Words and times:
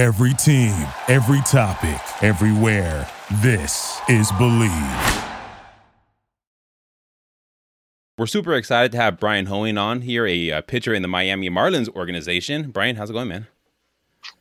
Every 0.00 0.32
team, 0.32 0.86
every 1.08 1.42
topic, 1.42 2.00
everywhere. 2.22 3.06
This 3.42 4.00
is 4.08 4.32
Believe. 4.32 5.24
We're 8.16 8.24
super 8.24 8.54
excited 8.54 8.92
to 8.92 8.98
have 8.98 9.20
Bryan 9.20 9.44
Hoeing 9.44 9.76
on 9.76 10.00
here, 10.00 10.26
a, 10.26 10.52
uh, 10.52 10.60
pitcher 10.62 10.94
in 10.94 11.02
the 11.02 11.08
Miami 11.08 11.50
Marlins 11.50 11.90
organization. 11.90 12.70
Brian, 12.70 12.96
how's 12.96 13.10
it 13.10 13.12
going, 13.12 13.28
man? 13.28 13.46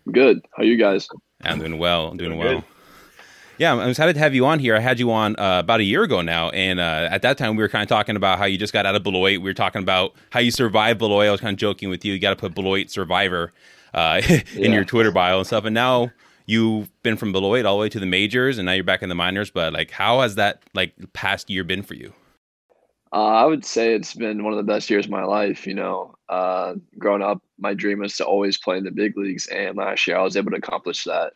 Good. 0.10 0.40
How 0.56 0.64
you 0.64 0.78
guys? 0.78 1.10
I'm 1.44 1.60
doing 1.60 1.78
well. 1.78 2.07
I'm 2.07 2.15
doing, 2.15 2.29
doing 2.29 2.39
well. 2.39 2.53
Good. 2.60 2.63
Yeah, 3.57 3.73
I'm 3.73 3.89
excited 3.89 4.13
to 4.13 4.19
have 4.19 4.33
you 4.33 4.46
on 4.46 4.60
here. 4.60 4.78
I 4.78 4.79
had 4.79 4.97
you 4.97 5.12
on 5.12 5.35
uh, 5.37 5.60
about 5.60 5.81
a 5.81 5.83
year 5.83 6.03
ago 6.03 6.21
now, 6.21 6.51
and 6.51 6.79
uh, 6.79 7.10
at 7.12 7.21
that 7.23 7.37
time 7.37 7.57
we 7.57 7.63
were 7.63 7.67
kind 7.67 7.83
of 7.83 7.89
talking 7.89 8.15
about 8.15 8.39
how 8.39 8.46
you 8.46 8.57
just 8.57 8.71
got 8.71 8.85
out 8.85 8.96
of 8.96 9.03
Beloit. 9.03 9.41
We 9.41 9.49
were 9.49 9.53
talking 9.53 9.81
about 9.81 10.15
how 10.29 10.39
you 10.39 10.51
survived 10.51 10.99
Beloit. 10.99 11.28
I 11.28 11.31
was 11.31 11.41
kind 11.41 11.53
of 11.53 11.60
joking 11.60 11.89
with 11.89 12.05
you. 12.05 12.13
You 12.13 12.19
got 12.19 12.29
to 12.29 12.37
put 12.37 12.55
Beloit 12.55 12.89
Survivor 12.89 13.51
uh, 13.94 14.21
in 14.28 14.44
yeah. 14.56 14.74
your 14.74 14.85
Twitter 14.85 15.12
bio 15.12 15.40
and 15.40 15.47
stuff. 15.47 15.65
And 15.65 15.74
now 15.74 16.12
you've 16.45 16.90
been 17.03 17.17
from 17.17 17.32
Beloit 17.32 17.66
all 17.66 17.77
the 17.77 17.82
way 17.82 17.90
to 17.90 18.00
the 18.00 18.05
majors, 18.05 18.58
and 18.58 18.66
now 18.66 18.73
you're 18.73 18.84
back 18.84 19.02
in 19.02 19.09
the 19.09 19.16
minors. 19.16 19.52
But 19.52 19.73
like, 19.73 19.91
how 19.91 20.22
has 20.22 20.36
that 20.36 20.64
like 20.73 20.94
past 21.14 21.50
year 21.50 21.64
been 21.64 21.84
for 21.84 21.95
you? 21.95 22.14
Uh, 23.12 23.26
I 23.26 23.45
would 23.45 23.66
say 23.66 23.95
it's 23.95 24.14
been 24.14 24.44
one 24.44 24.54
of 24.54 24.58
the 24.58 24.72
best 24.72 24.90
years 24.90 25.05
of 25.05 25.12
my 25.12 25.23
life. 25.23 25.66
You 25.66 25.73
know, 25.73 26.16
uh, 26.30 26.76
growing 26.98 27.23
up, 27.23 27.41
my 27.58 27.73
dream 27.73 28.00
was 28.00 28.16
to 28.17 28.26
always 28.26 28.58
play 28.58 28.78
in 28.78 28.84
the 28.84 28.91
big 28.91 29.17
leagues, 29.17 29.48
and 29.48 29.78
last 29.78 30.08
year 30.08 30.17
I 30.17 30.23
was 30.23 30.38
able 30.38 30.52
to 30.52 30.58
accomplish 30.58 31.06
that 31.06 31.34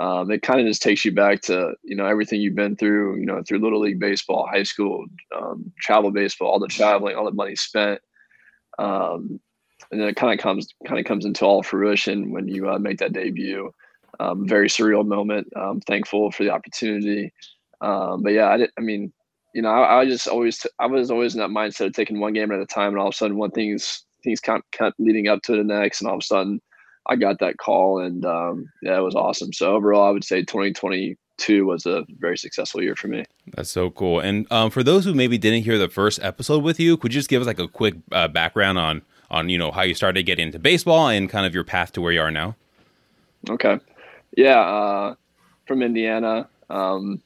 um, 0.00 0.30
it 0.30 0.42
kind 0.42 0.60
of 0.60 0.66
just 0.66 0.82
takes 0.82 1.04
you 1.04 1.12
back 1.12 1.40
to 1.42 1.74
you 1.82 1.96
know 1.96 2.06
everything 2.06 2.40
you've 2.40 2.54
been 2.54 2.76
through 2.76 3.16
you 3.16 3.26
know 3.26 3.42
through 3.42 3.58
little 3.58 3.80
league 3.80 3.98
baseball 3.98 4.46
high 4.46 4.62
school 4.62 5.04
um, 5.36 5.72
travel 5.80 6.10
baseball 6.10 6.48
all 6.48 6.58
the 6.58 6.68
traveling 6.68 7.16
all 7.16 7.24
the 7.24 7.32
money 7.32 7.56
spent 7.56 8.00
um, 8.78 9.40
and 9.90 10.00
then 10.00 10.08
it 10.08 10.16
kind 10.16 10.32
of 10.32 10.42
comes 10.42 10.68
kind 10.86 10.98
of 10.98 11.06
comes 11.06 11.24
into 11.24 11.44
all 11.44 11.62
fruition 11.62 12.30
when 12.30 12.48
you 12.48 12.68
uh, 12.70 12.78
make 12.78 12.98
that 12.98 13.12
debut 13.12 13.72
um, 14.20 14.46
very 14.46 14.68
surreal 14.68 15.06
moment 15.06 15.48
I'm 15.56 15.80
thankful 15.80 16.30
for 16.30 16.44
the 16.44 16.50
opportunity 16.50 17.32
um, 17.80 18.22
but 18.22 18.32
yeah 18.32 18.48
I, 18.48 18.56
did, 18.58 18.70
I 18.78 18.80
mean 18.80 19.12
you 19.54 19.62
know 19.62 19.70
I, 19.70 20.00
I 20.00 20.04
just 20.06 20.28
always 20.28 20.58
t- 20.58 20.70
I 20.78 20.86
was 20.86 21.10
always 21.10 21.34
in 21.34 21.40
that 21.40 21.50
mindset 21.50 21.86
of 21.86 21.92
taking 21.92 22.20
one 22.20 22.32
game 22.32 22.52
at 22.52 22.60
a 22.60 22.66
time 22.66 22.92
and 22.92 22.98
all 22.98 23.08
of 23.08 23.14
a 23.14 23.16
sudden 23.16 23.36
one 23.36 23.50
thing's 23.50 24.04
things 24.24 24.40
kind 24.40 24.62
of 24.80 24.92
leading 24.98 25.28
up 25.28 25.42
to 25.42 25.56
the 25.56 25.64
next 25.64 26.00
and 26.00 26.08
all 26.08 26.16
of 26.16 26.22
a 26.22 26.24
sudden 26.24 26.60
I 27.08 27.16
got 27.16 27.38
that 27.40 27.56
call, 27.56 28.00
and 28.00 28.24
um, 28.24 28.70
yeah, 28.82 28.98
it 28.98 29.02
was 29.02 29.14
awesome. 29.14 29.52
So 29.52 29.74
overall, 29.74 30.06
I 30.06 30.10
would 30.10 30.24
say 30.24 30.42
2022 30.42 31.66
was 31.66 31.86
a 31.86 32.04
very 32.18 32.36
successful 32.36 32.82
year 32.82 32.94
for 32.94 33.08
me. 33.08 33.24
That's 33.54 33.70
so 33.70 33.90
cool. 33.90 34.20
And 34.20 34.46
um, 34.52 34.70
for 34.70 34.82
those 34.82 35.06
who 35.06 35.14
maybe 35.14 35.38
didn't 35.38 35.62
hear 35.62 35.78
the 35.78 35.88
first 35.88 36.22
episode 36.22 36.62
with 36.62 36.78
you, 36.78 36.98
could 36.98 37.14
you 37.14 37.18
just 37.18 37.30
give 37.30 37.40
us 37.40 37.46
like 37.46 37.58
a 37.58 37.66
quick 37.66 37.94
uh, 38.12 38.28
background 38.28 38.78
on 38.78 39.02
on 39.30 39.48
you 39.48 39.58
know 39.58 39.70
how 39.70 39.82
you 39.82 39.94
started 39.94 40.24
getting 40.24 40.46
into 40.46 40.58
baseball 40.58 41.08
and 41.08 41.28
kind 41.28 41.46
of 41.46 41.54
your 41.54 41.64
path 41.64 41.92
to 41.92 42.00
where 42.00 42.12
you 42.12 42.20
are 42.20 42.30
now? 42.30 42.56
Okay, 43.48 43.78
yeah, 44.36 44.60
uh, 44.60 45.14
from 45.66 45.82
Indiana. 45.82 46.48
Um, 46.70 47.22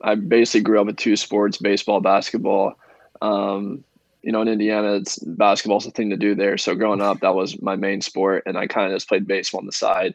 I 0.00 0.14
basically 0.14 0.62
grew 0.62 0.80
up 0.80 0.86
with 0.86 0.96
two 0.96 1.16
sports: 1.16 1.58
baseball, 1.58 2.00
basketball. 2.00 2.74
Um, 3.20 3.84
you 4.22 4.32
know, 4.32 4.42
in 4.42 4.48
Indiana, 4.48 4.94
it's 4.94 5.18
basketball's 5.18 5.84
the 5.84 5.90
thing 5.90 6.10
to 6.10 6.16
do 6.16 6.34
there. 6.34 6.58
So 6.58 6.74
growing 6.74 7.00
up, 7.00 7.20
that 7.20 7.34
was 7.34 7.60
my 7.62 7.76
main 7.76 8.00
sport, 8.00 8.42
and 8.46 8.58
I 8.58 8.66
kind 8.66 8.90
of 8.90 8.96
just 8.96 9.08
played 9.08 9.26
baseball 9.26 9.60
on 9.60 9.66
the 9.66 9.72
side. 9.72 10.14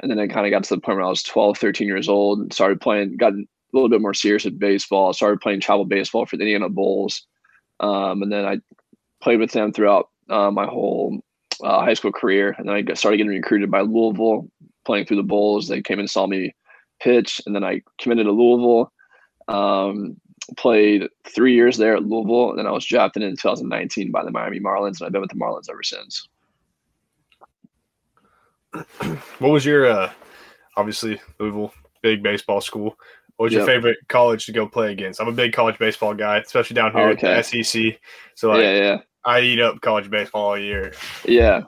And 0.00 0.10
then 0.10 0.18
I 0.18 0.26
kind 0.26 0.46
of 0.46 0.50
got 0.50 0.64
to 0.64 0.74
the 0.74 0.80
point 0.80 0.96
where 0.96 1.06
I 1.06 1.08
was 1.08 1.22
12, 1.22 1.58
13 1.58 1.86
years 1.86 2.08
old, 2.08 2.40
and 2.40 2.52
started 2.52 2.80
playing, 2.80 3.16
got 3.16 3.32
a 3.32 3.44
little 3.72 3.88
bit 3.88 4.00
more 4.00 4.14
serious 4.14 4.44
with 4.44 4.58
baseball. 4.58 5.12
Started 5.12 5.40
playing 5.40 5.60
travel 5.60 5.84
baseball 5.84 6.26
for 6.26 6.36
the 6.36 6.42
Indiana 6.42 6.68
Bulls, 6.68 7.26
um, 7.80 8.22
and 8.22 8.32
then 8.32 8.44
I 8.44 8.60
played 9.22 9.40
with 9.40 9.52
them 9.52 9.72
throughout 9.72 10.10
uh, 10.30 10.50
my 10.50 10.66
whole 10.66 11.20
uh, 11.62 11.80
high 11.80 11.94
school 11.94 12.12
career. 12.12 12.54
And 12.58 12.68
then 12.68 12.76
I 12.76 12.94
started 12.94 13.18
getting 13.18 13.32
recruited 13.32 13.70
by 13.70 13.80
Louisville, 13.80 14.48
playing 14.84 15.06
through 15.06 15.18
the 15.18 15.22
Bulls. 15.22 15.68
They 15.68 15.82
came 15.82 15.98
and 15.98 16.10
saw 16.10 16.26
me 16.26 16.54
pitch, 17.00 17.40
and 17.46 17.54
then 17.54 17.64
I 17.64 17.82
committed 17.98 18.26
to 18.26 18.32
Louisville. 18.32 18.92
Um, 19.48 20.16
played 20.56 21.08
three 21.24 21.54
years 21.54 21.76
there 21.76 21.96
at 21.96 22.04
Louisville, 22.04 22.50
and 22.50 22.58
then 22.58 22.66
I 22.66 22.70
was 22.70 22.84
drafted 22.84 23.22
in 23.22 23.30
2019 23.36 24.10
by 24.10 24.24
the 24.24 24.30
Miami 24.30 24.60
Marlins, 24.60 25.00
and 25.00 25.06
I've 25.06 25.12
been 25.12 25.20
with 25.20 25.30
the 25.30 25.36
Marlins 25.36 25.70
ever 25.70 25.82
since. 25.82 26.28
What 29.38 29.50
was 29.50 29.64
your 29.64 29.86
uh, 29.86 30.12
obviously 30.76 31.20
Louisville 31.38 31.72
big 32.02 32.22
baseball 32.22 32.60
school? 32.60 32.96
What 33.36 33.46
was 33.46 33.52
yep. 33.52 33.60
your 33.60 33.66
favorite 33.66 33.98
college 34.08 34.46
to 34.46 34.52
go 34.52 34.66
play 34.66 34.92
against? 34.92 35.20
I'm 35.20 35.28
a 35.28 35.32
big 35.32 35.52
college 35.52 35.78
baseball 35.78 36.14
guy, 36.14 36.38
especially 36.38 36.74
down 36.74 36.92
here 36.92 37.08
okay. 37.10 37.28
at 37.28 37.44
the 37.44 37.62
SEC. 37.62 38.00
So 38.34 38.50
like, 38.50 38.62
yeah, 38.62 38.74
yeah, 38.74 38.98
I 39.24 39.40
eat 39.40 39.60
up 39.60 39.80
college 39.80 40.10
baseball 40.10 40.50
all 40.50 40.58
year. 40.58 40.92
Yeah. 41.24 41.62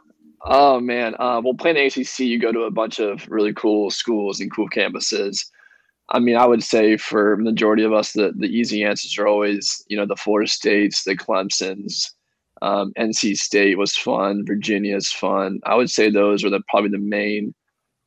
Oh 0.45 0.81
man. 0.81 1.15
Uh, 1.19 1.41
well, 1.43 1.55
playing 1.55 1.77
ACC, 1.79 2.21
you 2.21 2.39
go 2.39 2.53
to 2.53 2.63
a 2.63 2.71
bunch 2.71 2.99
of 2.99 3.29
really 3.29 3.53
cool 3.55 3.91
schools 3.91 4.41
and 4.41 4.55
cool 4.55 4.69
campuses. 4.69 5.45
I 6.11 6.21
mean, 6.21 6.37
I 6.37 6.47
would 6.47 6.63
say 6.63 6.97
for 6.97 7.37
majority 7.37 7.83
of 7.83 7.93
us, 7.93 8.13
the, 8.13 8.33
the 8.37 8.47
easy 8.47 8.85
answers 8.85 9.19
are 9.19 9.27
always, 9.27 9.85
you 9.89 9.97
know, 9.97 10.07
the 10.07 10.15
Florida 10.15 10.49
States, 10.49 11.03
the 11.03 11.17
Clemsons, 11.17 12.13
um, 12.63 12.93
NC 12.99 13.37
State 13.37 13.77
was 13.77 13.97
fun, 13.97 14.45
Virginia 14.47 14.97
is 14.97 15.13
fun. 15.13 15.61
I 15.67 15.75
would 15.75 15.91
say 15.91 16.11
those 16.11 16.45
are 16.45 16.51
the 16.51 16.61
probably 16.69 16.91
the 16.91 16.99
main 16.99 17.55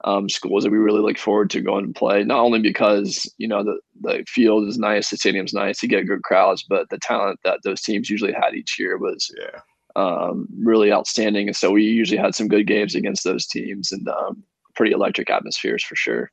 um, 0.05 0.29
schools 0.29 0.63
that 0.63 0.71
we 0.71 0.77
really 0.77 1.01
look 1.01 1.17
forward 1.17 1.49
to 1.51 1.61
going 1.61 1.87
to 1.87 1.93
play. 1.93 2.23
Not 2.23 2.39
only 2.39 2.59
because 2.59 3.31
you 3.37 3.47
know 3.47 3.63
the 3.63 3.79
the 4.01 4.23
field 4.27 4.67
is 4.67 4.77
nice, 4.77 5.09
the 5.09 5.17
stadium's 5.17 5.53
nice, 5.53 5.81
you 5.83 5.89
get 5.89 6.07
good 6.07 6.23
crowds, 6.23 6.63
but 6.67 6.89
the 6.89 6.99
talent 6.99 7.39
that 7.43 7.59
those 7.63 7.81
teams 7.81 8.09
usually 8.09 8.33
had 8.33 8.55
each 8.55 8.79
year 8.79 8.97
was 8.97 9.33
yeah. 9.37 9.59
um, 9.95 10.47
really 10.59 10.91
outstanding. 10.91 11.47
And 11.47 11.55
so 11.55 11.71
we 11.71 11.83
usually 11.83 12.19
had 12.19 12.35
some 12.35 12.47
good 12.47 12.67
games 12.67 12.95
against 12.95 13.23
those 13.23 13.45
teams 13.45 13.91
and 13.91 14.07
um, 14.07 14.43
pretty 14.75 14.93
electric 14.93 15.29
atmospheres 15.29 15.83
for 15.83 15.95
sure 15.95 16.31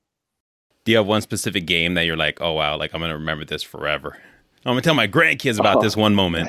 do 0.87 0.93
you 0.93 0.99
have 0.99 1.07
one 1.07 1.21
specific 1.21 1.67
game 1.67 1.95
that 1.95 2.07
you're 2.07 2.17
like, 2.17 2.41
oh 2.41 2.53
wow, 2.53 2.79
like 2.79 2.95
I'm 2.95 3.01
gonna 3.01 3.15
remember 3.19 3.45
this 3.45 3.63
forever? 3.63 4.17
I'm 4.65 4.71
gonna 4.71 4.83
tell 4.83 4.95
my 4.95 5.09
grandkids 5.09 5.59
about 5.59 5.79
oh. 5.79 5.83
this 5.83 5.97
one 5.97 6.15
moment. 6.15 6.49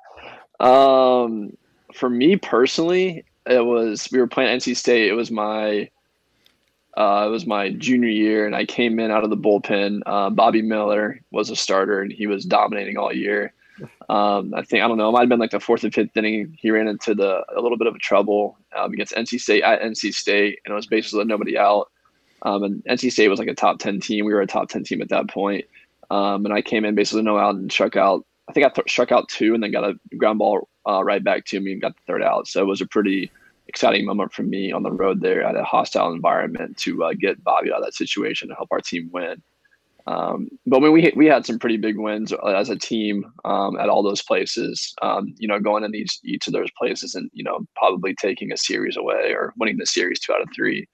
um, 0.60 1.56
for 1.94 2.10
me 2.10 2.36
personally, 2.36 3.24
it 3.46 3.64
was 3.64 4.08
we 4.10 4.18
were 4.18 4.26
playing 4.26 4.58
NC 4.58 4.76
State. 4.76 5.08
It 5.08 5.14
was 5.14 5.30
my 5.30 5.88
uh, 6.98 7.24
it 7.24 7.30
was 7.30 7.46
my 7.46 7.70
junior 7.70 8.08
year, 8.08 8.44
and 8.44 8.56
I 8.56 8.64
came 8.64 8.98
in 8.98 9.12
out 9.12 9.22
of 9.22 9.30
the 9.30 9.36
bullpen. 9.36 10.00
Uh, 10.04 10.30
Bobby 10.30 10.62
Miller 10.62 11.20
was 11.30 11.48
a 11.48 11.54
starter, 11.54 12.02
and 12.02 12.10
he 12.10 12.26
was 12.26 12.44
dominating 12.44 12.96
all 12.96 13.12
year. 13.12 13.52
Um, 14.08 14.52
I 14.52 14.62
think 14.62 14.82
I 14.82 14.88
don't 14.88 14.98
know. 14.98 15.08
It 15.08 15.12
might 15.12 15.20
have 15.20 15.28
been 15.28 15.38
like 15.38 15.52
the 15.52 15.60
fourth 15.60 15.84
or 15.84 15.92
fifth 15.92 16.16
inning. 16.16 16.58
He 16.58 16.72
ran 16.72 16.88
into 16.88 17.14
the 17.14 17.44
a 17.56 17.60
little 17.60 17.78
bit 17.78 17.86
of 17.86 17.94
a 17.94 18.00
trouble 18.00 18.58
um, 18.76 18.92
against 18.92 19.14
NC 19.14 19.40
State 19.40 19.62
at 19.62 19.80
NC 19.80 20.12
State, 20.12 20.58
and 20.64 20.72
it 20.72 20.74
was 20.74 20.88
basically 20.88 21.24
nobody 21.24 21.56
out. 21.56 21.88
Um, 22.42 22.64
and 22.64 22.84
NC 22.86 23.12
State 23.12 23.28
was 23.28 23.38
like 23.38 23.46
a 23.46 23.54
top 23.54 23.78
10 23.78 24.00
team. 24.00 24.24
We 24.24 24.34
were 24.34 24.40
a 24.40 24.46
top 24.48 24.68
10 24.68 24.82
team 24.82 25.00
at 25.00 25.08
that 25.10 25.28
point. 25.28 25.66
Um, 26.10 26.44
and 26.46 26.52
I 26.52 26.62
came 26.62 26.84
in 26.84 26.96
basically 26.96 27.22
no 27.22 27.38
out 27.38 27.54
and 27.54 27.70
struck 27.70 27.94
out. 27.94 28.24
I 28.48 28.52
think 28.52 28.66
I 28.66 28.70
th- 28.70 28.90
struck 28.90 29.12
out 29.12 29.28
two 29.28 29.54
and 29.54 29.62
then 29.62 29.70
got 29.70 29.84
a 29.84 29.98
ground 30.16 30.40
ball 30.40 30.68
uh, 30.88 31.04
right 31.04 31.22
back 31.22 31.44
to 31.46 31.60
me 31.60 31.72
and 31.72 31.80
got 31.80 31.94
the 31.94 32.02
third 32.06 32.22
out. 32.22 32.48
So 32.48 32.60
it 32.60 32.66
was 32.66 32.80
a 32.80 32.86
pretty 32.86 33.30
exciting 33.68 34.04
moment 34.04 34.32
for 34.32 34.42
me 34.42 34.72
on 34.72 34.82
the 34.82 34.90
road 34.90 35.20
there 35.20 35.42
at 35.42 35.56
a 35.56 35.62
hostile 35.62 36.12
environment 36.12 36.76
to 36.78 37.04
uh, 37.04 37.12
get 37.18 37.42
Bobby 37.44 37.70
out 37.70 37.80
of 37.80 37.84
that 37.84 37.94
situation 37.94 38.48
and 38.48 38.56
help 38.56 38.68
our 38.72 38.80
team 38.80 39.10
win. 39.12 39.42
Um, 40.06 40.48
but 40.66 40.80
when 40.80 40.92
we 40.92 41.12
we 41.14 41.26
had 41.26 41.44
some 41.44 41.58
pretty 41.58 41.76
big 41.76 41.98
wins 41.98 42.32
as 42.32 42.70
a 42.70 42.76
team 42.76 43.30
um, 43.44 43.78
at 43.78 43.90
all 43.90 44.02
those 44.02 44.22
places, 44.22 44.94
um, 45.02 45.34
you 45.36 45.46
know, 45.46 45.60
going 45.60 45.84
in 45.84 45.94
each 45.94 46.18
each 46.24 46.46
of 46.46 46.54
those 46.54 46.70
places 46.78 47.14
and 47.14 47.30
you 47.34 47.44
know 47.44 47.60
probably 47.76 48.14
taking 48.14 48.50
a 48.50 48.56
series 48.56 48.96
away 48.96 49.34
or 49.34 49.52
winning 49.58 49.76
the 49.76 49.84
series 49.84 50.18
two 50.18 50.32
out 50.32 50.40
of 50.40 50.48
three 50.56 50.88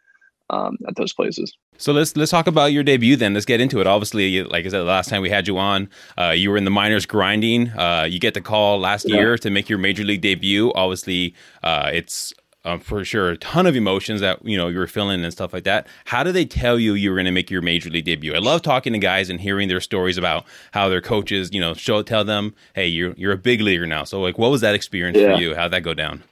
um, 0.50 0.76
at 0.88 0.96
those 0.96 1.12
places. 1.12 1.56
So 1.76 1.92
let's 1.92 2.16
let's 2.16 2.30
talk 2.30 2.46
about 2.46 2.72
your 2.72 2.82
debut 2.82 3.16
then. 3.16 3.34
Let's 3.34 3.46
get 3.46 3.60
into 3.60 3.80
it. 3.80 3.86
Obviously, 3.86 4.42
like 4.42 4.64
I 4.64 4.68
said, 4.68 4.80
the 4.80 4.84
last 4.84 5.10
time 5.10 5.22
we 5.22 5.30
had 5.30 5.48
you 5.48 5.58
on, 5.58 5.88
uh, 6.18 6.30
you 6.30 6.50
were 6.50 6.56
in 6.56 6.64
the 6.64 6.70
minors 6.70 7.06
grinding. 7.06 7.70
Uh, 7.70 8.06
you 8.08 8.18
get 8.18 8.34
the 8.34 8.40
call 8.40 8.78
last 8.78 9.08
yeah. 9.08 9.16
year 9.16 9.38
to 9.38 9.50
make 9.50 9.68
your 9.68 9.78
major 9.78 10.04
league 10.04 10.20
debut. 10.20 10.72
Obviously, 10.74 11.34
uh, 11.62 11.90
it's 11.92 12.32
uh, 12.64 12.78
for 12.78 13.04
sure 13.04 13.30
a 13.30 13.36
ton 13.36 13.66
of 13.66 13.76
emotions 13.76 14.20
that 14.20 14.44
you 14.44 14.56
know 14.56 14.68
you 14.68 14.78
were 14.78 14.86
feeling 14.86 15.22
and 15.22 15.32
stuff 15.32 15.52
like 15.52 15.64
that. 15.64 15.86
How 16.06 16.22
do 16.22 16.32
they 16.32 16.44
tell 16.44 16.78
you 16.78 16.94
you 16.94 17.10
were 17.10 17.16
going 17.16 17.26
to 17.26 17.30
make 17.30 17.50
your 17.50 17.62
major 17.62 17.90
league 17.90 18.04
debut? 18.04 18.34
I 18.34 18.38
love 18.38 18.62
talking 18.62 18.92
to 18.92 18.98
guys 18.98 19.30
and 19.30 19.40
hearing 19.40 19.68
their 19.68 19.80
stories 19.80 20.16
about 20.16 20.44
how 20.72 20.88
their 20.88 21.00
coaches, 21.00 21.50
you 21.52 21.60
know, 21.60 21.74
show 21.74 22.02
tell 22.02 22.24
them, 22.24 22.54
"Hey, 22.74 22.86
you're 22.86 23.12
you're 23.16 23.32
a 23.32 23.38
big 23.38 23.60
leaguer 23.60 23.86
now." 23.86 24.04
So, 24.04 24.20
like, 24.20 24.38
what 24.38 24.50
was 24.50 24.60
that 24.62 24.74
experience 24.74 25.18
yeah. 25.18 25.34
for 25.34 25.40
you? 25.40 25.54
How'd 25.54 25.72
that 25.72 25.82
go 25.82 25.94
down? 25.94 26.22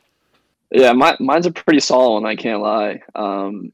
Yeah, 0.70 0.94
my, 0.94 1.16
mine's 1.20 1.44
a 1.44 1.52
pretty 1.52 1.80
solid 1.80 2.22
one. 2.22 2.26
I 2.26 2.34
can't 2.34 2.62
lie. 2.62 3.02
Um, 3.14 3.72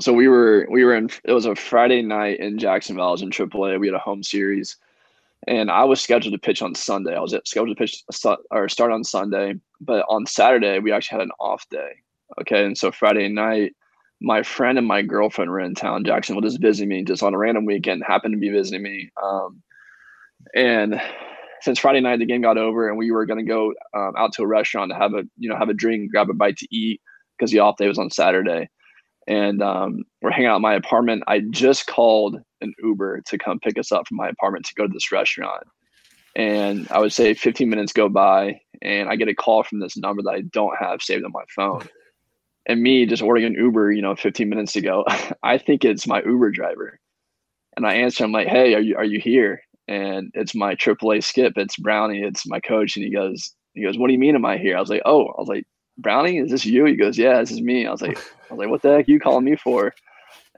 so 0.00 0.12
we 0.14 0.28
were 0.28 0.66
we 0.70 0.84
were 0.84 0.94
in 0.94 1.10
it 1.24 1.32
was 1.32 1.44
a 1.44 1.54
Friday 1.54 2.02
night 2.02 2.40
in 2.40 2.58
Jacksonville. 2.58 3.08
I 3.08 3.10
was 3.10 3.22
in 3.22 3.30
AAA. 3.30 3.78
We 3.78 3.88
had 3.88 3.94
a 3.94 3.98
home 3.98 4.22
series, 4.22 4.76
and 5.46 5.70
I 5.70 5.84
was 5.84 6.00
scheduled 6.00 6.32
to 6.32 6.38
pitch 6.38 6.62
on 6.62 6.74
Sunday. 6.74 7.14
I 7.14 7.20
was 7.20 7.36
scheduled 7.44 7.76
to 7.76 7.80
pitch 7.80 8.02
or 8.50 8.68
start 8.68 8.92
on 8.92 9.04
Sunday, 9.04 9.60
but 9.84 10.04
on 10.08 10.26
Saturday 10.26 10.78
we 10.78 10.92
actually 10.92 11.18
had 11.18 11.26
an 11.26 11.32
off 11.40 11.68
day. 11.70 11.92
Okay, 12.40 12.64
and 12.64 12.76
so 12.76 12.90
Friday 12.90 13.28
night, 13.28 13.72
my 14.20 14.42
friend 14.42 14.78
and 14.78 14.86
my 14.86 15.02
girlfriend 15.02 15.50
were 15.50 15.60
in 15.60 15.74
town. 15.74 16.04
Jacksonville 16.04 16.40
just 16.40 16.60
visiting 16.60 16.88
me, 16.88 17.04
just 17.04 17.22
on 17.22 17.34
a 17.34 17.38
random 17.38 17.64
weekend. 17.64 18.02
Happened 18.06 18.32
to 18.34 18.38
be 18.38 18.50
visiting 18.50 18.82
me, 18.82 19.10
um, 19.22 19.62
and 20.54 21.00
since 21.60 21.78
Friday 21.78 22.00
night 22.00 22.18
the 22.18 22.26
game 22.26 22.42
got 22.42 22.58
over 22.58 22.88
and 22.88 22.98
we 22.98 23.10
were 23.10 23.26
going 23.26 23.38
to 23.38 23.44
go 23.44 23.72
um, 23.94 24.12
out 24.16 24.32
to 24.32 24.42
a 24.42 24.46
restaurant 24.46 24.90
to 24.90 24.96
have 24.96 25.14
a 25.14 25.24
you 25.36 25.48
know 25.48 25.56
have 25.56 25.68
a 25.68 25.74
drink, 25.74 26.10
grab 26.10 26.30
a 26.30 26.34
bite 26.34 26.56
to 26.58 26.68
eat 26.70 27.00
because 27.36 27.50
the 27.50 27.58
off 27.58 27.76
day 27.76 27.88
was 27.88 27.98
on 27.98 28.10
Saturday 28.10 28.68
and 29.26 29.62
um, 29.62 30.02
we're 30.20 30.30
hanging 30.30 30.48
out 30.48 30.56
in 30.56 30.62
my 30.62 30.74
apartment. 30.74 31.22
I 31.26 31.40
just 31.50 31.86
called 31.86 32.38
an 32.60 32.74
Uber 32.82 33.22
to 33.26 33.38
come 33.38 33.60
pick 33.60 33.78
us 33.78 33.92
up 33.92 34.08
from 34.08 34.16
my 34.16 34.28
apartment 34.28 34.66
to 34.66 34.74
go 34.74 34.86
to 34.86 34.92
this 34.92 35.12
restaurant. 35.12 35.64
And 36.34 36.88
I 36.90 36.98
would 36.98 37.12
say 37.12 37.34
15 37.34 37.68
minutes 37.68 37.92
go 37.92 38.08
by, 38.08 38.60
and 38.82 39.08
I 39.08 39.16
get 39.16 39.28
a 39.28 39.34
call 39.34 39.62
from 39.62 39.80
this 39.80 39.96
number 39.96 40.22
that 40.22 40.34
I 40.34 40.42
don't 40.42 40.76
have 40.78 41.02
saved 41.02 41.24
on 41.24 41.32
my 41.32 41.44
phone. 41.54 41.88
And 42.66 42.82
me 42.82 43.06
just 43.06 43.22
ordering 43.22 43.46
an 43.46 43.54
Uber, 43.54 43.92
you 43.92 44.02
know, 44.02 44.14
15 44.14 44.48
minutes 44.48 44.76
ago, 44.76 45.04
I 45.42 45.58
think 45.58 45.84
it's 45.84 46.06
my 46.06 46.22
Uber 46.22 46.50
driver. 46.50 46.98
And 47.76 47.86
I 47.86 47.94
answer, 47.94 48.22
I'm 48.22 48.32
like, 48.32 48.48
"Hey, 48.48 48.74
are 48.74 48.80
you 48.80 48.96
are 48.96 49.04
you 49.04 49.18
here?" 49.18 49.62
And 49.88 50.30
it's 50.34 50.54
my 50.54 50.74
AAA 50.74 51.24
skip. 51.24 51.54
It's 51.56 51.76
Brownie. 51.76 52.22
It's 52.22 52.46
my 52.46 52.60
coach. 52.60 52.96
And 52.96 53.04
he 53.04 53.10
goes, 53.10 53.54
he 53.72 53.82
goes, 53.82 53.96
"What 53.98 54.08
do 54.08 54.12
you 54.12 54.18
mean 54.18 54.34
am 54.34 54.44
I 54.44 54.58
here?" 54.58 54.76
I 54.76 54.80
was 54.80 54.90
like, 54.90 55.02
"Oh," 55.06 55.26
I 55.28 55.40
was 55.40 55.48
like, 55.48 55.64
"Brownie, 55.98 56.38
is 56.38 56.50
this 56.50 56.66
you?" 56.66 56.84
He 56.84 56.96
goes, 56.96 57.16
"Yeah, 57.16 57.38
this 57.40 57.50
is 57.50 57.62
me." 57.62 57.86
I 57.86 57.90
was 57.90 58.02
like, 58.02 58.18
"I 58.18 58.54
was 58.54 58.58
like, 58.58 58.68
what 58.68 58.82
the 58.82 58.90
heck 58.90 59.08
you 59.08 59.18
calling 59.18 59.44
me 59.44 59.56
for?" 59.56 59.94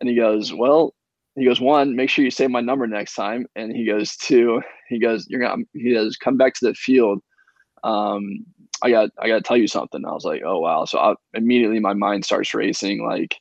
And 0.00 0.10
he 0.10 0.16
goes, 0.16 0.52
"Well, 0.52 0.92
he 1.36 1.44
goes, 1.44 1.60
one, 1.60 1.96
make 1.96 2.10
sure 2.10 2.24
you 2.24 2.30
save 2.30 2.50
my 2.50 2.60
number 2.60 2.86
next 2.86 3.14
time. 3.14 3.46
And 3.56 3.74
he 3.74 3.84
goes, 3.84 4.16
two, 4.16 4.62
he 4.88 5.00
goes, 5.00 5.26
you're 5.28 5.40
gonna, 5.40 5.64
he 5.72 5.92
goes, 5.92 6.16
come 6.16 6.36
back 6.36 6.54
to 6.54 6.66
the 6.66 6.74
field. 6.74 7.20
Um, 7.84 8.44
I 8.82 8.90
got, 8.90 9.10
I 9.18 9.28
got 9.28 9.36
to 9.36 9.42
tell 9.42 9.56
you 9.56 9.68
something. 9.68 10.04
I 10.04 10.12
was 10.12 10.24
like, 10.24 10.42
oh 10.44 10.58
wow. 10.58 10.84
So 10.84 10.98
I, 10.98 11.14
immediately 11.34 11.78
my 11.78 11.94
mind 11.94 12.24
starts 12.24 12.52
racing. 12.52 13.06
Like, 13.06 13.36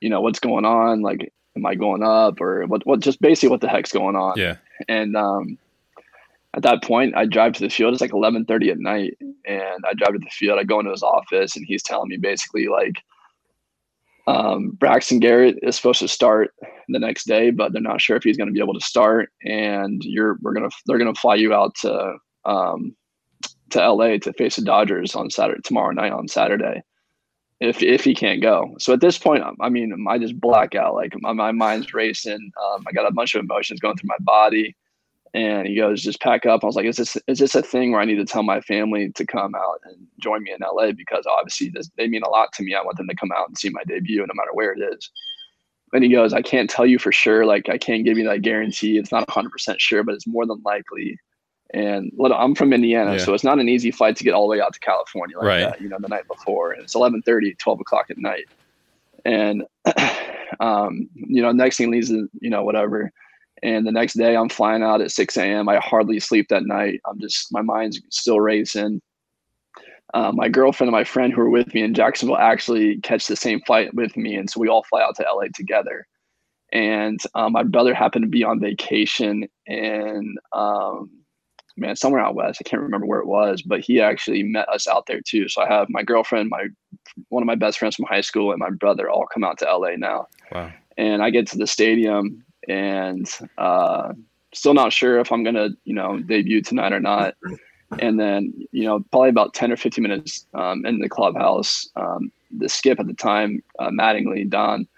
you 0.00 0.08
know, 0.08 0.20
what's 0.20 0.40
going 0.40 0.64
on? 0.64 1.02
Like, 1.02 1.32
am 1.56 1.66
I 1.66 1.74
going 1.74 2.02
up 2.02 2.40
or 2.40 2.66
what? 2.66 2.86
What? 2.86 3.00
Just 3.00 3.20
basically, 3.20 3.50
what 3.50 3.60
the 3.60 3.68
heck's 3.68 3.92
going 3.92 4.16
on? 4.16 4.34
Yeah. 4.36 4.56
And 4.88 5.16
um, 5.16 5.58
at 6.54 6.62
that 6.62 6.82
point, 6.82 7.16
I 7.16 7.26
drive 7.26 7.52
to 7.54 7.60
the 7.60 7.68
field. 7.68 7.92
It's 7.92 8.00
like 8.00 8.12
11:30 8.12 8.70
at 8.70 8.78
night, 8.78 9.18
and 9.20 9.84
I 9.84 9.94
drive 9.94 10.14
to 10.14 10.18
the 10.18 10.30
field. 10.30 10.58
I 10.58 10.64
go 10.64 10.80
into 10.80 10.92
his 10.92 11.02
office, 11.02 11.56
and 11.56 11.66
he's 11.66 11.82
telling 11.82 12.08
me 12.08 12.16
basically 12.16 12.68
like 12.68 12.96
um, 14.26 14.70
Braxton 14.70 15.20
Garrett 15.20 15.58
is 15.62 15.76
supposed 15.76 16.00
to 16.00 16.08
start 16.08 16.54
the 16.88 16.98
next 16.98 17.26
day, 17.26 17.50
but 17.50 17.72
they're 17.72 17.82
not 17.82 18.00
sure 18.00 18.16
if 18.16 18.22
he's 18.22 18.36
going 18.36 18.48
to 18.48 18.52
be 18.52 18.60
able 18.60 18.74
to 18.74 18.80
start. 18.80 19.30
And 19.44 20.02
you're 20.04 20.38
we're 20.42 20.54
gonna 20.54 20.70
they're 20.86 20.98
gonna 20.98 21.14
fly 21.14 21.34
you 21.34 21.52
out 21.52 21.74
to 21.82 22.16
um, 22.44 22.96
to 23.70 23.90
LA 23.90 24.18
to 24.18 24.32
face 24.34 24.56
the 24.56 24.62
Dodgers 24.62 25.14
on 25.14 25.30
Saturday 25.30 25.60
tomorrow 25.64 25.92
night 25.92 26.12
on 26.12 26.28
Saturday. 26.28 26.82
If 27.60 27.82
if 27.82 28.04
he 28.04 28.14
can't 28.14 28.42
go, 28.42 28.74
so 28.78 28.92
at 28.92 29.00
this 29.00 29.16
point, 29.18 29.44
I 29.60 29.68
mean, 29.68 30.06
I 30.08 30.18
just 30.18 30.40
black 30.40 30.74
out. 30.74 30.94
Like 30.94 31.14
my, 31.20 31.32
my 31.32 31.52
mind's 31.52 31.94
racing. 31.94 32.52
Um, 32.62 32.84
I 32.86 32.92
got 32.92 33.08
a 33.08 33.12
bunch 33.12 33.34
of 33.34 33.42
emotions 33.42 33.80
going 33.80 33.96
through 33.96 34.08
my 34.08 34.18
body 34.20 34.76
and 35.34 35.66
he 35.66 35.74
goes, 35.74 36.02
"Just 36.02 36.20
pack 36.20 36.46
up." 36.46 36.62
I 36.62 36.66
was 36.66 36.76
like, 36.76 36.86
"Is 36.86 36.96
this 36.96 37.16
is 37.26 37.38
this 37.40 37.56
a 37.56 37.62
thing 37.62 37.90
where 37.90 38.00
I 38.00 38.04
need 38.04 38.16
to 38.16 38.24
tell 38.24 38.44
my 38.44 38.60
family 38.60 39.10
to 39.12 39.26
come 39.26 39.54
out 39.54 39.80
and 39.84 40.06
join 40.20 40.44
me 40.44 40.52
in 40.52 40.60
LA 40.62 40.92
because 40.92 41.26
obviously 41.26 41.70
this, 41.70 41.90
they 41.96 42.06
mean 42.06 42.22
a 42.22 42.28
lot 42.28 42.52
to 42.54 42.62
me. 42.62 42.74
I 42.74 42.82
want 42.82 42.96
them 42.96 43.08
to 43.08 43.16
come 43.16 43.32
out 43.32 43.48
and 43.48 43.58
see 43.58 43.70
my 43.70 43.82
debut, 43.84 44.20
no 44.20 44.34
matter 44.34 44.52
where 44.52 44.72
it 44.72 44.80
is." 44.80 45.10
And 45.92 46.04
he 46.04 46.10
goes, 46.10 46.32
"I 46.32 46.42
can't 46.42 46.70
tell 46.70 46.86
you 46.86 46.98
for 47.00 47.12
sure. 47.12 47.44
Like 47.44 47.68
I 47.68 47.78
can't 47.78 48.04
give 48.04 48.16
you 48.16 48.24
that 48.24 48.42
guarantee. 48.42 48.96
It's 48.96 49.12
not 49.12 49.28
100 49.28 49.50
percent 49.50 49.80
sure, 49.80 50.04
but 50.04 50.14
it's 50.14 50.26
more 50.26 50.46
than 50.46 50.62
likely." 50.64 51.18
And 51.72 52.12
I'm 52.32 52.54
from 52.54 52.72
Indiana, 52.72 53.12
yeah. 53.12 53.18
so 53.18 53.34
it's 53.34 53.42
not 53.42 53.58
an 53.58 53.68
easy 53.68 53.90
flight 53.90 54.16
to 54.16 54.24
get 54.24 54.32
all 54.32 54.46
the 54.46 54.52
way 54.52 54.60
out 54.60 54.74
to 54.74 54.80
California 54.80 55.36
like 55.38 55.46
right. 55.46 55.60
that. 55.60 55.80
You 55.80 55.88
know, 55.88 55.98
the 55.98 56.08
night 56.08 56.28
before, 56.28 56.72
and 56.72 56.82
it's 56.82 56.94
11:30, 56.94 57.58
12 57.58 57.80
o'clock 57.80 58.06
at 58.10 58.18
night, 58.18 58.44
and 59.24 59.64
um, 60.60 61.08
you 61.14 61.42
know, 61.42 61.50
next 61.50 61.78
thing 61.78 61.90
leads 61.90 62.10
to 62.10 62.28
you 62.40 62.50
know 62.50 62.62
whatever 62.62 63.10
and 63.64 63.86
the 63.86 63.92
next 63.92 64.14
day, 64.14 64.36
I'm 64.36 64.50
flying 64.50 64.82
out 64.82 65.00
at 65.00 65.10
6 65.10 65.36
a.m. 65.38 65.70
I 65.70 65.78
hardly 65.78 66.20
sleep 66.20 66.48
that 66.48 66.66
night. 66.66 67.00
I'm 67.06 67.18
just, 67.18 67.50
my 67.50 67.62
mind's 67.62 67.98
still 68.10 68.38
racing. 68.38 69.00
Uh, 70.12 70.32
my 70.32 70.50
girlfriend 70.50 70.88
and 70.88 70.94
my 70.94 71.02
friend 71.02 71.32
who 71.32 71.40
are 71.40 71.50
with 71.50 71.72
me 71.72 71.82
in 71.82 71.94
Jacksonville 71.94 72.36
actually 72.36 72.98
catch 72.98 73.26
the 73.26 73.36
same 73.36 73.62
flight 73.62 73.92
with 73.94 74.18
me. 74.18 74.34
And 74.34 74.50
so 74.50 74.60
we 74.60 74.68
all 74.68 74.84
fly 74.84 75.02
out 75.02 75.16
to 75.16 75.26
LA 75.34 75.46
together. 75.54 76.06
And 76.72 77.18
um, 77.34 77.52
my 77.52 77.62
brother 77.62 77.94
happened 77.94 78.24
to 78.24 78.28
be 78.28 78.44
on 78.44 78.60
vacation 78.60 79.48
in, 79.66 80.36
um, 80.52 81.10
man, 81.76 81.96
somewhere 81.96 82.20
out 82.20 82.34
west. 82.34 82.60
I 82.60 82.68
can't 82.68 82.82
remember 82.82 83.06
where 83.06 83.20
it 83.20 83.26
was, 83.26 83.62
but 83.62 83.80
he 83.80 84.00
actually 84.00 84.42
met 84.42 84.68
us 84.68 84.86
out 84.86 85.06
there 85.06 85.20
too. 85.20 85.48
So 85.48 85.62
I 85.62 85.68
have 85.68 85.88
my 85.90 86.02
girlfriend, 86.02 86.50
my 86.50 86.66
one 87.28 87.42
of 87.42 87.46
my 87.46 87.54
best 87.54 87.78
friends 87.78 87.96
from 87.96 88.06
high 88.06 88.20
school, 88.20 88.50
and 88.50 88.60
my 88.60 88.70
brother 88.70 89.10
all 89.10 89.26
come 89.26 89.44
out 89.44 89.58
to 89.58 89.64
LA 89.64 89.96
now. 89.96 90.28
Wow. 90.52 90.72
And 90.96 91.22
I 91.22 91.30
get 91.30 91.46
to 91.48 91.58
the 91.58 91.66
stadium 91.66 92.44
and 92.68 93.28
uh, 93.58 94.12
still 94.52 94.74
not 94.74 94.92
sure 94.92 95.18
if 95.18 95.32
I'm 95.32 95.42
gonna, 95.42 95.70
you 95.84 95.94
know, 95.94 96.20
debut 96.20 96.62
tonight 96.62 96.92
or 96.92 97.00
not. 97.00 97.34
And 98.00 98.18
then, 98.18 98.52
you 98.72 98.84
know, 98.84 99.04
probably 99.10 99.28
about 99.28 99.54
10 99.54 99.70
or 99.70 99.76
15 99.76 100.02
minutes 100.02 100.46
um, 100.54 100.84
in 100.86 100.98
the 100.98 101.08
clubhouse, 101.08 101.88
um, 101.96 102.32
the 102.56 102.68
skip 102.68 102.98
at 102.98 103.06
the 103.06 103.14
time, 103.14 103.62
uh, 103.78 103.90
Mattingly, 103.90 104.48
Don, 104.48 104.88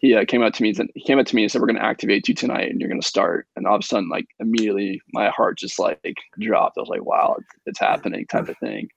he 0.00 0.14
uh, 0.14 0.24
came 0.24 0.42
up 0.42 0.54
to 0.54 0.62
me. 0.62 0.70
and 0.70 0.76
said, 0.76 0.86
He 0.94 1.02
came 1.02 1.18
up 1.18 1.26
to 1.26 1.36
me 1.36 1.42
and 1.42 1.52
said, 1.52 1.60
"We're 1.60 1.66
going 1.66 1.76
to 1.76 1.84
activate 1.84 2.26
you 2.26 2.34
tonight, 2.34 2.70
and 2.70 2.80
you're 2.80 2.88
going 2.88 3.00
to 3.00 3.06
start." 3.06 3.46
And 3.54 3.66
all 3.66 3.76
of 3.76 3.80
a 3.80 3.86
sudden, 3.86 4.08
like 4.08 4.26
immediately, 4.40 5.00
my 5.12 5.28
heart 5.28 5.58
just 5.58 5.78
like 5.78 6.16
dropped. 6.38 6.78
I 6.78 6.80
was 6.80 6.88
like, 6.88 7.04
"Wow, 7.04 7.36
it's 7.66 7.78
happening!" 7.78 8.26
type 8.26 8.48
of 8.48 8.58
thing. 8.58 8.88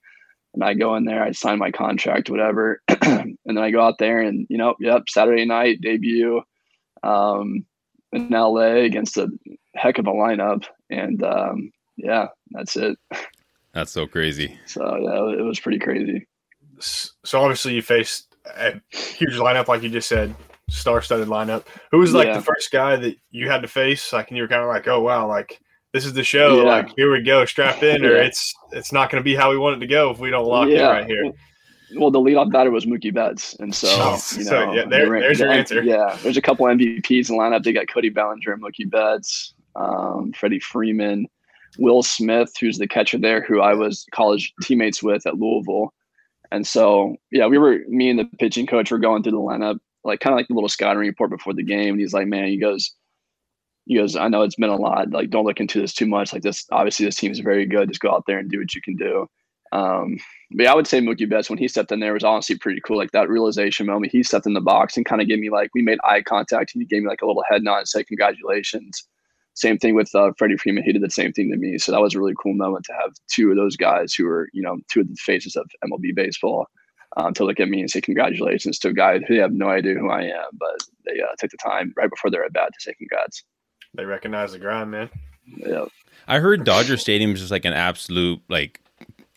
And 0.54 0.64
I 0.64 0.74
go 0.74 0.94
in 0.96 1.04
there, 1.04 1.22
I 1.22 1.32
sign 1.32 1.58
my 1.58 1.70
contract, 1.70 2.30
whatever, 2.30 2.80
and 3.02 3.36
then 3.44 3.58
I 3.58 3.70
go 3.70 3.80
out 3.80 3.98
there, 3.98 4.20
and 4.20 4.46
you 4.48 4.56
know, 4.56 4.74
yep, 4.80 5.02
Saturday 5.08 5.44
night 5.44 5.80
debut. 5.80 6.42
Um, 7.02 7.66
in 8.14 8.28
LA 8.30 8.84
against 8.84 9.16
a 9.16 9.28
heck 9.74 9.98
of 9.98 10.06
a 10.06 10.12
lineup, 10.12 10.64
and 10.88 11.22
um, 11.22 11.72
yeah, 11.96 12.28
that's 12.50 12.76
it. 12.76 12.96
That's 13.72 13.90
so 13.90 14.06
crazy. 14.06 14.56
So 14.66 14.82
yeah, 14.96 15.38
it 15.38 15.42
was 15.42 15.60
pretty 15.60 15.80
crazy. 15.80 16.26
So 16.78 17.40
obviously 17.40 17.74
you 17.74 17.82
faced 17.82 18.34
a 18.46 18.80
huge 18.90 19.34
lineup, 19.34 19.68
like 19.68 19.82
you 19.82 19.90
just 19.90 20.08
said, 20.08 20.34
star-studded 20.68 21.28
lineup. 21.28 21.64
Who 21.90 21.98
was 21.98 22.14
like 22.14 22.28
yeah. 22.28 22.36
the 22.38 22.42
first 22.42 22.70
guy 22.70 22.96
that 22.96 23.16
you 23.30 23.50
had 23.50 23.62
to 23.62 23.68
face? 23.68 24.12
Like, 24.12 24.28
and 24.28 24.36
you 24.36 24.42
were 24.42 24.48
kind 24.48 24.62
of 24.62 24.68
like, 24.68 24.88
oh 24.88 25.00
wow, 25.00 25.28
like 25.28 25.60
this 25.92 26.04
is 26.04 26.12
the 26.12 26.24
show. 26.24 26.62
Yeah. 26.62 26.68
Like 26.68 26.92
here 26.96 27.12
we 27.12 27.22
go, 27.22 27.44
strap 27.44 27.82
in, 27.82 28.04
or 28.04 28.16
yeah. 28.16 28.24
it's 28.24 28.54
it's 28.72 28.92
not 28.92 29.10
going 29.10 29.20
to 29.20 29.24
be 29.24 29.34
how 29.34 29.50
we 29.50 29.58
want 29.58 29.76
it 29.76 29.80
to 29.80 29.86
go 29.86 30.10
if 30.10 30.18
we 30.18 30.30
don't 30.30 30.46
lock 30.46 30.68
it 30.68 30.80
right 30.80 31.06
here 31.06 31.32
well, 31.96 32.10
the 32.10 32.18
leadoff 32.18 32.50
batter 32.50 32.70
was 32.70 32.86
Mookie 32.86 33.12
Betts, 33.12 33.54
and 33.60 33.74
so 33.74 33.88
you 33.88 33.96
know, 33.96 34.16
so, 34.16 34.72
yeah, 34.72 34.84
there, 34.88 35.08
there's 35.08 35.38
your 35.38 35.50
answer. 35.50 35.82
Yeah, 35.82 36.16
there's 36.22 36.36
a 36.36 36.42
couple 36.42 36.66
MVPs 36.66 37.30
in 37.30 37.36
the 37.36 37.42
lineup. 37.42 37.62
They 37.62 37.72
got 37.72 37.88
Cody 37.88 38.08
Bellinger, 38.08 38.52
and 38.52 38.62
Mookie 38.62 38.90
Betts, 38.90 39.54
um, 39.76 40.32
Freddie 40.32 40.60
Freeman, 40.60 41.26
Will 41.78 42.02
Smith, 42.02 42.52
who's 42.58 42.78
the 42.78 42.88
catcher 42.88 43.18
there, 43.18 43.42
who 43.42 43.60
I 43.60 43.74
was 43.74 44.06
college 44.12 44.52
teammates 44.62 45.02
with 45.02 45.26
at 45.26 45.38
Louisville, 45.38 45.92
and 46.50 46.66
so 46.66 47.16
yeah, 47.30 47.46
we 47.46 47.58
were 47.58 47.80
me 47.88 48.10
and 48.10 48.18
the 48.18 48.24
pitching 48.38 48.66
coach 48.66 48.90
were 48.90 48.98
going 48.98 49.22
through 49.22 49.32
the 49.32 49.38
lineup, 49.38 49.78
like 50.04 50.20
kind 50.20 50.32
of 50.34 50.38
like 50.38 50.48
the 50.48 50.54
little 50.54 50.68
scouting 50.68 51.00
report 51.00 51.30
before 51.30 51.54
the 51.54 51.62
game. 51.62 51.94
And 51.94 52.00
he's 52.00 52.14
like, 52.14 52.26
"Man," 52.26 52.48
he 52.48 52.58
goes. 52.58 52.92
He 53.86 53.96
goes, 53.96 54.16
I 54.16 54.28
know 54.28 54.40
it's 54.40 54.56
been 54.56 54.70
a 54.70 54.76
lot. 54.76 55.10
Like, 55.10 55.28
don't 55.28 55.44
look 55.44 55.60
into 55.60 55.78
this 55.78 55.92
too 55.92 56.06
much. 56.06 56.32
Like 56.32 56.40
this, 56.40 56.64
obviously, 56.72 57.04
this 57.04 57.16
team 57.16 57.30
is 57.30 57.40
very 57.40 57.66
good. 57.66 57.88
Just 57.88 58.00
go 58.00 58.12
out 58.12 58.24
there 58.26 58.38
and 58.38 58.50
do 58.50 58.58
what 58.58 58.74
you 58.74 58.80
can 58.80 58.96
do. 58.96 59.26
Um, 59.72 60.18
but 60.52 60.64
yeah, 60.64 60.72
I 60.72 60.74
would 60.76 60.86
say 60.86 61.00
Mookie 61.00 61.28
Betts 61.28 61.50
when 61.50 61.58
he 61.58 61.66
stepped 61.66 61.90
in 61.90 61.98
there 61.98 62.12
was 62.12 62.22
honestly 62.22 62.56
pretty 62.56 62.80
cool. 62.80 62.96
Like 62.96 63.10
that 63.10 63.28
realization 63.28 63.86
moment, 63.86 64.12
he 64.12 64.22
stepped 64.22 64.46
in 64.46 64.54
the 64.54 64.60
box 64.60 64.96
and 64.96 65.04
kind 65.04 65.20
of 65.20 65.28
gave 65.28 65.40
me 65.40 65.50
like 65.50 65.70
we 65.74 65.82
made 65.82 65.98
eye 66.04 66.22
contact 66.22 66.74
and 66.74 66.80
he 66.80 66.86
gave 66.86 67.02
me 67.02 67.08
like 67.08 67.22
a 67.22 67.26
little 67.26 67.42
head 67.50 67.64
nod 67.64 67.78
and 67.78 67.88
said 67.88 68.06
congratulations. 68.06 69.02
Same 69.54 69.76
thing 69.76 69.94
with 69.94 70.14
uh, 70.14 70.30
Freddie 70.38 70.56
Freeman. 70.56 70.84
He 70.84 70.92
did 70.92 71.02
the 71.02 71.10
same 71.10 71.32
thing 71.32 71.50
to 71.50 71.56
me. 71.56 71.78
So 71.78 71.92
that 71.92 72.00
was 72.00 72.14
a 72.14 72.18
really 72.18 72.34
cool 72.40 72.54
moment 72.54 72.84
to 72.86 72.92
have 72.92 73.12
two 73.28 73.50
of 73.50 73.56
those 73.56 73.76
guys 73.76 74.14
who 74.14 74.24
were 74.24 74.48
you 74.52 74.62
know 74.62 74.78
two 74.92 75.00
of 75.00 75.08
the 75.08 75.16
faces 75.16 75.56
of 75.56 75.68
MLB 75.84 76.14
baseball 76.14 76.66
um, 77.16 77.34
to 77.34 77.44
look 77.44 77.60
at 77.60 77.68
me 77.68 77.80
and 77.80 77.90
say 77.90 78.00
congratulations 78.00 78.78
to 78.80 78.88
a 78.88 78.92
guy 78.92 79.18
who 79.20 79.34
have 79.34 79.52
no 79.52 79.68
idea 79.68 79.94
who 79.94 80.10
I 80.10 80.22
am, 80.22 80.46
but 80.52 80.76
they 81.04 81.20
uh, 81.20 81.34
took 81.38 81.50
the 81.50 81.56
time 81.56 81.92
right 81.96 82.10
before 82.10 82.30
their 82.30 82.44
at 82.44 82.52
bat 82.52 82.70
to 82.72 82.80
say 82.80 82.94
congrats. 82.94 83.44
They 83.94 84.04
recognize 84.04 84.52
the 84.52 84.58
grind, 84.58 84.90
man. 84.90 85.10
Yeah. 85.46 85.84
I 86.26 86.38
heard 86.40 86.64
Dodger 86.64 86.96
Stadium 86.96 87.32
is 87.32 87.40
just 87.40 87.50
like 87.50 87.64
an 87.64 87.74
absolute 87.74 88.40
like 88.48 88.80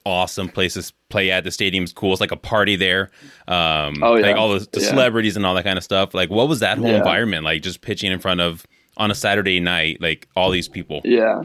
awesome 0.05 0.47
place 0.47 0.75
to 0.75 0.93
play 1.09 1.31
at. 1.31 1.43
The 1.43 1.51
stadium's 1.51 1.91
cool. 1.91 2.13
It's 2.13 2.21
like 2.21 2.31
a 2.31 2.37
party 2.37 2.77
there. 2.77 3.11
Um, 3.47 4.01
oh, 4.01 4.15
yeah. 4.15 4.27
Like 4.27 4.35
all 4.37 4.49
the, 4.49 4.67
the 4.71 4.79
yeah. 4.79 4.87
celebrities 4.87 5.35
and 5.35 5.45
all 5.45 5.53
that 5.55 5.65
kind 5.65 5.77
of 5.77 5.83
stuff. 5.83 6.13
Like, 6.13 6.29
what 6.29 6.47
was 6.47 6.61
that 6.61 6.77
whole 6.77 6.87
yeah. 6.87 6.97
environment 6.97 7.43
like? 7.43 7.61
Just 7.61 7.81
pitching 7.81 8.11
in 8.11 8.19
front 8.19 8.39
of 8.39 8.65
on 8.95 9.11
a 9.11 9.15
Saturday 9.15 9.59
night, 9.59 10.01
like 10.01 10.27
all 10.35 10.49
these 10.49 10.69
people. 10.69 11.01
Yeah. 11.03 11.43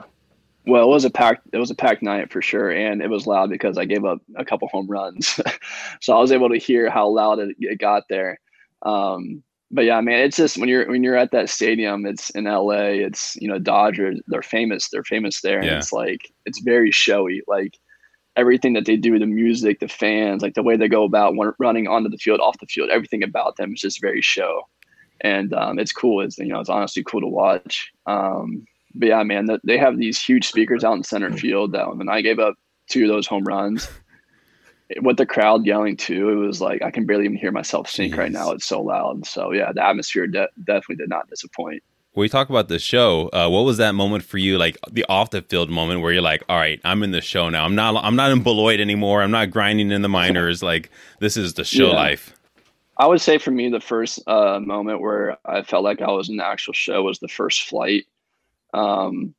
Well, 0.66 0.84
it 0.84 0.88
was 0.88 1.04
a 1.04 1.10
packed. 1.10 1.48
It 1.52 1.58
was 1.58 1.70
a 1.70 1.74
packed 1.74 2.02
night 2.02 2.32
for 2.32 2.40
sure, 2.40 2.70
and 2.70 3.02
it 3.02 3.10
was 3.10 3.26
loud 3.26 3.50
because 3.50 3.76
I 3.76 3.84
gave 3.84 4.04
up 4.04 4.20
a 4.36 4.44
couple 4.44 4.68
home 4.68 4.86
runs, 4.86 5.40
so 6.00 6.16
I 6.16 6.20
was 6.20 6.32
able 6.32 6.48
to 6.50 6.58
hear 6.58 6.88
how 6.88 7.08
loud 7.08 7.40
it, 7.40 7.56
it 7.58 7.78
got 7.78 8.04
there. 8.08 8.38
Um, 8.82 9.42
but 9.72 9.84
yeah, 9.84 10.00
man, 10.00 10.20
it's 10.20 10.36
just 10.36 10.58
when 10.58 10.68
you're 10.68 10.86
when 10.88 11.02
you're 11.02 11.16
at 11.16 11.32
that 11.32 11.48
stadium, 11.48 12.06
it's 12.06 12.30
in 12.30 12.44
LA. 12.44 12.92
It's 13.06 13.36
you 13.36 13.48
know 13.48 13.58
Dodgers. 13.58 14.20
They're 14.28 14.42
famous. 14.42 14.88
They're 14.88 15.02
famous 15.02 15.40
there. 15.40 15.62
Yeah. 15.62 15.70
And 15.70 15.78
it's 15.78 15.92
like 15.92 16.32
it's 16.46 16.60
very 16.60 16.90
showy. 16.90 17.42
Like 17.48 17.76
everything 18.36 18.72
that 18.74 18.86
they 18.86 18.96
do, 18.96 19.18
the 19.18 19.26
music, 19.26 19.80
the 19.80 19.88
fans, 19.88 20.42
like 20.42 20.54
the 20.54 20.62
way 20.62 20.76
they 20.76 20.88
go 20.88 21.04
about 21.04 21.34
running 21.58 21.86
onto 21.86 22.08
the 22.08 22.18
field, 22.18 22.40
off 22.40 22.58
the 22.60 22.66
field, 22.66 22.90
everything 22.90 23.22
about 23.22 23.56
them 23.56 23.74
is 23.74 23.80
just 23.80 24.00
very 24.00 24.22
show. 24.22 24.62
And 25.20 25.52
um, 25.54 25.78
it's 25.78 25.92
cool. 25.92 26.20
It's, 26.22 26.38
you 26.38 26.46
know, 26.46 26.60
it's 26.60 26.70
honestly 26.70 27.04
cool 27.04 27.20
to 27.20 27.26
watch. 27.26 27.92
Um, 28.06 28.66
but 28.94 29.08
yeah, 29.08 29.22
man, 29.22 29.46
the, 29.46 29.60
they 29.64 29.78
have 29.78 29.98
these 29.98 30.20
huge 30.20 30.46
speakers 30.46 30.84
out 30.84 30.94
in 30.96 31.02
center 31.02 31.32
field 31.32 31.72
that 31.72 31.96
when 31.96 32.08
I 32.08 32.20
gave 32.20 32.38
up 32.38 32.54
two 32.88 33.04
of 33.04 33.08
those 33.08 33.26
home 33.26 33.44
runs, 33.44 33.88
with 35.00 35.16
the 35.16 35.26
crowd 35.26 35.64
yelling 35.64 35.96
too, 35.96 36.30
it 36.30 36.34
was 36.34 36.60
like 36.60 36.82
I 36.82 36.90
can 36.90 37.06
barely 37.06 37.24
even 37.24 37.36
hear 37.36 37.52
myself 37.52 37.88
sing 37.88 38.14
right 38.14 38.32
now. 38.32 38.50
It's 38.50 38.66
so 38.66 38.82
loud. 38.82 39.26
So 39.26 39.52
yeah, 39.52 39.72
the 39.72 39.84
atmosphere 39.84 40.26
de- 40.26 40.48
definitely 40.64 40.96
did 40.96 41.08
not 41.08 41.28
disappoint. 41.28 41.82
When 42.12 42.24
we 42.24 42.28
talk 42.28 42.50
about 42.50 42.68
the 42.68 42.78
show, 42.78 43.30
uh, 43.32 43.48
what 43.48 43.62
was 43.62 43.78
that 43.78 43.92
moment 43.92 44.22
for 44.22 44.36
you? 44.36 44.58
Like 44.58 44.76
the 44.90 45.04
off 45.08 45.30
the 45.30 45.40
field 45.40 45.70
moment 45.70 46.02
where 46.02 46.12
you're 46.12 46.20
like, 46.20 46.42
"All 46.48 46.58
right, 46.58 46.78
I'm 46.84 47.02
in 47.02 47.10
the 47.10 47.22
show 47.22 47.48
now. 47.48 47.64
I'm 47.64 47.74
not. 47.74 48.04
I'm 48.04 48.16
not 48.16 48.30
in 48.32 48.42
Beloit 48.42 48.80
anymore. 48.80 49.22
I'm 49.22 49.30
not 49.30 49.50
grinding 49.50 49.90
in 49.90 50.02
the 50.02 50.10
minors. 50.10 50.62
like 50.62 50.90
this 51.20 51.36
is 51.36 51.54
the 51.54 51.64
show 51.64 51.88
yeah. 51.88 51.94
life." 51.94 52.34
I 52.98 53.06
would 53.06 53.22
say 53.22 53.38
for 53.38 53.50
me, 53.50 53.70
the 53.70 53.80
first 53.80 54.20
uh, 54.26 54.60
moment 54.60 55.00
where 55.00 55.38
I 55.46 55.62
felt 55.62 55.84
like 55.84 56.02
I 56.02 56.10
was 56.10 56.28
in 56.28 56.36
the 56.36 56.44
actual 56.44 56.74
show 56.74 57.02
was 57.02 57.18
the 57.18 57.28
first 57.28 57.62
flight. 57.62 58.04
Um, 58.72 59.34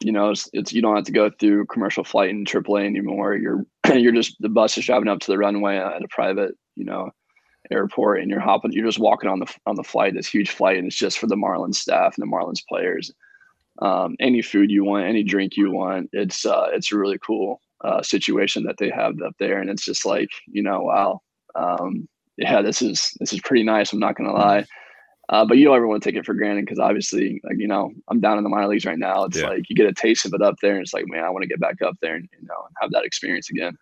you 0.00 0.12
know, 0.12 0.30
it's, 0.30 0.48
it's, 0.52 0.72
you 0.72 0.80
don't 0.80 0.96
have 0.96 1.04
to 1.04 1.12
go 1.12 1.30
through 1.40 1.66
commercial 1.66 2.04
flight 2.04 2.30
in 2.30 2.44
AAA 2.44 2.86
anymore. 2.86 3.34
You're 3.34 3.66
you're 3.94 4.12
just 4.12 4.36
the 4.40 4.48
bus 4.48 4.78
is 4.78 4.86
driving 4.86 5.08
up 5.08 5.20
to 5.20 5.30
the 5.30 5.38
runway 5.38 5.76
at 5.76 6.02
a 6.02 6.08
private, 6.08 6.54
you 6.76 6.84
know, 6.84 7.10
airport, 7.70 8.20
and 8.20 8.30
you're 8.30 8.40
hopping. 8.40 8.72
You're 8.72 8.86
just 8.86 9.00
walking 9.00 9.28
on 9.28 9.40
the 9.40 9.52
on 9.66 9.74
the 9.74 9.82
flight, 9.82 10.14
this 10.14 10.28
huge 10.28 10.50
flight, 10.50 10.78
and 10.78 10.86
it's 10.86 10.96
just 10.96 11.18
for 11.18 11.26
the 11.26 11.36
Marlins 11.36 11.76
staff 11.76 12.16
and 12.16 12.22
the 12.22 12.30
Marlins 12.30 12.64
players. 12.68 13.12
Um, 13.80 14.16
any 14.20 14.42
food 14.42 14.70
you 14.70 14.84
want, 14.84 15.06
any 15.06 15.22
drink 15.22 15.56
you 15.56 15.70
want. 15.70 16.10
It's 16.12 16.46
uh, 16.46 16.68
it's 16.72 16.92
a 16.92 16.98
really 16.98 17.18
cool 17.18 17.60
uh, 17.84 18.02
situation 18.02 18.64
that 18.64 18.76
they 18.78 18.90
have 18.90 19.20
up 19.22 19.34
there, 19.38 19.60
and 19.60 19.70
it's 19.70 19.84
just 19.84 20.06
like 20.06 20.30
you 20.46 20.62
know, 20.62 20.82
wow, 20.82 21.20
um, 21.54 22.08
yeah, 22.36 22.62
this 22.62 22.82
is 22.82 23.12
this 23.20 23.32
is 23.32 23.40
pretty 23.40 23.64
nice. 23.64 23.92
I'm 23.92 23.98
not 23.98 24.16
gonna 24.16 24.32
lie. 24.32 24.64
Uh, 25.30 25.44
but 25.44 25.58
you 25.58 25.64
don't 25.64 25.76
ever 25.76 25.86
want 25.86 26.02
to 26.02 26.08
take 26.08 26.18
it 26.18 26.24
for 26.24 26.34
granted 26.34 26.64
because 26.64 26.78
obviously, 26.78 27.40
like 27.44 27.58
you 27.58 27.68
know, 27.68 27.92
I'm 28.08 28.20
down 28.20 28.38
in 28.38 28.44
the 28.44 28.50
minor 28.50 28.68
leagues 28.68 28.86
right 28.86 28.98
now. 28.98 29.24
It's 29.24 29.36
yeah. 29.36 29.48
like 29.48 29.68
you 29.68 29.76
get 29.76 29.86
a 29.86 29.92
taste 29.92 30.24
of 30.24 30.32
it 30.32 30.40
up 30.40 30.56
there, 30.62 30.72
and 30.72 30.82
it's 30.82 30.94
like, 30.94 31.06
man, 31.06 31.24
I 31.24 31.30
want 31.30 31.42
to 31.42 31.48
get 31.48 31.60
back 31.60 31.82
up 31.82 31.96
there 32.00 32.14
and 32.14 32.28
you 32.32 32.46
know 32.46 32.66
have 32.80 32.90
that 32.92 33.04
experience 33.04 33.50
again. 33.50 33.76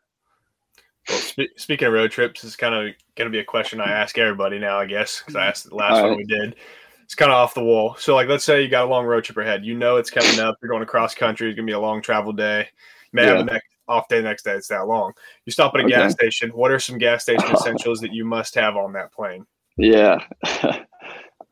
Well, 1.09 1.19
spe- 1.19 1.57
speaking 1.57 1.87
of 1.87 1.95
road 1.95 2.11
trips, 2.11 2.43
it's 2.43 2.57
kind 2.57 2.75
of 2.75 2.95
going 3.15 3.31
to 3.31 3.31
be 3.31 3.39
a 3.39 3.45
question 3.45 3.81
I 3.81 3.93
ask 3.93 4.19
everybody 4.19 4.59
now, 4.59 4.79
I 4.79 4.87
guess, 4.87 5.21
because 5.21 5.37
I 5.37 5.47
asked 5.47 5.69
the 5.69 5.77
last 5.77 6.03
one 6.03 6.17
we 6.17 6.25
did. 6.25 6.57
It's 7.05 7.15
kind 7.15 7.31
of 7.31 7.37
off 7.37 7.55
the 7.55 7.63
wall. 7.63 7.95
So, 7.97 8.17
like, 8.17 8.27
let's 8.27 8.43
say 8.43 8.63
you 8.63 8.69
got 8.69 8.85
a 8.85 8.91
long 8.91 9.07
road 9.07 9.23
trip 9.23 9.37
ahead. 9.37 9.65
You 9.65 9.77
know 9.77 9.99
it's 9.99 10.11
coming 10.11 10.41
up. 10.41 10.57
You're 10.61 10.71
going 10.71 10.83
across 10.83 11.15
country. 11.15 11.49
It's 11.49 11.57
going 11.57 11.67
to 11.67 11.71
be 11.71 11.75
a 11.75 11.79
long 11.79 12.03
travel 12.03 12.33
day. 12.33 12.69
You 13.13 13.17
may 13.17 13.23
yeah. 13.23 13.37
have 13.37 13.41
a 13.41 13.45
next 13.45 13.67
off 13.87 14.09
day 14.09 14.21
next 14.21 14.43
day. 14.45 14.55
It's 14.55 14.67
that 14.69 14.89
long. 14.89 15.13
You 15.45 15.53
stop 15.53 15.75
at 15.75 15.81
a 15.81 15.85
okay. 15.85 15.95
gas 15.95 16.13
station. 16.13 16.51
What 16.51 16.73
are 16.73 16.81
some 16.81 16.99
gas 16.99 17.23
station 17.23 17.49
essentials 17.55 18.01
that 18.01 18.13
you 18.13 18.25
must 18.25 18.57
have 18.57 18.77
on 18.77 18.93
that 18.95 19.13
plane? 19.13 19.47
Yeah. 19.77 20.19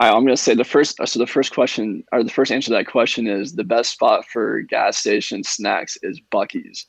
I, 0.00 0.08
am 0.08 0.24
going 0.24 0.28
to 0.28 0.36
say 0.36 0.54
the 0.54 0.64
first. 0.64 0.98
So 1.04 1.18
the 1.18 1.26
first 1.26 1.52
question, 1.52 2.04
or 2.12 2.24
the 2.24 2.30
first 2.30 2.50
answer 2.50 2.68
to 2.68 2.74
that 2.74 2.86
question 2.86 3.26
is 3.26 3.54
the 3.54 3.64
best 3.64 3.92
spot 3.92 4.26
for 4.26 4.62
gas 4.62 4.98
station 4.98 5.44
snacks 5.44 5.96
is 6.02 6.20
Buc-ee's. 6.32 6.86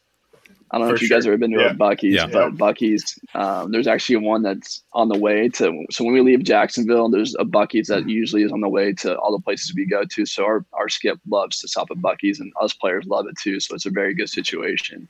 I 0.71 0.79
don't 0.79 0.87
know 0.87 0.91
For 0.91 0.95
if 0.95 1.01
you 1.03 1.07
sure. 1.07 1.17
guys 1.17 1.25
have 1.25 1.31
ever 1.31 1.37
been 1.37 1.51
to 1.51 1.59
yeah. 1.59 1.71
a 1.71 1.75
Buc-ee's, 1.75 2.15
yeah. 2.15 2.25
but 2.25 2.55
Buc-ee's, 2.55 3.19
um, 3.35 3.71
there's 3.71 3.87
actually 3.87 4.17
one 4.17 4.41
that's 4.41 4.83
on 4.93 5.09
the 5.09 5.17
way 5.17 5.47
to. 5.49 5.85
So 5.91 6.03
when 6.03 6.13
we 6.13 6.21
leave 6.21 6.43
Jacksonville, 6.43 7.07
there's 7.07 7.35
a 7.35 7.45
Buc-ee's 7.45 7.87
that 7.87 8.09
usually 8.09 8.41
is 8.41 8.51
on 8.51 8.61
the 8.61 8.69
way 8.69 8.91
to 8.93 9.15
all 9.19 9.31
the 9.31 9.43
places 9.43 9.75
we 9.75 9.85
go 9.85 10.03
to. 10.03 10.25
So 10.25 10.43
our, 10.43 10.65
our 10.73 10.89
skip 10.89 11.19
loves 11.29 11.59
to 11.61 11.67
stop 11.67 11.91
at 11.91 11.97
Buc-ee's, 11.97 12.39
and 12.39 12.51
us 12.59 12.73
players 12.73 13.05
love 13.05 13.27
it 13.27 13.37
too. 13.37 13.59
So 13.59 13.75
it's 13.75 13.85
a 13.85 13.91
very 13.91 14.15
good 14.15 14.29
situation. 14.29 15.07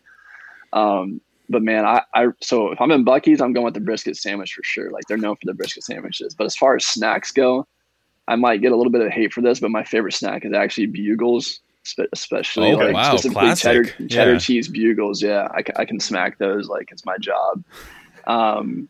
Um, 0.74 1.22
but 1.48 1.62
man, 1.62 1.86
I, 1.86 2.02
I 2.14 2.28
so 2.42 2.72
if 2.72 2.82
I'm 2.82 2.92
in 2.92 3.06
Buc-ee's, 3.06 3.40
I'm 3.40 3.54
going 3.54 3.66
with 3.66 3.76
the 3.76 3.80
brisket 3.80 4.18
sandwich 4.18 4.54
for 4.54 4.64
sure. 4.64 4.92
Like 4.92 5.06
they're 5.08 5.18
known 5.18 5.36
for 5.36 5.46
the 5.46 5.54
brisket 5.54 5.84
sandwiches. 5.84 6.36
But 6.36 6.46
as 6.46 6.56
far 6.56 6.76
as 6.76 6.86
snacks 6.86 7.32
go, 7.32 7.66
I 8.28 8.36
might 8.36 8.62
get 8.62 8.72
a 8.72 8.76
little 8.76 8.92
bit 8.92 9.02
of 9.02 9.12
hate 9.12 9.34
for 9.34 9.42
this, 9.42 9.60
but 9.60 9.72
my 9.72 9.84
favorite 9.84 10.14
snack 10.14 10.46
is 10.46 10.54
actually 10.54 10.88
bugles 10.88 11.62
especially 12.14 12.72
oh, 12.72 12.78
like 12.78 12.94
wow. 12.94 13.16
specifically 13.16 13.56
cheddar, 13.56 13.84
cheddar 14.08 14.34
yeah. 14.34 14.40
cheese 14.40 14.68
bugles. 14.68 15.22
Yeah, 15.22 15.48
I, 15.52 15.64
I 15.76 15.86
can 15.86 16.00
smack 16.00 16.38
those 16.38 16.68
like 16.68 16.90
it's 16.92 17.06
my 17.06 17.18
job. 17.18 17.64
Um, 18.28 18.90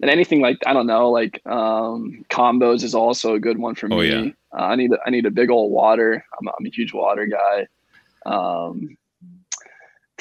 and 0.00 0.10
anything 0.10 0.40
like 0.40 0.58
I 0.66 0.72
don't 0.72 0.86
know, 0.86 1.10
like 1.10 1.40
um, 1.46 2.24
combos 2.28 2.82
is 2.82 2.94
also 2.94 3.34
a 3.34 3.40
good 3.40 3.58
one 3.58 3.74
for 3.74 3.92
oh, 3.92 3.98
me. 3.98 4.08
Yeah. 4.08 4.30
Uh, 4.52 4.62
I 4.62 4.76
need 4.76 4.92
a, 4.92 4.98
I 5.06 5.10
need 5.10 5.26
a 5.26 5.30
big 5.30 5.50
old 5.50 5.72
water. 5.72 6.24
I'm, 6.38 6.48
I'm 6.48 6.66
a 6.66 6.70
huge 6.70 6.92
water 6.92 7.26
guy. 7.26 7.66
Um, 8.26 8.96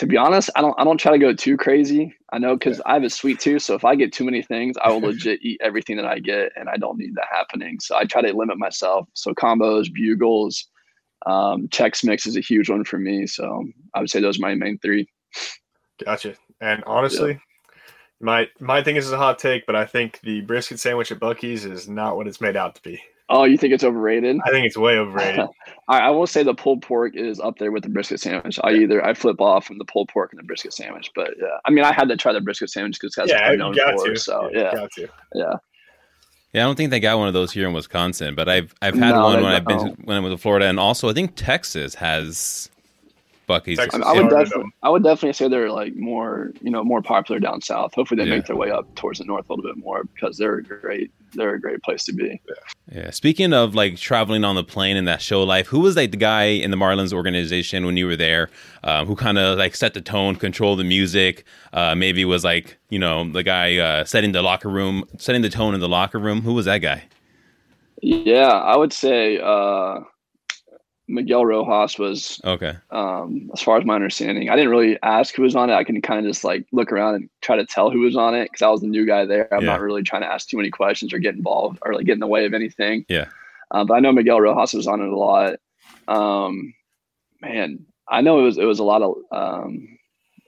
to 0.04 0.08
be 0.08 0.18
honest, 0.18 0.50
I 0.58 0.62
don't 0.62 0.78
I 0.78 0.84
don't 0.84 0.98
try 0.98 1.14
to 1.14 1.18
go 1.18 1.34
too 1.34 1.56
crazy. 1.56 2.14
I 2.34 2.38
know 2.38 2.58
because 2.58 2.80
yeah. 2.80 2.92
I 2.92 2.94
have 2.96 3.04
a 3.04 3.10
sweet 3.10 3.40
tooth, 3.40 3.62
so 3.62 3.74
if 3.74 3.86
I 3.86 3.96
get 3.96 4.12
too 4.12 4.26
many 4.26 4.42
things, 4.42 4.76
I 4.84 4.90
will 4.90 5.00
legit 5.00 5.40
eat 5.42 5.62
everything 5.64 5.96
that 5.96 6.06
I 6.06 6.20
get, 6.20 6.52
and 6.58 6.68
I 6.68 6.76
don't 6.76 6.98
need 6.98 7.16
that 7.16 7.28
happening. 7.32 7.80
So 7.80 7.96
I 7.96 8.04
try 8.04 8.22
to 8.22 8.36
limit 8.36 8.58
myself. 8.58 9.08
So 9.14 9.34
combos, 9.34 9.90
bugles, 9.94 10.68
um, 11.26 11.70
Chex 11.70 12.04
Mix 12.04 12.26
is 12.26 12.36
a 12.36 12.42
huge 12.42 12.70
one 12.70 12.84
for 12.84 13.00
me. 13.00 13.26
So 13.28 13.66
I 13.96 14.02
would 14.02 14.10
say 14.10 14.20
those 14.20 14.40
are 14.40 14.42
my 14.42 14.56
main 14.56 14.78
three. 14.80 15.08
Gotcha. 16.04 16.36
And 16.60 16.84
honestly, 16.86 17.32
yeah. 17.32 17.38
my 18.20 18.50
my 18.60 18.84
thing 18.84 18.98
is 18.98 19.10
a 19.10 19.18
hot 19.18 19.40
take, 19.40 19.66
but 19.66 19.78
I 19.78 19.86
think 19.86 20.20
the 20.20 20.42
brisket 20.42 20.82
sandwich 20.82 21.14
at 21.14 21.22
Buc-ee's 21.22 21.64
is 21.64 21.88
not 21.88 22.18
what 22.18 22.28
it's 22.28 22.42
made 22.42 22.58
out 22.58 22.76
to 22.76 22.82
be. 22.82 23.02
Oh, 23.30 23.46
you 23.46 23.58
think 23.58 23.74
it's 23.74 23.84
overrated? 23.84 24.38
I 24.46 24.50
think 24.50 24.66
it's 24.66 24.78
way 24.78 24.98
overrated. 24.98 25.48
I, 25.88 26.00
I 26.00 26.10
will 26.10 26.28
say 26.28 26.44
the 26.44 26.54
pulled 26.54 26.82
pork 26.82 27.16
is 27.16 27.40
up 27.40 27.58
there 27.58 27.72
with 27.72 27.84
the 27.84 27.90
brisket 27.90 28.20
sandwich. 28.20 28.60
I 28.64 28.74
either 28.74 29.04
I 29.04 29.14
flip 29.14 29.40
off 29.40 29.66
from 29.66 29.78
the 29.78 29.86
pulled 29.86 30.10
pork 30.10 30.32
and 30.32 30.40
the 30.40 30.44
brisket 30.44 30.74
sandwich, 30.74 31.10
but 31.16 31.32
yeah, 31.40 31.58
I 31.66 31.72
mean 31.72 31.86
I 31.86 31.94
had 31.94 32.10
to 32.10 32.18
try 32.18 32.34
the 32.34 32.42
brisket 32.42 32.70
sandwich 32.70 33.00
because 33.00 33.16
that's 33.16 33.30
yeah, 33.30 33.42
what 33.50 33.52
I'm 33.52 33.58
known 33.58 33.76
for. 33.76 34.10
To. 34.10 34.16
So 34.18 34.50
yeah, 34.54 34.88
yeah, 34.98 35.06
yeah. 35.34 35.54
Yeah, 36.54 36.64
I 36.64 36.68
don't 36.68 36.76
think 36.76 36.92
they 36.92 37.00
got 37.00 37.18
one 37.18 37.28
of 37.28 37.34
those 37.34 37.52
here 37.52 37.68
in 37.68 37.74
Wisconsin, 37.74 38.36
but 38.36 38.48
I've 38.48 38.76
I've 38.82 38.94
had 38.94 39.16
no, 39.16 39.24
one 39.24 39.42
when 39.42 39.52
I've 39.52 39.66
been 39.66 39.80
to, 39.80 40.02
when 40.04 40.18
I 40.18 40.20
went 40.20 40.34
to 40.34 40.38
Florida, 40.38 40.68
and 40.68 40.80
also 40.80 41.10
I 41.10 41.14
think 41.14 41.34
Texas 41.36 41.96
has 41.96 42.70
Buc-ee's. 43.48 43.78
Texas, 43.78 44.02
I, 44.04 44.10
I 44.10 44.14
would 44.14 44.30
definitely 44.30 44.72
I 44.84 44.90
would 44.90 45.04
definitely 45.04 45.34
say 45.34 45.48
they're 45.48 45.72
like 45.72 45.96
more 45.96 46.52
you 46.62 46.72
know 46.72 46.84
more 46.84 47.02
popular 47.02 47.40
down 47.40 47.62
south. 47.62 47.94
Hopefully 47.94 48.24
they 48.24 48.30
yeah. 48.30 48.38
make 48.38 48.46
their 48.46 48.56
way 48.56 48.72
up 48.72 48.94
towards 48.96 49.20
the 49.20 49.26
north 49.26 49.50
a 49.50 49.54
little 49.54 49.70
bit 49.70 49.84
more 49.84 50.04
because 50.04 50.38
they're 50.38 50.58
a 50.58 50.64
great 50.64 51.12
they're 51.34 51.56
a 51.56 51.60
great 51.60 51.82
place 51.84 52.06
to 52.06 52.14
be. 52.14 52.42
Yeah. 52.48 53.02
yeah. 53.04 53.10
Speaking 53.10 53.54
of 53.54 53.76
like 53.76 53.98
traveling 53.98 54.44
on 54.44 54.56
the 54.56 54.64
plane 54.64 54.98
and 54.98 55.08
that 55.08 55.22
show 55.22 55.44
life, 55.44 55.68
who 55.68 55.80
was 55.80 55.96
like 55.96 56.12
the 56.12 56.18
guy 56.18 56.44
in 56.44 56.72
the 56.72 56.78
Marlins 56.78 57.12
organization 57.12 57.86
when 57.86 57.98
you 57.98 58.06
were 58.06 58.16
there, 58.16 58.50
um, 58.84 59.08
who 59.08 59.16
kind 59.16 59.38
of 59.38 59.58
like 59.58 59.76
set 59.76 59.94
the 59.94 60.02
tone, 60.02 60.36
control 60.36 60.76
the 60.76 60.84
music? 60.84 61.46
Uh, 61.74 61.96
maybe 61.96 62.24
was 62.26 62.44
like 62.44 62.78
you 62.90 63.00
know 63.00 63.30
the 63.30 63.44
guy 63.44 63.78
uh, 63.78 64.06
setting 64.06 64.32
the 64.32 64.42
locker 64.42 64.70
room, 64.70 65.04
setting 65.18 65.42
the 65.42 65.50
tone 65.50 65.74
in 65.74 65.80
the 65.80 65.90
locker 65.90 66.20
room. 66.20 66.42
Who 66.42 66.54
was 66.54 66.66
that 66.66 66.80
guy? 66.80 67.04
Yeah, 68.02 68.50
I 68.50 68.76
would 68.76 68.92
say 68.92 69.40
uh, 69.40 70.02
Miguel 71.14 71.46
Rojas 71.46 72.00
was 72.00 72.42
okay. 72.44 72.76
Um, 72.92 73.50
as 73.54 73.62
far 73.62 73.78
as 73.78 73.86
my 73.86 73.96
understanding, 73.96 74.50
I 74.50 74.56
didn't 74.56 74.72
really 74.72 74.98
ask 75.04 75.36
who 75.36 75.44
was 75.44 75.56
on 75.56 75.70
it. 75.70 75.74
I 75.74 75.84
can 75.84 76.02
kind 76.02 76.20
of 76.20 76.30
just 76.30 76.44
like 76.44 76.66
look 76.72 76.92
around 76.92 77.16
and 77.16 77.30
try 77.42 77.56
to 77.56 77.66
tell 77.66 77.92
who 77.92 78.00
was 78.00 78.18
on 78.18 78.36
it 78.36 78.46
because 78.46 78.62
I 78.62 78.70
was 78.70 78.82
the 78.82 78.88
new 78.88 79.06
guy 79.06 79.26
there. 79.26 79.54
I'm 79.54 79.62
yeah. 79.62 79.74
not 79.74 79.82
really 79.82 80.04
trying 80.04 80.24
to 80.24 80.32
ask 80.32 80.50
too 80.50 80.58
many 80.58 80.70
questions 80.70 81.14
or 81.14 81.20
get 81.20 81.36
involved 81.36 81.80
or 81.84 81.94
like 81.94 82.06
get 82.06 82.14
in 82.14 82.20
the 82.20 82.28
way 82.28 82.46
of 82.46 82.54
anything. 82.54 83.06
Yeah. 83.08 83.28
Uh, 83.72 83.84
but 83.86 83.94
I 83.94 84.00
know 84.00 84.12
Miguel 84.12 84.42
Rojas 84.42 84.74
was 84.74 84.88
on 84.88 85.02
it 85.02 85.10
a 85.10 85.18
lot. 85.18 85.56
Um, 86.08 86.74
man, 87.42 87.86
I 88.08 88.22
know 88.22 88.40
it 88.40 88.44
was 88.44 88.58
it 88.58 88.66
was 88.66 88.80
a 88.80 88.84
lot 88.84 89.02
of 89.02 89.16
um, 89.32 89.98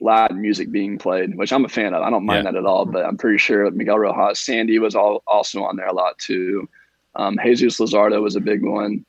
loud 0.00 0.36
music 0.36 0.70
being 0.70 0.98
played, 0.98 1.36
which 1.36 1.52
I'm 1.52 1.64
a 1.64 1.68
fan 1.68 1.94
of. 1.94 2.02
I 2.02 2.10
don't 2.10 2.26
mind 2.26 2.44
yeah. 2.44 2.52
that 2.52 2.58
at 2.58 2.66
all. 2.66 2.84
But 2.84 3.04
I'm 3.04 3.16
pretty 3.16 3.38
sure 3.38 3.70
Miguel 3.70 3.98
Rojas, 3.98 4.40
Sandy 4.40 4.78
was 4.78 4.94
all, 4.94 5.22
also 5.26 5.62
on 5.62 5.76
there 5.76 5.86
a 5.86 5.94
lot 5.94 6.18
too. 6.18 6.68
Um, 7.14 7.38
Jesus 7.42 7.78
Luzardo 7.78 8.20
was 8.20 8.36
a 8.36 8.40
big 8.40 8.62
one. 8.62 9.04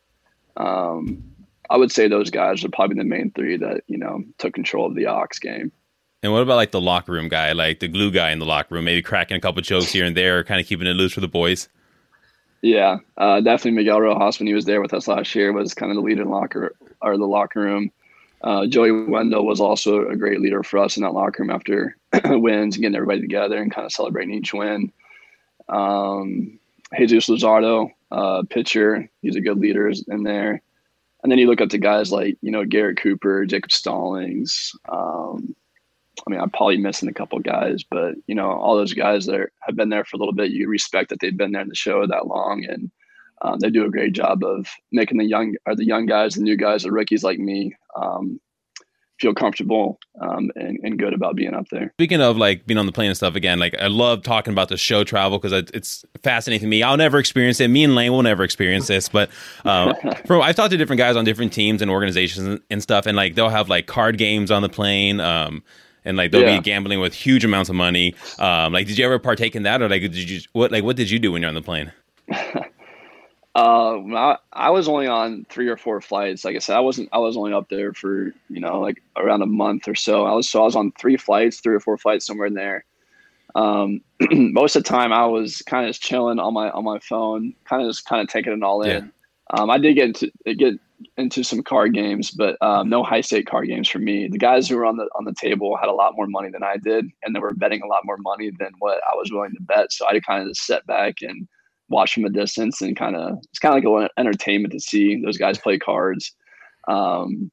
Um, 0.55 1.26
I 1.69 1.77
would 1.77 1.91
say 1.91 2.07
those 2.07 2.29
guys 2.29 2.63
are 2.63 2.69
probably 2.69 2.97
the 2.97 3.03
main 3.03 3.31
three 3.31 3.57
that 3.57 3.83
you 3.87 3.97
know 3.97 4.23
took 4.37 4.53
control 4.53 4.87
of 4.87 4.95
the 4.95 5.07
aux 5.07 5.27
game. 5.41 5.71
And 6.23 6.33
what 6.33 6.41
about 6.41 6.55
like 6.55 6.71
the 6.71 6.81
locker 6.81 7.11
room 7.11 7.29
guy, 7.29 7.51
like 7.51 7.79
the 7.79 7.87
glue 7.87 8.11
guy 8.11 8.31
in 8.31 8.39
the 8.39 8.45
locker 8.45 8.75
room, 8.75 8.85
maybe 8.85 9.01
cracking 9.01 9.37
a 9.37 9.39
couple 9.39 9.61
jokes 9.61 9.91
here 9.91 10.05
and 10.05 10.17
there, 10.17 10.43
kind 10.43 10.59
of 10.59 10.65
keeping 10.65 10.87
it 10.87 10.93
loose 10.93 11.13
for 11.13 11.21
the 11.21 11.27
boys? 11.27 11.69
Yeah, 12.61 12.97
uh, 13.17 13.39
definitely 13.41 13.71
Miguel 13.71 14.01
Rojas 14.01 14.39
when 14.39 14.47
he 14.47 14.53
was 14.53 14.65
there 14.65 14.81
with 14.81 14.93
us 14.93 15.07
last 15.07 15.35
year 15.35 15.53
was 15.53 15.75
kind 15.75 15.91
of 15.91 15.95
the 15.95 16.01
leader 16.01 16.23
in 16.23 16.29
locker 16.29 16.75
or 17.01 17.17
the 17.17 17.27
locker 17.27 17.61
room. 17.61 17.91
Uh, 18.41 18.65
Joey 18.67 19.05
Wendle 19.05 19.45
was 19.45 19.59
also 19.59 20.07
a 20.07 20.15
great 20.15 20.41
leader 20.41 20.63
for 20.63 20.79
us 20.79 20.97
in 20.97 21.03
that 21.03 21.13
locker 21.13 21.43
room 21.43 21.51
after 21.51 21.97
wins, 22.25 22.77
getting 22.77 22.95
everybody 22.95 23.21
together 23.21 23.57
and 23.57 23.71
kind 23.71 23.85
of 23.85 23.91
celebrating 23.91 24.33
each 24.33 24.53
win. 24.53 24.91
Um, 25.69 26.59
Jesus 26.97 27.27
Luzardo, 27.27 27.91
uh, 28.11 28.43
pitcher, 28.49 29.09
he's 29.21 29.35
a 29.35 29.41
good 29.41 29.59
leader 29.59 29.91
in 30.07 30.23
there. 30.23 30.61
And 31.23 31.31
then 31.31 31.39
you 31.39 31.47
look 31.47 31.61
up 31.61 31.69
to 31.69 31.77
guys 31.77 32.11
like, 32.11 32.37
you 32.41 32.51
know, 32.51 32.63
Garrett 32.63 32.97
Cooper, 33.01 33.45
Jacob 33.45 33.71
Stallings. 33.71 34.71
Um, 34.89 35.55
I 36.25 36.31
mean, 36.31 36.39
I'm 36.39 36.49
probably 36.49 36.77
missing 36.77 37.09
a 37.09 37.13
couple 37.13 37.39
guys, 37.39 37.83
but, 37.83 38.15
you 38.27 38.35
know, 38.35 38.51
all 38.51 38.75
those 38.75 38.93
guys 38.93 39.25
that 39.25 39.49
have 39.61 39.75
been 39.75 39.89
there 39.89 40.05
for 40.05 40.17
a 40.17 40.19
little 40.19 40.33
bit, 40.33 40.51
you 40.51 40.67
respect 40.67 41.09
that 41.09 41.19
they've 41.19 41.35
been 41.35 41.51
there 41.51 41.61
in 41.61 41.69
the 41.69 41.75
show 41.75 42.05
that 42.05 42.27
long. 42.27 42.65
And 42.65 42.91
um, 43.41 43.59
they 43.59 43.69
do 43.69 43.85
a 43.85 43.91
great 43.91 44.13
job 44.13 44.43
of 44.43 44.67
making 44.91 45.17
the 45.17 45.25
young 45.25 45.55
are 45.65 45.75
the 45.75 45.85
young 45.85 46.05
guys, 46.05 46.35
the 46.35 46.41
new 46.41 46.57
guys, 46.57 46.83
the 46.83 46.91
rookies 46.91 47.23
like 47.23 47.39
me, 47.39 47.75
um, 47.95 48.39
feel 49.19 49.33
comfortable 49.33 49.99
um, 50.21 50.51
and, 50.55 50.79
and, 50.83 50.99
good 50.99 51.13
about 51.13 51.35
being 51.35 51.53
up 51.53 51.67
there. 51.69 51.91
Speaking 51.97 52.21
of 52.21 52.37
like 52.37 52.65
being 52.65 52.77
on 52.77 52.85
the 52.85 52.91
plane 52.91 53.09
and 53.09 53.17
stuff 53.17 53.35
again, 53.35 53.59
like 53.59 53.75
I 53.79 53.87
love 53.87 54.23
talking 54.23 54.53
about 54.53 54.69
the 54.69 54.77
show 54.77 55.03
travel 55.03 55.39
because 55.39 55.53
it's 55.73 56.05
fascinating 56.23 56.65
to 56.65 56.67
me. 56.67 56.83
I'll 56.83 56.97
never 56.97 57.17
experience 57.17 57.59
it. 57.59 57.67
Me 57.69 57.83
and 57.83 57.95
Lane 57.95 58.11
will 58.11 58.23
never 58.23 58.43
experience 58.43 58.87
this, 58.87 59.09
but 59.09 59.29
um, 59.65 59.95
from, 60.25 60.41
I've 60.41 60.55
talked 60.55 60.71
to 60.71 60.77
different 60.77 60.99
guys 60.99 61.15
on 61.15 61.25
different 61.25 61.53
teams 61.53 61.81
and 61.81 61.89
organizations 61.89 62.59
and, 62.69 62.83
stuff, 62.83 63.05
and 63.05 63.15
like 63.15 63.35
they'll 63.35 63.49
have 63.49 63.69
like 63.69 63.87
card 63.87 64.17
games 64.17 64.51
on 64.51 64.61
the 64.61 64.69
plane. 64.69 65.19
Um, 65.19 65.63
and 66.05 66.15
like 66.15 66.31
they'll 66.31 66.41
yeah. 66.41 66.57
be 66.57 66.63
gambling 66.63 67.01
with 67.01 67.13
huge 67.13 67.43
amounts 67.43 67.69
of 67.69 67.75
money. 67.75 68.15
Um, 68.39 68.71
like, 68.71 68.87
did 68.87 68.97
you 68.97 69.03
ever 69.03 69.19
partake 69.19 69.57
in 69.57 69.63
that, 69.63 69.81
or 69.81 69.89
like 69.89 70.03
did 70.03 70.15
you 70.15 70.39
what 70.53 70.71
like 70.71 70.85
what 70.85 70.95
did 70.95 71.09
you 71.09 71.19
do 71.19 71.33
when 71.33 71.41
you're 71.41 71.49
on 71.49 71.55
the 71.55 71.61
plane? 71.61 71.91
Uh, 73.57 73.97
I, 74.15 74.37
I 74.53 74.69
was 74.69 74.87
only 74.87 75.07
on 75.07 75.43
three 75.49 75.67
or 75.67 75.77
four 75.77 75.99
flights. 75.99 76.45
Like 76.45 76.55
I 76.55 76.59
said, 76.59 76.77
I 76.77 76.79
wasn't. 76.79 77.09
I 77.11 77.17
was 77.17 77.35
only 77.35 77.53
up 77.53 77.69
there 77.69 77.91
for 77.91 78.31
you 78.49 78.59
know 78.59 78.79
like 78.79 79.01
around 79.15 79.41
a 79.41 79.47
month 79.47 79.87
or 79.87 79.95
so. 79.95 80.25
I 80.25 80.33
was 80.33 80.47
so 80.47 80.61
I 80.61 80.65
was 80.65 80.75
on 80.75 80.91
three 80.91 81.17
flights, 81.17 81.59
three 81.59 81.73
or 81.73 81.79
four 81.79 81.97
flights 81.97 82.27
somewhere 82.27 82.45
in 82.45 82.53
there. 82.53 82.85
Um, 83.55 84.01
most 84.31 84.75
of 84.75 84.83
the 84.83 84.89
time, 84.89 85.11
I 85.11 85.25
was 85.25 85.63
kind 85.63 85.85
of 85.85 85.89
just 85.89 86.03
chilling 86.03 86.37
on 86.37 86.53
my 86.53 86.69
on 86.69 86.83
my 86.83 86.99
phone, 86.99 87.55
kind 87.65 87.81
of 87.81 87.89
just 87.89 88.05
kind 88.05 88.21
of 88.21 88.27
taking 88.27 88.53
it 88.53 88.61
all 88.61 88.83
in. 88.83 88.89
Yeah. 89.05 89.59
Um, 89.59 89.71
I 89.71 89.79
did 89.79 89.95
get 89.95 90.05
into 90.05 90.31
get 90.53 90.75
into 91.17 91.43
some 91.43 91.63
card 91.63 91.95
games, 91.95 92.29
but 92.29 92.61
um, 92.61 92.89
no 92.89 93.01
high 93.01 93.21
stake 93.21 93.47
card 93.47 93.69
games 93.69 93.89
for 93.89 93.97
me. 93.97 94.27
The 94.27 94.37
guys 94.37 94.69
who 94.69 94.77
were 94.77 94.85
on 94.85 94.97
the 94.97 95.09
on 95.15 95.25
the 95.25 95.33
table 95.33 95.77
had 95.77 95.89
a 95.89 95.93
lot 95.93 96.13
more 96.15 96.27
money 96.27 96.51
than 96.51 96.61
I 96.61 96.77
did, 96.77 97.07
and 97.23 97.35
they 97.35 97.39
were 97.39 97.55
betting 97.55 97.81
a 97.81 97.87
lot 97.87 98.05
more 98.05 98.17
money 98.19 98.51
than 98.59 98.69
what 98.77 99.01
I 99.11 99.15
was 99.15 99.31
willing 99.31 99.53
to 99.53 99.61
bet. 99.61 99.91
So 99.91 100.05
I 100.07 100.19
kind 100.19 100.43
of 100.43 100.49
just 100.49 100.67
sat 100.67 100.85
back 100.85 101.15
and 101.23 101.47
watch 101.89 102.13
from 102.13 102.25
a 102.25 102.29
distance 102.29 102.81
and 102.81 102.97
kind 102.97 103.15
of 103.15 103.37
it's 103.49 103.59
kind 103.59 103.77
of 103.77 103.91
like 103.91 104.03
an 104.03 104.09
entertainment 104.17 104.73
to 104.73 104.79
see 104.79 105.21
those 105.21 105.37
guys 105.37 105.57
play 105.57 105.77
cards. 105.77 106.33
Um, 106.87 107.51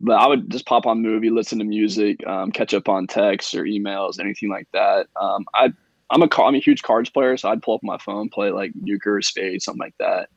but 0.00 0.14
I 0.14 0.26
would 0.26 0.50
just 0.50 0.66
pop 0.66 0.86
on 0.86 1.02
movie, 1.02 1.28
listen 1.28 1.58
to 1.58 1.64
music, 1.64 2.26
um, 2.26 2.52
catch 2.52 2.72
up 2.72 2.88
on 2.88 3.06
texts 3.06 3.54
or 3.54 3.64
emails, 3.64 4.18
anything 4.18 4.48
like 4.48 4.68
that. 4.72 5.08
Um, 5.20 5.44
I 5.54 5.72
I'm 6.10 6.22
a 6.22 6.28
I'm 6.42 6.54
a 6.54 6.58
huge 6.58 6.82
cards 6.82 7.10
player, 7.10 7.36
so 7.36 7.50
I'd 7.50 7.62
pull 7.62 7.74
up 7.74 7.82
my 7.82 7.98
phone, 7.98 8.28
play 8.28 8.50
like 8.50 8.72
euchre 8.82 9.16
or 9.16 9.22
spade, 9.22 9.62
something 9.62 9.80
like 9.80 9.96
that. 9.98 10.28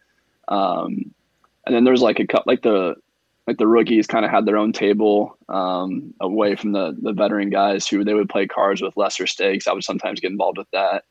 Um, 0.48 1.14
and 1.66 1.74
then 1.74 1.84
there's 1.84 2.02
like 2.02 2.20
a 2.20 2.28
cut 2.28 2.46
like 2.46 2.62
the 2.62 2.96
like 3.48 3.58
the 3.58 3.68
rookies 3.68 4.08
kind 4.08 4.24
of 4.24 4.32
had 4.32 4.46
their 4.46 4.58
own 4.58 4.72
table 4.72 5.38
um, 5.50 6.14
away 6.20 6.56
from 6.56 6.74
the 6.74 6.96
the 7.02 7.14
veteran 7.14 7.50
guys 7.50 7.88
who 7.88 8.04
they 8.04 8.14
would 8.14 8.30
play 8.30 8.48
cards 8.48 8.82
with 8.82 8.98
lesser 8.98 9.28
stakes. 9.28 9.68
I 9.68 9.74
would 9.74 9.84
sometimes 9.84 10.20
get 10.20 10.32
involved 10.32 10.58
with 10.58 10.70
that. 10.72 11.06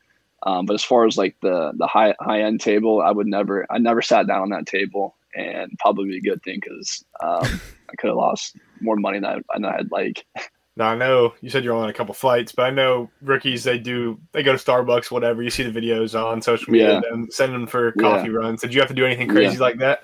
Um, 0.45 0.65
but 0.65 0.73
as 0.73 0.83
far 0.83 1.05
as 1.05 1.17
like 1.17 1.35
the 1.41 1.71
the 1.75 1.87
high 1.87 2.15
high 2.19 2.41
end 2.41 2.61
table, 2.61 3.01
I 3.01 3.11
would 3.11 3.27
never 3.27 3.65
I 3.69 3.77
never 3.77 4.01
sat 4.01 4.27
down 4.27 4.41
on 4.41 4.49
that 4.49 4.65
table, 4.65 5.15
and 5.35 5.71
probably 5.79 6.17
a 6.17 6.21
good 6.21 6.43
thing 6.43 6.59
because 6.61 7.03
um, 7.21 7.61
I 7.89 7.95
could 7.97 8.09
have 8.09 8.17
lost 8.17 8.57
more 8.81 8.95
money 8.95 9.19
than, 9.19 9.29
I, 9.29 9.39
than 9.53 9.65
I'd 9.65 9.91
like. 9.91 10.25
Now 10.75 10.87
I 10.87 10.95
know 10.95 11.35
you 11.39 11.51
said 11.51 11.63
you're 11.63 11.75
on 11.75 11.87
a 11.87 11.93
couple 11.93 12.15
flights, 12.15 12.51
but 12.51 12.63
I 12.63 12.71
know 12.71 13.07
rookies 13.21 13.63
they 13.63 13.77
do 13.77 14.19
they 14.31 14.41
go 14.41 14.57
to 14.57 14.57
Starbucks, 14.57 15.11
whatever. 15.11 15.43
You 15.43 15.51
see 15.51 15.61
the 15.61 15.79
videos 15.79 16.19
on 16.19 16.41
social 16.41 16.73
media, 16.73 16.93
yeah. 16.93 17.13
and 17.13 17.31
send 17.31 17.53
them 17.53 17.67
for 17.67 17.91
coffee 17.91 18.31
yeah. 18.31 18.37
runs. 18.37 18.61
Did 18.61 18.73
you 18.73 18.79
have 18.79 18.89
to 18.89 18.95
do 18.95 19.05
anything 19.05 19.27
crazy 19.27 19.57
yeah. 19.57 19.61
like 19.61 19.77
that? 19.77 20.01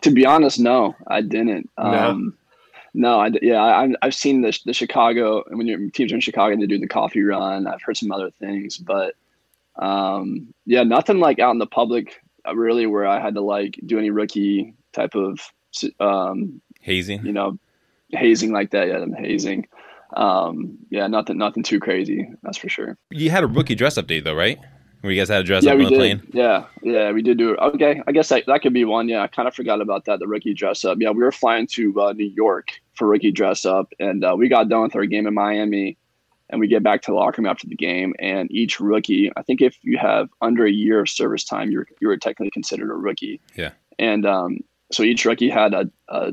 To 0.00 0.10
be 0.10 0.24
honest, 0.24 0.58
no, 0.58 0.96
I 1.08 1.20
didn't. 1.20 1.68
No. 1.76 1.84
Um, 1.84 2.38
no, 2.94 3.20
I, 3.20 3.30
yeah, 3.40 3.62
I, 3.62 3.94
I've 4.00 4.14
seen 4.14 4.42
the, 4.42 4.58
the 4.64 4.72
Chicago 4.72 5.44
when 5.48 5.66
your 5.66 5.90
teams 5.90 6.12
are 6.12 6.14
in 6.14 6.20
Chicago, 6.20 6.56
they 6.56 6.66
do 6.66 6.78
the 6.78 6.88
coffee 6.88 7.22
run. 7.22 7.66
I've 7.66 7.82
heard 7.82 7.96
some 7.96 8.12
other 8.12 8.30
things, 8.30 8.78
but 8.78 9.14
um, 9.76 10.52
yeah, 10.66 10.82
nothing 10.82 11.18
like 11.18 11.38
out 11.38 11.52
in 11.52 11.58
the 11.58 11.66
public 11.66 12.20
uh, 12.46 12.54
really 12.54 12.86
where 12.86 13.06
I 13.06 13.20
had 13.20 13.34
to 13.34 13.40
like 13.40 13.78
do 13.86 13.98
any 13.98 14.10
rookie 14.10 14.74
type 14.92 15.14
of 15.14 15.40
um, 16.00 16.60
hazing, 16.80 17.24
you 17.24 17.32
know, 17.32 17.58
hazing 18.10 18.52
like 18.52 18.70
that. 18.70 18.88
Yeah, 18.88 18.98
I'm 18.98 19.12
hazing. 19.12 19.66
Um, 20.14 20.78
yeah, 20.90 21.06
nothing, 21.06 21.38
nothing 21.38 21.62
too 21.62 21.80
crazy. 21.80 22.28
That's 22.42 22.58
for 22.58 22.68
sure. 22.68 22.98
You 23.10 23.30
had 23.30 23.44
a 23.44 23.46
rookie 23.46 23.74
dress 23.74 23.96
up 23.96 24.08
though, 24.08 24.34
right? 24.34 24.58
Where 25.00 25.12
you 25.12 25.20
guys 25.20 25.30
had 25.30 25.40
a 25.40 25.44
dress 25.44 25.64
yeah, 25.64 25.72
up 25.72 25.78
on 25.78 25.84
the 25.84 25.90
did. 25.90 25.98
plane? 25.98 26.22
Yeah, 26.32 26.64
yeah, 26.82 27.10
we 27.10 27.22
did 27.22 27.36
do 27.36 27.52
it. 27.54 27.58
Okay, 27.58 28.00
I 28.06 28.12
guess 28.12 28.28
that, 28.28 28.44
that 28.46 28.62
could 28.62 28.72
be 28.72 28.84
one. 28.84 29.08
Yeah, 29.08 29.22
I 29.22 29.26
kind 29.26 29.48
of 29.48 29.54
forgot 29.54 29.80
about 29.80 30.04
that. 30.04 30.20
The 30.20 30.28
rookie 30.28 30.54
dress 30.54 30.84
up. 30.84 30.98
Yeah, 31.00 31.10
we 31.10 31.24
were 31.24 31.32
flying 31.32 31.66
to 31.68 32.00
uh, 32.00 32.12
New 32.12 32.30
York 32.36 32.68
for 32.94 33.08
rookie 33.08 33.32
dress 33.32 33.64
up, 33.64 33.92
and 33.98 34.24
uh, 34.24 34.36
we 34.38 34.48
got 34.48 34.68
done 34.68 34.82
with 34.82 34.94
our 34.94 35.04
game 35.06 35.26
in 35.26 35.34
Miami 35.34 35.96
and 36.52 36.60
we 36.60 36.68
get 36.68 36.82
back 36.82 37.02
to 37.02 37.10
the 37.10 37.16
locker 37.16 37.40
room 37.40 37.50
after 37.50 37.66
the 37.66 37.74
game 37.74 38.14
and 38.20 38.52
each 38.52 38.78
rookie 38.78 39.32
i 39.36 39.42
think 39.42 39.60
if 39.60 39.76
you 39.82 39.98
have 39.98 40.28
under 40.42 40.64
a 40.64 40.70
year 40.70 41.00
of 41.00 41.08
service 41.08 41.42
time 41.42 41.72
you're 41.72 41.86
you're 42.00 42.16
technically 42.16 42.50
considered 42.50 42.90
a 42.90 42.94
rookie. 42.94 43.40
Yeah. 43.56 43.70
And 43.98 44.26
um, 44.26 44.60
so 44.90 45.02
each 45.02 45.24
rookie 45.24 45.48
had 45.48 45.74
a, 45.74 45.90
a, 46.08 46.32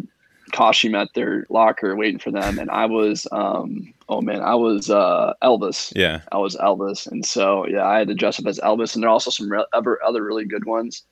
costume 0.52 0.96
at 0.96 1.10
their 1.14 1.46
locker 1.52 1.96
waiting 1.96 2.18
for 2.18 2.32
them 2.32 2.58
and 2.58 2.72
i 2.72 2.84
was 2.84 3.28
um, 3.32 3.94
oh 4.10 4.20
man 4.20 4.42
i 4.42 4.56
was 4.56 4.90
uh, 4.90 5.32
elvis. 5.44 5.94
Yeah. 5.96 6.22
I 6.32 6.38
was 6.38 6.56
elvis. 6.56 7.06
And 7.06 7.24
so 7.26 7.68
yeah 7.68 7.86
i 7.86 8.00
had 8.00 8.08
to 8.08 8.16
dress 8.16 8.40
up 8.40 8.48
as 8.48 8.60
elvis 8.60 8.96
and 8.96 9.04
there 9.04 9.10
are 9.10 9.14
also 9.14 9.30
some 9.30 9.52
re- 9.52 9.66
other 9.74 10.04
other 10.04 10.24
really 10.24 10.46
good 10.46 10.66
ones. 10.66 11.04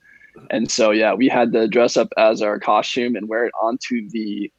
And 0.49 0.71
so 0.71 0.89
yeah 0.89 1.13
we 1.13 1.27
had 1.27 1.53
to 1.53 1.67
dress 1.67 1.97
up 1.97 2.11
as 2.17 2.41
our 2.41 2.59
costume 2.59 3.15
and 3.15 3.29
wear 3.29 3.45
it 3.45 3.53
onto 3.61 4.09
the 4.09 4.51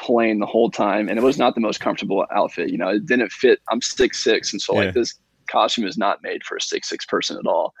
plane 0.00 0.38
the 0.40 0.46
whole 0.46 0.70
time, 0.70 1.08
and 1.08 1.18
it 1.18 1.22
was 1.22 1.38
not 1.38 1.54
the 1.54 1.60
most 1.60 1.80
comfortable 1.80 2.26
outfit. 2.32 2.70
You 2.70 2.78
know, 2.78 2.88
it 2.88 3.06
didn't 3.06 3.32
fit. 3.32 3.60
I'm 3.70 3.82
six 3.82 4.22
six, 4.22 4.52
and 4.52 4.60
so 4.60 4.74
yeah. 4.74 4.86
like 4.86 4.94
this 4.94 5.14
costume 5.46 5.86
is 5.86 5.98
not 5.98 6.22
made 6.22 6.42
for 6.44 6.56
a 6.56 6.60
six 6.60 6.88
six 6.88 7.04
person 7.04 7.36
at 7.36 7.46
all. 7.46 7.72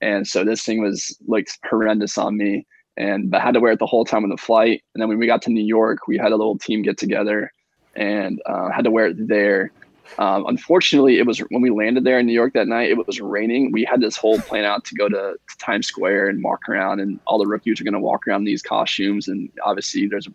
And 0.00 0.26
so 0.26 0.44
this 0.44 0.62
thing 0.62 0.82
was 0.82 1.16
like 1.26 1.48
horrendous 1.68 2.18
on 2.18 2.36
me, 2.36 2.66
and 2.96 3.34
I 3.34 3.40
had 3.40 3.54
to 3.54 3.60
wear 3.60 3.72
it 3.72 3.78
the 3.78 3.86
whole 3.86 4.04
time 4.04 4.24
on 4.24 4.30
the 4.30 4.36
flight. 4.36 4.82
And 4.94 5.02
then 5.02 5.08
when 5.08 5.18
we 5.18 5.26
got 5.26 5.42
to 5.42 5.50
New 5.50 5.64
York, 5.64 6.06
we 6.06 6.18
had 6.18 6.32
a 6.32 6.36
little 6.36 6.58
team 6.58 6.82
get 6.82 6.98
together, 6.98 7.52
and 7.94 8.40
uh, 8.46 8.70
had 8.70 8.84
to 8.84 8.90
wear 8.90 9.06
it 9.06 9.28
there. 9.28 9.72
Um, 10.18 10.46
unfortunately, 10.46 11.18
it 11.18 11.26
was 11.26 11.40
when 11.50 11.62
we 11.62 11.70
landed 11.70 12.04
there 12.04 12.20
in 12.20 12.26
New 12.26 12.32
York 12.32 12.52
that 12.54 12.68
night. 12.68 12.90
It 12.90 13.06
was 13.06 13.20
raining. 13.20 13.72
We 13.72 13.84
had 13.84 14.00
this 14.00 14.16
whole 14.16 14.38
plan 14.38 14.64
out 14.64 14.84
to 14.84 14.94
go 14.94 15.08
to, 15.08 15.34
to 15.34 15.58
Times 15.58 15.88
Square 15.88 16.28
and 16.28 16.44
walk 16.44 16.68
around, 16.68 17.00
and 17.00 17.18
all 17.26 17.38
the 17.38 17.46
rookies 17.46 17.80
are 17.80 17.84
going 17.84 17.94
to 17.94 18.00
walk 18.00 18.26
around 18.26 18.44
these 18.44 18.62
costumes. 18.62 19.26
And 19.26 19.50
obviously, 19.64 20.06
there's 20.06 20.28
a 20.28 20.34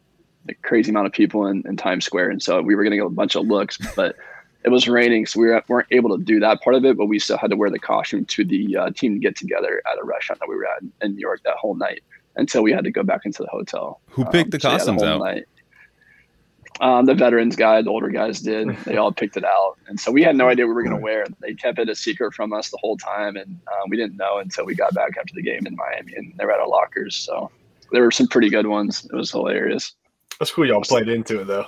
crazy 0.63 0.89
amount 0.89 1.07
of 1.07 1.13
people 1.13 1.47
in, 1.47 1.63
in 1.67 1.77
Times 1.77 2.05
Square, 2.05 2.31
and 2.31 2.41
so 2.41 2.61
we 2.61 2.75
were 2.75 2.83
going 2.83 2.91
to 2.91 2.97
get 2.97 3.05
a 3.05 3.09
bunch 3.09 3.35
of 3.35 3.45
looks, 3.47 3.77
but 3.95 4.15
it 4.63 4.69
was 4.69 4.87
raining, 4.87 5.25
so 5.25 5.39
we 5.39 5.47
were, 5.47 5.63
weren't 5.67 5.87
able 5.91 6.15
to 6.15 6.23
do 6.23 6.39
that 6.39 6.61
part 6.61 6.75
of 6.75 6.85
it. 6.85 6.97
But 6.97 7.07
we 7.07 7.19
still 7.19 7.37
had 7.37 7.49
to 7.51 7.57
wear 7.57 7.69
the 7.69 7.79
costume 7.79 8.25
to 8.25 8.45
the 8.45 8.77
uh, 8.77 8.89
team 8.91 9.13
to 9.13 9.19
get 9.19 9.35
together 9.35 9.81
at 9.91 9.99
a 9.99 10.05
restaurant 10.05 10.39
that 10.39 10.49
we 10.49 10.55
were 10.55 10.67
at 10.67 10.83
in 11.01 11.15
New 11.15 11.19
York 11.19 11.41
that 11.45 11.55
whole 11.57 11.75
night 11.75 12.03
until 12.35 12.63
we 12.63 12.71
had 12.71 12.83
to 12.83 12.91
go 12.91 13.03
back 13.03 13.21
into 13.25 13.43
the 13.43 13.49
hotel. 13.49 14.01
Who 14.09 14.23
picked 14.25 14.45
um, 14.45 14.49
the 14.51 14.59
costumes 14.59 15.01
so, 15.01 15.07
yeah, 15.07 15.17
the 15.17 15.23
out? 15.23 15.43
Um, 16.79 17.05
the 17.05 17.13
veterans 17.13 17.55
guy, 17.55 17.81
the 17.81 17.89
older 17.89 18.09
guys 18.09 18.39
did. 18.39 18.75
They 18.85 18.97
all 18.97 19.11
picked 19.11 19.37
it 19.37 19.43
out, 19.43 19.77
and 19.87 19.99
so 19.99 20.11
we 20.11 20.23
had 20.23 20.35
no 20.35 20.47
idea 20.47 20.65
what 20.65 20.69
we 20.69 20.75
were 20.75 20.83
going 20.83 20.95
to 20.95 21.01
wear. 21.01 21.25
They 21.39 21.53
kept 21.53 21.77
it 21.77 21.89
a 21.89 21.95
secret 21.95 22.33
from 22.33 22.53
us 22.53 22.71
the 22.71 22.77
whole 22.81 22.97
time, 22.97 23.35
and 23.35 23.59
um, 23.67 23.89
we 23.89 23.97
didn't 23.97 24.17
know 24.17 24.39
until 24.39 24.65
we 24.65 24.73
got 24.73 24.93
back 24.93 25.11
after 25.19 25.33
the 25.35 25.43
game 25.43 25.67
in 25.67 25.75
Miami, 25.75 26.13
and 26.15 26.33
they 26.37 26.45
were 26.45 26.51
at 26.51 26.59
our 26.59 26.67
lockers. 26.67 27.15
So 27.15 27.51
there 27.91 28.03
were 28.03 28.11
some 28.11 28.27
pretty 28.27 28.49
good 28.49 28.67
ones. 28.67 29.05
It 29.05 29.15
was 29.15 29.31
hilarious. 29.31 29.93
That's 30.41 30.49
cool. 30.49 30.65
Y'all 30.65 30.81
played 30.81 31.07
into 31.07 31.41
it 31.41 31.45
though. 31.45 31.67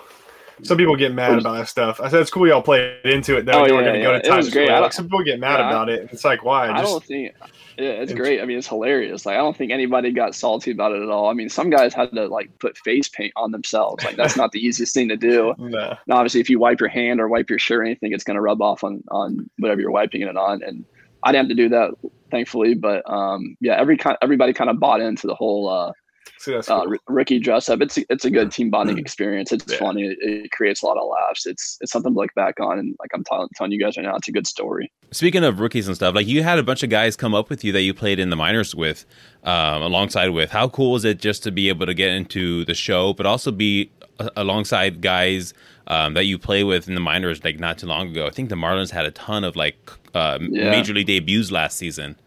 Some 0.63 0.77
people 0.79 0.95
get 0.95 1.13
mad 1.13 1.37
about 1.37 1.53
that 1.57 1.67
stuff. 1.67 2.01
I 2.01 2.09
said 2.09 2.21
it's 2.21 2.31
cool 2.31 2.47
y'all 2.47 2.63
played 2.63 3.05
into 3.05 3.37
it 3.37 3.45
though. 3.45 3.51
Oh, 3.51 3.65
you 3.67 3.73
yeah, 3.73 3.77
were 3.77 3.83
going 3.83 3.93
to 3.93 3.99
yeah. 3.99 4.05
go 4.05 4.19
to 4.19 4.27
Times 4.27 4.49
Square. 4.49 4.81
Like, 4.81 4.93
some 4.93 5.05
people 5.05 5.23
get 5.23 5.39
mad 5.39 5.59
yeah, 5.59 5.69
about 5.69 5.89
it. 5.89 6.09
It's 6.11 6.25
like 6.25 6.43
why? 6.43 6.71
I 6.71 6.81
don't 6.81 7.03
think. 7.03 7.35
Yeah, 7.77 7.89
it's 7.89 8.13
great. 8.13 8.41
I 8.41 8.45
mean, 8.45 8.57
it's 8.57 8.67
hilarious. 8.67 9.27
Like 9.27 9.35
I 9.35 9.37
don't 9.37 9.55
think 9.55 9.71
anybody 9.71 10.11
got 10.11 10.33
salty 10.33 10.71
about 10.71 10.91
it 10.91 11.03
at 11.03 11.09
all. 11.09 11.29
I 11.29 11.33
mean, 11.33 11.49
some 11.49 11.69
guys 11.69 11.93
had 11.93 12.09
to 12.13 12.25
like 12.25 12.49
put 12.57 12.75
face 12.79 13.07
paint 13.09 13.31
on 13.35 13.51
themselves. 13.51 14.03
Like 14.03 14.15
that's 14.15 14.35
not 14.35 14.51
the 14.53 14.59
easiest 14.65 14.95
thing 14.95 15.07
to 15.09 15.17
do. 15.17 15.53
No. 15.59 15.95
Now, 16.07 16.15
obviously, 16.15 16.41
if 16.41 16.49
you 16.49 16.57
wipe 16.57 16.79
your 16.79 16.89
hand 16.89 17.21
or 17.21 17.27
wipe 17.27 17.51
your 17.51 17.59
shirt 17.59 17.81
or 17.81 17.83
anything, 17.83 18.11
it's 18.11 18.23
going 18.23 18.37
to 18.37 18.41
rub 18.41 18.59
off 18.59 18.83
on 18.83 19.03
on 19.11 19.47
whatever 19.59 19.81
you're 19.81 19.91
wiping 19.91 20.21
it 20.21 20.35
on. 20.35 20.63
And 20.63 20.83
I 21.21 21.31
didn't 21.31 21.45
have 21.47 21.57
to 21.57 21.63
do 21.63 21.69
that, 21.69 21.91
thankfully. 22.31 22.73
But 22.73 23.07
um, 23.07 23.55
yeah, 23.61 23.79
every 23.79 23.97
kind, 23.97 24.17
everybody 24.23 24.51
kind 24.51 24.71
of 24.71 24.79
bought 24.79 24.99
into 24.99 25.27
the 25.27 25.35
whole. 25.35 25.69
Uh, 25.69 25.91
See, 26.39 26.51
that's 26.51 26.69
uh, 26.69 26.83
cool. 26.83 26.93
uh, 26.93 26.97
Ricky 27.07 27.39
dress 27.39 27.69
up. 27.69 27.81
It's 27.81 27.97
it's 28.09 28.25
a 28.25 28.29
good 28.29 28.51
team 28.51 28.69
bonding 28.69 28.97
experience. 28.97 29.51
It's 29.51 29.71
yeah. 29.71 29.77
funny. 29.77 30.03
It, 30.03 30.17
it, 30.21 30.51
creates 30.51 30.83
a 30.83 30.85
lot 30.85 30.97
of 30.97 31.07
laughs. 31.07 31.45
It's 31.45 31.77
it's 31.81 31.91
something 31.91 32.13
to 32.13 32.19
look 32.19 32.33
back 32.35 32.59
on, 32.59 32.79
and 32.79 32.95
like 32.99 33.11
I'm 33.13 33.23
t- 33.23 33.47
telling 33.55 33.71
you 33.71 33.79
guys 33.79 33.95
right 33.97 34.03
now, 34.03 34.15
it's 34.15 34.27
a 34.27 34.31
good 34.31 34.47
story. 34.47 34.91
Speaking 35.11 35.43
of 35.43 35.59
rookies 35.59 35.87
and 35.87 35.95
stuff, 35.95 36.15
like 36.15 36.27
you 36.27 36.43
had 36.43 36.59
a 36.59 36.63
bunch 36.63 36.83
of 36.83 36.89
guys 36.89 37.15
come 37.15 37.33
up 37.33 37.49
with 37.49 37.63
you 37.63 37.71
that 37.71 37.81
you 37.81 37.93
played 37.93 38.19
in 38.19 38.29
the 38.29 38.35
minors 38.35 38.75
with, 38.75 39.05
um, 39.43 39.81
alongside 39.81 40.29
with. 40.29 40.51
How 40.51 40.67
cool 40.67 40.91
was 40.91 41.05
it 41.05 41.19
just 41.19 41.43
to 41.43 41.51
be 41.51 41.69
able 41.69 41.85
to 41.85 41.93
get 41.93 42.09
into 42.11 42.65
the 42.65 42.73
show, 42.73 43.13
but 43.13 43.25
also 43.25 43.51
be 43.51 43.91
uh, 44.19 44.29
alongside 44.35 45.01
guys 45.01 45.53
um, 45.87 46.13
that 46.13 46.25
you 46.25 46.37
play 46.37 46.63
with 46.63 46.87
in 46.87 46.95
the 46.95 47.01
minors 47.01 47.43
like 47.43 47.59
not 47.59 47.77
too 47.77 47.87
long 47.87 48.09
ago? 48.09 48.27
I 48.27 48.31
think 48.31 48.49
the 48.49 48.55
Marlins 48.55 48.91
had 48.91 49.05
a 49.05 49.11
ton 49.11 49.43
of 49.43 49.55
like 49.55 49.91
uh, 50.13 50.39
yeah. 50.41 50.71
major 50.71 50.93
league 50.93 51.07
debuts 51.07 51.51
last 51.51 51.77
season. 51.77 52.17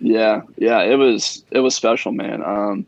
Yeah, 0.00 0.42
yeah, 0.56 0.82
it 0.82 0.96
was 0.96 1.44
it 1.52 1.60
was 1.60 1.76
special, 1.76 2.12
man. 2.12 2.42
Um, 2.42 2.86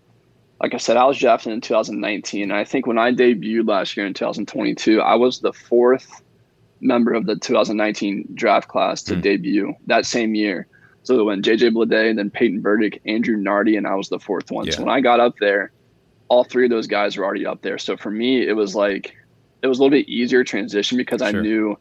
like 0.64 0.72
I 0.72 0.78
said, 0.78 0.96
I 0.96 1.04
was 1.04 1.18
drafted 1.18 1.52
in 1.52 1.60
2019. 1.60 2.50
I 2.50 2.64
think 2.64 2.86
when 2.86 2.96
I 2.96 3.12
debuted 3.12 3.68
last 3.68 3.98
year 3.98 4.06
in 4.06 4.14
2022, 4.14 4.98
I 4.98 5.14
was 5.14 5.40
the 5.40 5.52
fourth 5.52 6.22
member 6.80 7.12
of 7.12 7.26
the 7.26 7.36
2019 7.36 8.30
draft 8.32 8.66
class 8.68 9.02
to 9.02 9.14
mm. 9.14 9.20
debut 9.20 9.74
that 9.88 10.06
same 10.06 10.34
year. 10.34 10.66
So 11.02 11.22
when 11.24 11.42
JJ 11.42 11.74
Bleday, 11.74 12.16
then 12.16 12.30
Peyton 12.30 12.62
Burdick, 12.62 13.02
Andrew 13.04 13.36
Nardi, 13.36 13.76
and 13.76 13.86
I 13.86 13.94
was 13.94 14.08
the 14.08 14.18
fourth 14.18 14.50
one. 14.50 14.64
Yeah. 14.64 14.72
So 14.72 14.84
when 14.84 14.88
I 14.88 15.02
got 15.02 15.20
up 15.20 15.34
there, 15.38 15.70
all 16.28 16.44
three 16.44 16.64
of 16.64 16.70
those 16.70 16.86
guys 16.86 17.18
were 17.18 17.26
already 17.26 17.44
up 17.44 17.60
there. 17.60 17.76
So 17.76 17.98
for 17.98 18.10
me, 18.10 18.48
it 18.48 18.54
was 18.54 18.74
like 18.74 19.14
it 19.60 19.66
was 19.66 19.78
a 19.78 19.82
little 19.82 19.98
bit 19.98 20.08
easier 20.08 20.44
transition 20.44 20.96
because 20.96 21.20
sure. 21.20 21.28
I 21.28 21.32
knew 21.32 21.78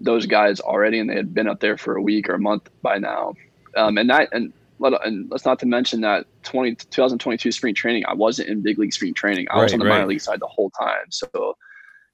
those 0.00 0.24
guys 0.24 0.60
already 0.60 0.98
and 0.98 1.10
they 1.10 1.14
had 1.14 1.34
been 1.34 1.46
up 1.46 1.60
there 1.60 1.76
for 1.76 1.94
a 1.94 2.00
week 2.00 2.30
or 2.30 2.36
a 2.36 2.40
month 2.40 2.70
by 2.80 2.96
now. 2.96 3.34
Um, 3.76 3.98
and 3.98 4.08
that 4.08 4.30
and 4.32 4.54
let, 4.78 5.06
and 5.06 5.30
let's 5.30 5.44
not 5.44 5.58
to 5.60 5.66
mention 5.66 6.00
that 6.02 6.26
20, 6.44 6.74
2022 6.76 7.52
spring 7.52 7.74
training, 7.74 8.04
I 8.06 8.14
wasn't 8.14 8.48
in 8.48 8.62
big 8.62 8.78
league 8.78 8.92
spring 8.92 9.14
training. 9.14 9.46
I 9.50 9.56
right, 9.56 9.62
was 9.64 9.72
on 9.72 9.78
the 9.78 9.86
right. 9.86 9.98
minor 9.98 10.06
league 10.06 10.20
side 10.20 10.40
the 10.40 10.46
whole 10.46 10.70
time. 10.70 11.10
So 11.10 11.56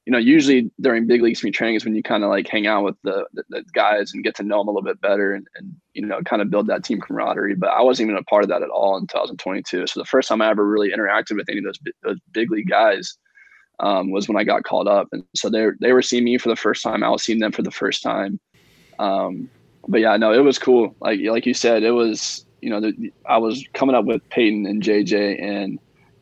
you 0.07 0.11
know, 0.11 0.19
usually 0.19 0.71
during 0.81 1.07
big 1.07 1.23
league 1.23 1.37
spring 1.37 1.53
training 1.53 1.77
is 1.77 1.85
when 1.85 1.95
you 1.95 2.03
kind 2.03 2.25
of 2.25 2.31
like 2.31 2.47
hang 2.47 2.67
out 2.67 2.85
with 2.85 2.97
the, 3.05 3.27
the, 3.33 3.45
the, 3.49 3.65
guys 3.73 4.13
and 4.13 4.23
get 4.23 4.35
to 4.37 4.43
know 4.43 4.59
them 4.59 4.69
a 4.69 4.71
little 4.71 4.83
bit 4.83 5.01
better 5.01 5.33
and, 5.33 5.47
and, 5.57 5.75
you 5.95 6.05
know, 6.05 6.21
kind 6.23 6.43
of 6.43 6.51
build 6.51 6.67
that 6.67 6.85
team 6.85 7.01
camaraderie. 7.01 7.55
But 7.55 7.71
I 7.71 7.81
wasn't 7.81 8.11
even 8.11 8.19
a 8.19 8.25
part 8.25 8.45
of 8.45 8.51
that 8.51 8.63
at 8.63 8.69
all 8.69 8.99
in 8.99 9.07
2022. 9.07 9.87
So 9.87 10.01
the 10.01 10.05
first 10.05 10.29
time 10.29 10.43
I 10.43 10.51
ever 10.51 10.67
really 10.67 10.91
interacted 10.91 11.37
with 11.37 11.49
any 11.49 11.59
of 11.59 11.65
those, 11.65 11.79
those 12.03 12.19
big 12.33 12.51
league 12.51 12.69
guys 12.69 13.17
um, 13.81 14.11
was 14.11 14.29
when 14.29 14.37
I 14.37 14.45
got 14.45 14.65
called 14.65 14.89
up. 14.89 15.09
And 15.13 15.25
so 15.35 15.49
they 15.49 15.69
they 15.81 15.93
were 15.93 16.03
seeing 16.03 16.25
me 16.25 16.37
for 16.37 16.51
the 16.51 16.57
first 16.57 16.83
time. 16.83 17.03
I 17.03 17.09
was 17.09 17.25
seeing 17.25 17.39
them 17.39 17.53
for 17.53 17.63
the 17.63 17.71
first 17.71 18.03
time. 18.03 18.39
Um, 18.99 19.49
but 19.89 20.01
yeah, 20.01 20.17
no, 20.19 20.33
it 20.33 20.45
was 20.45 20.59
cool. 20.59 20.95
Like, 21.01 21.21
like 21.23 21.47
you 21.47 21.55
said, 21.55 21.83
it 21.83 21.93
was, 21.93 22.44
you 22.65 22.71
know, 22.71 22.81
the, 22.81 23.13
I 23.27 23.37
was 23.37 23.65
coming 23.75 23.95
up 23.95 24.07
with 24.07 24.27
Peyton 24.31 24.65
and 24.67 24.83
JJ 24.83 25.43
and, 25.43 25.79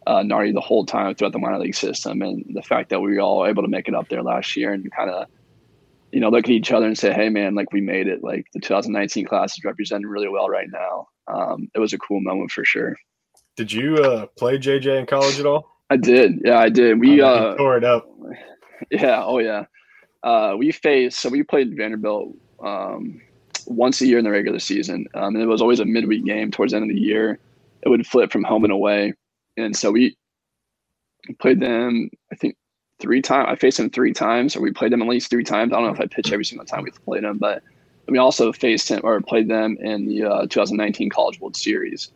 uh, 0.07 0.23
Nardi 0.25 0.51
the 0.51 0.61
whole 0.61 0.85
time 0.85 1.15
throughout 1.15 1.33
the 1.33 1.39
minor 1.39 1.61
league 1.61 1.77
system, 1.77 2.23
and 2.23 2.45
the 2.53 2.63
fact 2.63 2.91
that 2.91 3.01
we 3.01 3.15
were 3.15 3.21
all 3.21 3.47
able 3.47 3.63
to 3.63 3.69
make 3.69 3.87
it 3.87 3.95
up 3.95 4.09
there 4.09 4.23
last 4.23 4.57
year 4.57 4.73
and 4.73 4.91
kind 4.91 5.09
of, 5.09 5.29
you 6.11 6.19
know, 6.19 6.29
look 6.29 6.45
at 6.45 6.51
each 6.51 6.73
other 6.73 6.87
and 6.87 6.99
say, 6.99 7.13
"Hey, 7.13 7.29
man, 7.29 7.55
like 7.55 7.73
we 7.73 7.81
made 7.81 8.09
it. 8.09 8.25
Like 8.25 8.47
the 8.53 8.59
2019 8.59 9.27
class 9.27 9.57
is 9.57 9.65
represented 9.65 10.09
really 10.09 10.29
well 10.29 10.49
right 10.49 10.67
now." 10.73 11.07
Um, 11.29 11.69
it 11.73 11.79
was 11.79 11.93
a 11.93 11.99
cool 11.99 12.21
moment 12.21 12.51
for 12.51 12.65
sure. 12.65 12.97
Did 13.57 13.71
you 13.71 13.97
uh, 13.99 14.27
play 14.37 14.59
JJ 14.59 14.99
in 14.99 15.07
college 15.07 15.39
at 15.39 15.47
all? 15.47 15.69
I 15.89 15.99
did. 15.99 16.41
Yeah, 16.45 16.59
I 16.59 16.69
did. 16.69 16.99
We 16.99 17.23
oh, 17.23 17.29
uh, 17.29 17.57
tore 17.57 17.77
it 17.77 17.85
up. 17.85 18.09
Yeah. 18.91 19.23
Oh 19.25 19.39
yeah. 19.39 19.67
Uh, 20.25 20.57
we 20.59 20.73
faced. 20.73 21.21
So 21.21 21.29
we 21.29 21.45
played 21.45 21.77
Vanderbilt 21.77 22.35
um, 22.61 23.21
once 23.67 24.01
a 24.01 24.07
year 24.07 24.19
in 24.19 24.25
the 24.25 24.31
regular 24.31 24.59
season, 24.59 25.07
um, 25.15 25.35
and 25.35 25.43
it 25.43 25.47
was 25.47 25.63
always 25.63 25.81
a 25.81 25.85
midweek 25.85 26.25
game 26.25 26.51
towards 26.51 26.73
the 26.73 26.77
end 26.77 26.91
of 26.91 26.95
the 26.95 27.01
year. 27.01 27.39
It 27.83 27.89
would 27.89 28.07
flip 28.07 28.31
from 28.31 28.45
home 28.45 28.65
and 28.65 28.73
away 28.73 29.15
and 29.57 29.77
so 29.77 29.91
we 29.91 30.17
played 31.39 31.61
them. 31.61 32.11
I 32.33 32.37
think 32.37 32.57
three 33.01 33.23
times. 33.23 33.49
I 33.51 33.57
faced 33.57 33.79
them 33.79 33.91
three 33.91 34.13
times, 34.13 34.57
or 34.57 34.61
we 34.61 34.73
played 34.73 34.93
them 34.93 35.03
at 35.03 35.09
least 35.09 35.31
three 35.31 35.45
times. 35.45 35.73
I 35.73 35.77
don't 35.77 35.87
know 35.87 35.95
if 35.95 36.01
I 36.01 36.07
pitched 36.07 36.33
every 36.33 36.45
single 36.45 36.67
time 36.67 36.85
we 36.85 36.91
played 36.91 37.25
them, 37.25 37.39
but 37.39 37.63
we 38.09 38.19
also 38.19 38.53
faced 38.53 38.89
him 38.89 39.01
or 39.05 39.21
played 39.21 39.49
them 39.49 39.77
in 39.81 40.07
the 40.07 40.25
uh, 40.25 40.47
2019 40.47 41.11
College 41.11 41.41
World 41.41 41.57
Series. 41.57 42.11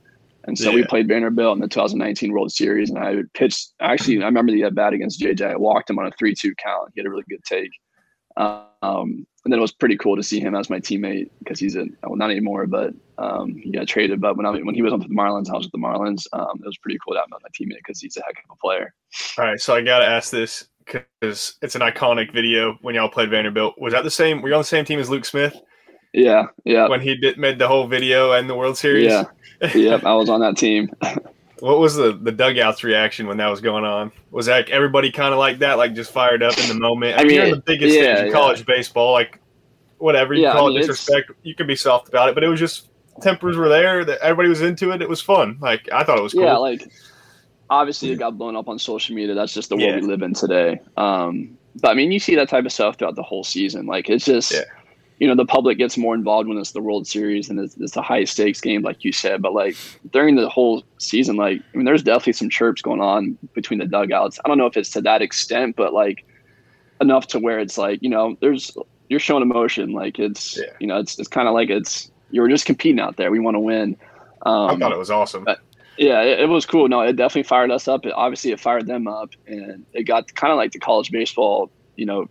And 0.45 0.57
so 0.57 0.71
yeah. 0.71 0.77
we 0.77 0.85
played 0.85 1.09
Vanderbilt 1.09 1.57
in 1.57 1.61
the 1.61 1.69
2019 1.69 2.33
World 2.33 2.53
Series, 2.53 2.91
and 2.91 2.99
I 2.99 3.23
pitched. 3.35 3.73
Actually, 3.81 4.23
I 4.23 4.27
remember 4.27 4.53
the 4.53 4.63
at 4.63 4.75
bat 4.75 4.93
against 4.93 5.21
JJ. 5.21 5.43
I 5.43 5.57
walked 5.57 5.91
him 5.91 5.99
on 5.99 6.07
a 6.07 6.11
three-two 6.13 6.55
count. 6.55 6.93
He 6.95 7.01
had 7.01 7.07
a 7.07 7.11
really 7.11 7.25
good 7.29 7.43
take. 7.45 7.71
Um, 8.37 9.27
and 9.45 9.53
then 9.53 9.59
it 9.59 9.63
was 9.63 9.73
pretty 9.73 9.97
cool 9.97 10.17
to 10.17 10.25
see 10.25 10.41
him 10.41 10.57
as 10.57 10.69
my 10.69 10.81
teammate 10.81 11.31
because 11.39 11.61
he's 11.61 11.77
a 11.77 11.87
well 12.03 12.17
not 12.17 12.31
anymore, 12.31 12.67
but 12.67 12.93
um, 13.19 13.55
he 13.55 13.71
got 13.71 13.87
traded. 13.87 14.21
But 14.21 14.37
when 14.37 14.45
I 14.45 14.51
when 14.51 14.75
he 14.75 14.83
was 14.83 14.93
on 14.93 14.99
the 14.99 15.07
Marlins, 15.07 15.49
I 15.49 15.57
was 15.57 15.67
with 15.67 15.73
the 15.73 15.79
Marlins. 15.79 16.27
Um, 16.33 16.61
it 16.63 16.67
was 16.67 16.77
pretty 16.79 16.99
cool 17.05 17.15
to 17.15 17.21
have 17.21 17.29
him 17.29 17.35
as 17.37 17.43
my 17.43 17.49
teammate 17.51 17.79
because 17.79 18.01
he's 18.01 18.17
a 18.17 18.23
heck 18.23 18.37
of 18.45 18.51
a 18.51 18.57
player. 18.57 18.93
All 19.39 19.45
right, 19.45 19.61
so 19.61 19.75
I 19.75 19.83
got 19.83 20.01
to 20.01 20.07
ask 20.07 20.31
this 20.31 20.67
because 20.85 21.55
it's 21.63 21.77
an 21.77 21.81
iconic 21.81 22.33
video 22.33 22.77
when 22.83 22.97
y'all 22.97 23.09
played 23.09 23.31
Vanderbilt. 23.31 23.81
Was 23.81 23.93
that 23.93 24.03
the 24.03 24.11
same? 24.11 24.43
Were 24.43 24.49
you 24.49 24.55
on 24.55 24.61
the 24.61 24.65
same 24.65 24.85
team 24.85 24.99
as 24.99 25.09
Luke 25.09 25.25
Smith? 25.25 25.57
Yeah, 26.13 26.47
yeah. 26.65 26.89
When 26.89 27.01
he 27.01 27.17
did 27.17 27.39
made 27.39 27.59
the 27.59 27.69
whole 27.69 27.87
video 27.87 28.33
and 28.33 28.51
the 28.51 28.55
World 28.57 28.77
Series. 28.77 29.13
Yeah, 29.13 29.25
yep. 29.75 30.05
I 30.05 30.15
was 30.15 30.29
on 30.29 30.41
that 30.41 30.57
team. 30.57 30.91
What 31.61 31.79
was 31.79 31.95
the 31.95 32.13
the 32.13 32.33
dugouts 32.33 32.85
reaction 32.85 33.27
when 33.27 33.39
that 33.39 33.49
was 33.49 33.61
going 33.61 33.85
on? 33.85 34.13
Was 34.31 34.47
that 34.47 34.57
like 34.57 34.71
everybody 34.71 35.11
kind 35.11 35.33
of 35.33 35.39
like 35.39 35.59
that, 35.61 35.79
like 35.79 35.95
just 35.95 36.13
fired 36.13 36.43
up 36.43 36.59
in 36.59 36.69
the 36.69 36.75
moment? 36.75 37.19
I, 37.19 37.25
mean, 37.25 37.37
you're 37.37 37.51
the 37.51 37.63
biggest 37.63 37.97
yeah, 37.97 38.17
stage 38.17 38.27
in 38.27 38.33
college 38.33 38.59
yeah. 38.61 38.65
baseball, 38.67 39.13
like 39.13 39.41
whatever 39.99 40.35
you 40.35 40.43
yeah, 40.43 40.53
call 40.53 40.67
I 40.67 40.69
mean, 40.69 40.79
it 40.79 40.81
disrespect. 40.81 41.31
You 41.43 41.55
can 41.55 41.67
be 41.67 41.77
soft 41.77 42.09
about 42.09 42.29
it, 42.29 42.35
but 42.35 42.45
it 42.45 42.49
was 42.49 42.61
just 42.61 42.89
tempers 43.23 43.57
were 43.57 43.69
there. 43.69 44.05
That 44.05 44.19
everybody 44.21 44.49
was 44.49 44.61
into 44.61 44.91
it. 44.91 45.01
It 45.01 45.09
was 45.09 45.21
fun. 45.23 45.57
Like 45.61 45.89
I 45.93 46.05
thought 46.05 46.19
it 46.19 46.23
was 46.23 46.33
cool. 46.33 46.45
Yeah, 46.45 46.57
like 46.57 46.91
obviously 47.71 48.11
it 48.11 48.17
got 48.17 48.37
blown 48.37 48.57
up 48.57 48.69
on 48.69 48.79
social 48.79 49.15
media. 49.15 49.35
That's 49.35 49.55
just 49.55 49.69
the 49.69 49.77
world 49.77 49.95
we 49.97 50.03
live 50.03 50.23
in 50.23 50.35
today. 50.35 50.81
Um, 50.97 51.57
but 51.81 51.91
I 51.91 51.95
mean, 51.95 52.13
you 52.13 52.19
see 52.19 52.35
that 52.37 52.49
type 52.49 52.65
of 52.65 52.73
stuff 52.73 52.99
throughout 52.99 53.17
the 53.17 53.23
whole 53.23 53.45
season. 53.45 53.87
Like 53.87 54.09
it's 54.09 54.25
just 54.25 54.55
you 55.19 55.27
know 55.27 55.35
the 55.35 55.47
public 55.47 55.79
gets 55.79 55.97
more 55.97 56.15
involved 56.15 56.49
when 56.49 56.59
it's 56.59 56.73
the 56.73 56.83
World 56.83 57.07
Series 57.07 57.49
and 57.49 57.59
it's, 57.59 57.77
it's 57.79 57.97
a 57.97 58.03
high 58.03 58.25
stakes 58.25 58.61
game, 58.61 58.83
like 58.83 59.05
you 59.05 59.13
said. 59.13 59.41
But 59.41 59.55
like 59.55 59.77
during 60.13 60.37
the 60.37 60.49
whole 60.49 60.85
season, 60.99 61.37
like 61.37 61.63
I 61.73 61.77
mean, 61.77 61.87
there's 61.87 62.03
definitely 62.03 62.35
some 62.35 62.51
chirps 62.51 62.83
going 62.83 63.01
on 63.01 63.39
between 63.55 63.79
the 63.79 63.87
dugouts. 63.87 64.39
I 64.45 64.49
don't 64.49 64.59
know 64.59 64.67
if 64.67 64.77
it's 64.77 64.91
to 64.91 65.01
that 65.03 65.23
extent, 65.23 65.77
but 65.77 65.95
like 65.95 66.25
enough 67.01 67.27
to 67.29 67.39
where 67.39 67.59
it's 67.59 67.79
like 67.79 68.03
you 68.03 68.11
know 68.11 68.37
there's 68.41 68.77
you're 69.09 69.21
showing 69.21 69.43
emotion. 69.43 69.93
Like 69.93 70.19
it's 70.19 70.59
yeah. 70.59 70.65
you 70.81 70.87
know 70.87 70.99
it's 70.99 71.19
it's 71.19 71.29
kind 71.29 71.49
of 71.49 71.55
like 71.55 71.71
it's 71.71 72.11
you're 72.31 72.49
just 72.49 72.67
competing 72.67 73.01
out 73.01 73.17
there. 73.17 73.31
We 73.31 73.41
want 73.41 73.55
to 73.55 73.61
win. 73.61 73.97
Um, 74.43 74.71
I 74.71 74.77
thought 74.77 74.93
it 74.93 74.99
was 74.99 75.11
awesome. 75.11 75.47
Yeah, 75.99 76.21
it, 76.21 76.41
it, 76.41 76.49
was 76.51 76.67
cool. 76.67 76.89
No, 76.89 77.01
it 77.01 77.17
definitely 77.17 77.45
fired 77.45 77.71
us 77.71 77.89
up. 77.89 78.05
It, 78.05 78.13
obviously, 78.15 78.53
it 78.53 78.61
fired 78.61 78.87
them 78.87 79.09
up, 79.09 79.31
and 79.47 79.87
it 79.95 80.05
got 80.05 80.35
kind 80.35 80.53
of 80.53 80.59
like 80.59 80.73
the 80.73 80.79
college 80.79 81.11
baseball, 81.11 81.71
you 81.97 82.05
know, 82.05 82.29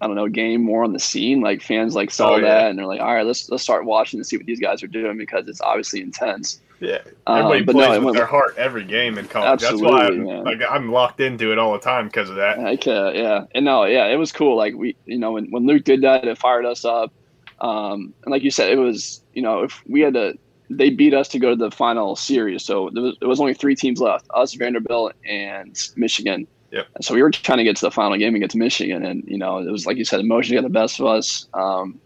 I 0.00 0.06
don't 0.06 0.16
know, 0.16 0.28
game 0.28 0.62
more 0.62 0.84
on 0.84 0.92
the 0.92 0.98
scene. 0.98 1.40
Like 1.40 1.62
fans 1.62 1.94
like 1.94 2.10
saw 2.10 2.32
oh, 2.32 2.36
yeah. 2.36 2.42
that 2.42 2.70
and 2.70 2.78
they're 2.78 2.86
like, 2.86 3.00
all 3.00 3.14
right, 3.14 3.26
let's 3.26 3.50
let's 3.50 3.62
start 3.62 3.84
watching 3.84 4.18
and 4.18 4.26
see 4.26 4.36
what 4.36 4.46
these 4.46 4.60
guys 4.60 4.82
are 4.82 4.88
doing 4.88 5.18
because 5.18 5.46
it's 5.48 5.60
obviously 5.60 6.00
intense. 6.00 6.60
Yeah, 6.80 7.00
everybody 7.26 7.60
um, 7.60 7.66
plays 7.66 7.74
no, 7.74 7.90
with 7.92 8.04
went, 8.04 8.16
their 8.16 8.26
heart 8.26 8.54
every 8.56 8.84
game 8.84 9.18
in 9.18 9.28
college. 9.28 9.60
That's 9.60 9.82
why 9.82 10.06
I'm, 10.06 10.24
like 10.24 10.62
I'm 10.68 10.90
locked 10.90 11.20
into 11.20 11.52
it 11.52 11.58
all 11.58 11.72
the 11.72 11.78
time 11.78 12.06
because 12.06 12.30
of 12.30 12.36
that. 12.36 12.58
Like, 12.58 12.86
uh, 12.86 13.12
yeah, 13.14 13.44
and 13.54 13.66
no, 13.66 13.84
yeah, 13.84 14.06
it 14.06 14.16
was 14.16 14.32
cool. 14.32 14.56
Like 14.56 14.74
we, 14.74 14.96
you 15.04 15.18
know, 15.18 15.32
when, 15.32 15.50
when 15.50 15.66
Luke 15.66 15.84
did 15.84 16.00
that, 16.02 16.26
it 16.26 16.38
fired 16.38 16.64
us 16.64 16.86
up. 16.86 17.12
Um, 17.60 18.14
and 18.24 18.32
like 18.32 18.42
you 18.42 18.50
said, 18.50 18.70
it 18.70 18.78
was, 18.78 19.22
you 19.34 19.42
know, 19.42 19.64
if 19.64 19.82
we 19.86 20.00
had 20.00 20.14
to, 20.14 20.38
they 20.70 20.88
beat 20.88 21.12
us 21.12 21.28
to 21.28 21.38
go 21.38 21.50
to 21.50 21.56
the 21.56 21.70
final 21.70 22.16
series. 22.16 22.64
So 22.64 22.88
there 22.94 23.02
was, 23.02 23.16
there 23.20 23.28
was 23.28 23.40
only 23.40 23.52
three 23.52 23.74
teams 23.74 24.00
left: 24.00 24.26
us, 24.32 24.54
Vanderbilt, 24.54 25.12
and 25.28 25.76
Michigan 25.96 26.46
Yep. 26.70 26.86
So 27.00 27.14
we 27.14 27.22
were 27.22 27.30
trying 27.30 27.58
to 27.58 27.64
get 27.64 27.76
to 27.76 27.86
the 27.86 27.90
final 27.90 28.16
game 28.16 28.34
against 28.34 28.54
Michigan, 28.54 29.04
and 29.04 29.24
you 29.26 29.38
know 29.38 29.58
it 29.58 29.70
was 29.70 29.86
like 29.86 29.96
you 29.96 30.04
said, 30.04 30.20
emotion 30.20 30.54
got 30.56 30.62
the 30.62 30.68
best 30.68 31.00
of 31.00 31.06
us. 31.06 31.46
Um, 31.54 32.00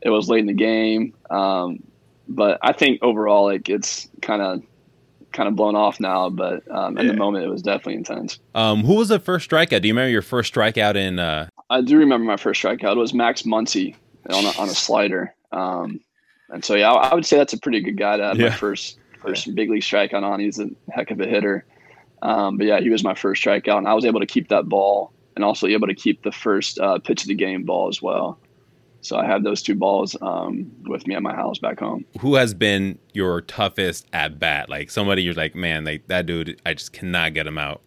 it 0.00 0.10
was 0.10 0.28
late 0.28 0.40
in 0.40 0.46
the 0.46 0.52
game, 0.52 1.14
um, 1.30 1.82
but 2.28 2.58
I 2.62 2.72
think 2.72 3.02
overall 3.02 3.44
like 3.44 3.68
it's 3.68 4.08
kind 4.22 4.42
of 4.42 4.62
kind 5.32 5.48
of 5.48 5.56
blown 5.56 5.76
off 5.76 6.00
now. 6.00 6.30
But 6.30 6.62
um, 6.70 6.96
in 6.96 7.06
yeah. 7.06 7.12
the 7.12 7.18
moment, 7.18 7.44
it 7.44 7.48
was 7.48 7.62
definitely 7.62 7.94
intense. 7.94 8.38
Um, 8.54 8.84
who 8.84 8.94
was 8.94 9.08
the 9.08 9.18
first 9.18 9.50
strikeout? 9.50 9.82
Do 9.82 9.88
you 9.88 9.94
remember 9.94 10.10
your 10.10 10.22
first 10.22 10.54
strikeout 10.54 10.96
in? 10.96 11.18
Uh... 11.18 11.48
I 11.68 11.82
do 11.82 11.98
remember 11.98 12.24
my 12.24 12.36
first 12.36 12.62
strikeout. 12.62 12.92
It 12.92 12.98
was 12.98 13.12
Max 13.12 13.42
Muncy 13.42 13.96
on 14.30 14.44
a, 14.44 14.58
on 14.58 14.68
a 14.68 14.74
slider. 14.74 15.34
Um, 15.52 16.00
and 16.48 16.64
so 16.64 16.74
yeah, 16.74 16.92
I, 16.92 17.08
I, 17.08 17.14
would 17.14 17.26
say 17.26 17.36
that's 17.36 17.52
a 17.52 17.58
pretty 17.58 17.80
good 17.80 17.96
guy 17.96 18.16
to 18.16 18.22
have 18.24 18.38
yeah. 18.38 18.48
my 18.48 18.54
first 18.54 18.98
first 19.20 19.46
yeah. 19.46 19.54
big 19.54 19.70
league 19.70 19.82
strikeout 19.82 20.22
on. 20.22 20.40
He's 20.40 20.58
a 20.58 20.68
heck 20.90 21.10
of 21.10 21.20
a 21.20 21.26
hitter. 21.26 21.64
Um, 22.24 22.56
but 22.56 22.66
yeah, 22.66 22.80
he 22.80 22.90
was 22.90 23.04
my 23.04 23.14
first 23.14 23.44
strikeout, 23.44 23.78
and 23.78 23.86
I 23.86 23.94
was 23.94 24.04
able 24.04 24.20
to 24.20 24.26
keep 24.26 24.48
that 24.48 24.68
ball 24.68 25.12
and 25.36 25.44
also 25.44 25.66
able 25.66 25.86
to 25.86 25.94
keep 25.94 26.22
the 26.22 26.32
first 26.32 26.78
uh, 26.78 26.98
pitch 26.98 27.22
of 27.22 27.28
the 27.28 27.34
game 27.34 27.64
ball 27.64 27.88
as 27.88 28.00
well. 28.00 28.38
So 29.02 29.18
I 29.18 29.26
had 29.26 29.44
those 29.44 29.60
two 29.60 29.74
balls 29.74 30.16
um, 30.22 30.70
with 30.86 31.06
me 31.06 31.14
at 31.14 31.22
my 31.22 31.34
house 31.34 31.58
back 31.58 31.78
home. 31.78 32.06
Who 32.20 32.36
has 32.36 32.54
been 32.54 32.98
your 33.12 33.42
toughest 33.42 34.06
at 34.14 34.38
bat? 34.38 34.70
Like 34.70 34.90
somebody 34.90 35.22
you're 35.22 35.34
like, 35.34 35.54
man, 35.54 35.84
like 35.84 36.06
that 36.08 36.24
dude, 36.24 36.58
I 36.64 36.72
just 36.72 36.94
cannot 36.94 37.34
get 37.34 37.46
him 37.46 37.58
out. 37.58 37.82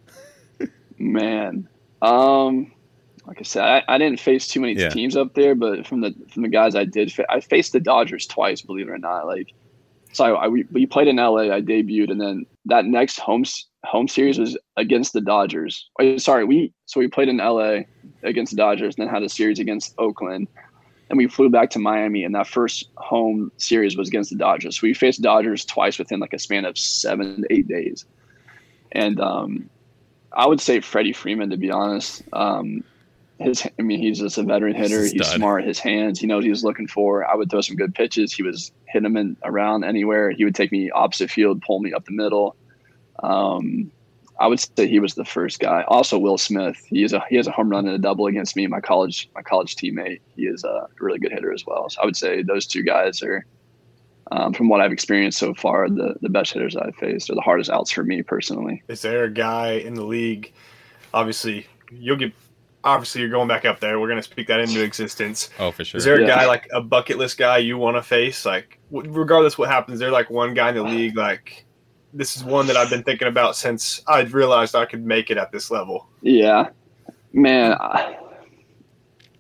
man, 0.99 1.67
um, 2.03 2.71
like 3.25 3.39
I 3.39 3.43
said, 3.43 3.63
I, 3.63 3.83
I 3.87 3.97
didn't 3.97 4.19
face 4.19 4.47
too 4.47 4.61
many 4.61 4.73
yeah. 4.73 4.89
teams 4.89 5.17
up 5.17 5.33
there, 5.33 5.55
but 5.55 5.87
from 5.87 6.01
the 6.01 6.13
from 6.31 6.43
the 6.43 6.49
guys 6.49 6.75
I 6.75 6.85
did, 6.85 7.11
I 7.29 7.39
faced 7.39 7.73
the 7.73 7.79
Dodgers 7.79 8.27
twice, 8.27 8.61
believe 8.61 8.87
it 8.87 8.91
or 8.91 8.99
not. 8.99 9.25
Like, 9.25 9.53
so 10.13 10.23
I, 10.35 10.45
I 10.45 10.47
we, 10.47 10.65
we 10.71 10.85
played 10.85 11.07
in 11.07 11.15
LA. 11.15 11.51
I 11.51 11.61
debuted, 11.61 12.11
and 12.11 12.21
then 12.21 12.45
that 12.65 12.85
next 12.85 13.19
home 13.19 13.43
home 13.83 14.07
series 14.07 14.39
was 14.39 14.57
against 14.75 15.13
the 15.13 15.21
Dodgers. 15.21 15.89
Sorry, 16.17 16.43
we 16.43 16.73
so 16.85 16.99
we 16.99 17.07
played 17.07 17.29
in 17.29 17.37
LA 17.37 17.81
against 18.23 18.51
the 18.51 18.57
Dodgers, 18.57 18.95
and 18.95 19.05
then 19.05 19.13
had 19.13 19.23
a 19.23 19.29
series 19.29 19.59
against 19.59 19.93
Oakland, 19.97 20.47
and 21.09 21.17
we 21.17 21.27
flew 21.27 21.49
back 21.49 21.69
to 21.71 21.79
Miami. 21.79 22.23
And 22.23 22.35
that 22.35 22.47
first 22.47 22.89
home 22.97 23.51
series 23.57 23.97
was 23.97 24.07
against 24.07 24.29
the 24.29 24.37
Dodgers. 24.37 24.79
So 24.79 24.87
we 24.87 24.93
faced 24.93 25.21
Dodgers 25.21 25.65
twice 25.65 25.99
within 25.99 26.19
like 26.19 26.33
a 26.33 26.39
span 26.39 26.65
of 26.65 26.77
seven 26.77 27.41
to 27.41 27.53
eight 27.53 27.67
days, 27.67 28.05
and 28.91 29.19
um, 29.19 29.69
I 30.33 30.47
would 30.47 30.61
say 30.61 30.79
Freddie 30.79 31.13
Freeman 31.13 31.49
to 31.51 31.57
be 31.57 31.71
honest. 31.71 32.23
Um, 32.33 32.83
his, 33.39 33.67
I 33.77 33.81
mean, 33.83 33.99
he's 33.99 34.19
just 34.19 34.39
a 34.39 34.43
veteran 34.43 34.73
hitter. 34.73 35.05
He's 35.05 35.27
smart. 35.27 35.63
His 35.63 35.77
hands, 35.77 36.19
he 36.19 36.25
knows 36.25 36.43
he 36.43 36.49
was 36.49 36.63
looking 36.63 36.87
for. 36.87 37.23
I 37.23 37.35
would 37.35 37.51
throw 37.51 37.61
some 37.61 37.75
good 37.75 37.93
pitches. 37.93 38.33
He 38.33 38.41
was 38.41 38.71
hitting 38.87 39.03
them 39.03 39.15
in, 39.15 39.37
around 39.43 39.83
anywhere. 39.83 40.31
He 40.31 40.43
would 40.43 40.55
take 40.55 40.71
me 40.71 40.89
opposite 40.89 41.29
field, 41.29 41.61
pull 41.61 41.79
me 41.79 41.93
up 41.93 42.05
the 42.05 42.13
middle. 42.13 42.55
Um, 43.23 43.91
I 44.39 44.47
would 44.47 44.59
say 44.59 44.87
he 44.87 44.99
was 44.99 45.15
the 45.15 45.25
first 45.25 45.59
guy. 45.59 45.83
Also, 45.87 46.17
Will 46.17 46.37
Smith. 46.37 46.77
He 46.87 47.03
is 47.03 47.13
a 47.13 47.23
he 47.29 47.37
has 47.37 47.47
a 47.47 47.51
home 47.51 47.69
run 47.69 47.85
and 47.87 47.95
a 47.95 47.99
double 47.99 48.27
against 48.27 48.55
me. 48.55 48.67
My 48.67 48.79
college 48.79 49.29
my 49.33 49.41
college 49.41 49.75
teammate. 49.75 50.21
He 50.35 50.43
is 50.43 50.63
a 50.63 50.87
really 50.99 51.19
good 51.19 51.31
hitter 51.31 51.51
as 51.51 51.65
well. 51.65 51.89
So 51.89 52.01
I 52.01 52.05
would 52.05 52.15
say 52.15 52.43
those 52.43 52.67
two 52.67 52.83
guys 52.83 53.23
are, 53.23 53.45
um, 54.31 54.53
from 54.53 54.69
what 54.69 54.81
I've 54.81 54.91
experienced 54.91 55.39
so 55.39 55.53
far, 55.53 55.89
the 55.89 56.15
the 56.21 56.29
best 56.29 56.53
hitters 56.53 56.75
I've 56.75 56.95
faced, 56.95 57.29
or 57.29 57.35
the 57.35 57.41
hardest 57.41 57.71
outs 57.71 57.91
for 57.91 58.03
me 58.03 58.21
personally. 58.21 58.83
Is 58.87 59.01
there 59.01 59.23
a 59.23 59.31
guy 59.31 59.71
in 59.71 59.95
the 59.95 60.05
league? 60.05 60.53
Obviously, 61.13 61.65
you'll 61.91 62.17
get. 62.17 62.33
Obviously, 62.83 63.21
you're 63.21 63.31
going 63.31 63.47
back 63.49 63.65
up 63.65 63.79
there. 63.79 63.99
We're 63.99 64.07
going 64.07 64.19
to 64.19 64.23
speak 64.23 64.47
that 64.47 64.61
into 64.61 64.81
existence. 64.81 65.49
Oh, 65.59 65.71
for 65.71 65.83
sure. 65.83 65.97
Is 65.97 66.05
there 66.05 66.15
a 66.15 66.21
yeah. 66.21 66.27
guy 66.27 66.45
like 66.45 66.69
a 66.71 66.79
bucket 66.79 67.17
list 67.17 67.37
guy 67.37 67.57
you 67.57 67.77
want 67.77 67.97
to 67.97 68.03
face? 68.03 68.45
Like, 68.45 68.79
regardless 68.91 69.57
what 69.57 69.67
happens, 69.67 69.99
there 69.99 70.11
like 70.11 70.29
one 70.29 70.53
guy 70.53 70.69
in 70.69 70.75
the 70.75 70.83
league 70.83 71.17
like 71.17 71.65
this 72.17 72.35
is 72.35 72.43
one 72.43 72.67
that 72.67 72.75
I've 72.75 72.89
been 72.89 73.03
thinking 73.03 73.27
about 73.27 73.55
since 73.55 74.01
I 74.07 74.21
realized 74.21 74.75
I 74.75 74.85
could 74.85 75.05
make 75.05 75.29
it 75.29 75.37
at 75.37 75.51
this 75.51 75.69
level. 75.69 76.07
Yeah. 76.21 76.69
Man, 77.31 77.73
I, 77.73 78.17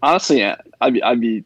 honestly, 0.01 0.45
I'd 0.45 0.93
be, 0.93 1.01
I'd 1.01 1.19
be 1.19 1.43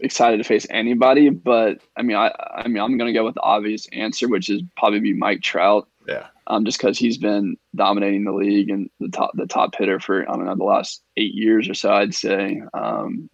excited 0.00 0.38
to 0.38 0.44
face 0.44 0.66
anybody, 0.70 1.28
but 1.28 1.80
I 1.96 2.02
mean, 2.02 2.16
I, 2.16 2.32
I 2.54 2.68
mean, 2.68 2.82
I'm 2.82 2.96
gonna 2.96 3.12
go 3.12 3.24
with 3.24 3.34
the 3.34 3.42
obvious 3.42 3.86
answer, 3.92 4.28
which 4.28 4.48
is 4.48 4.62
probably 4.76 5.00
be 5.00 5.12
Mike 5.12 5.42
Trout. 5.42 5.86
Yeah. 6.08 6.26
Um, 6.46 6.64
just 6.64 6.78
because 6.78 6.98
he's 6.98 7.18
been 7.18 7.56
dominating 7.76 8.24
the 8.24 8.32
league 8.32 8.70
and 8.70 8.90
the 8.98 9.08
top, 9.08 9.32
the 9.34 9.46
top 9.46 9.74
hitter 9.76 10.00
for 10.00 10.22
I 10.28 10.34
don't 10.34 10.46
know 10.46 10.56
the 10.56 10.64
last 10.64 11.02
eight 11.16 11.34
years 11.34 11.68
or 11.68 11.74
so, 11.74 11.92
I'd 11.92 12.14
say. 12.14 12.62
Um, 12.72 13.28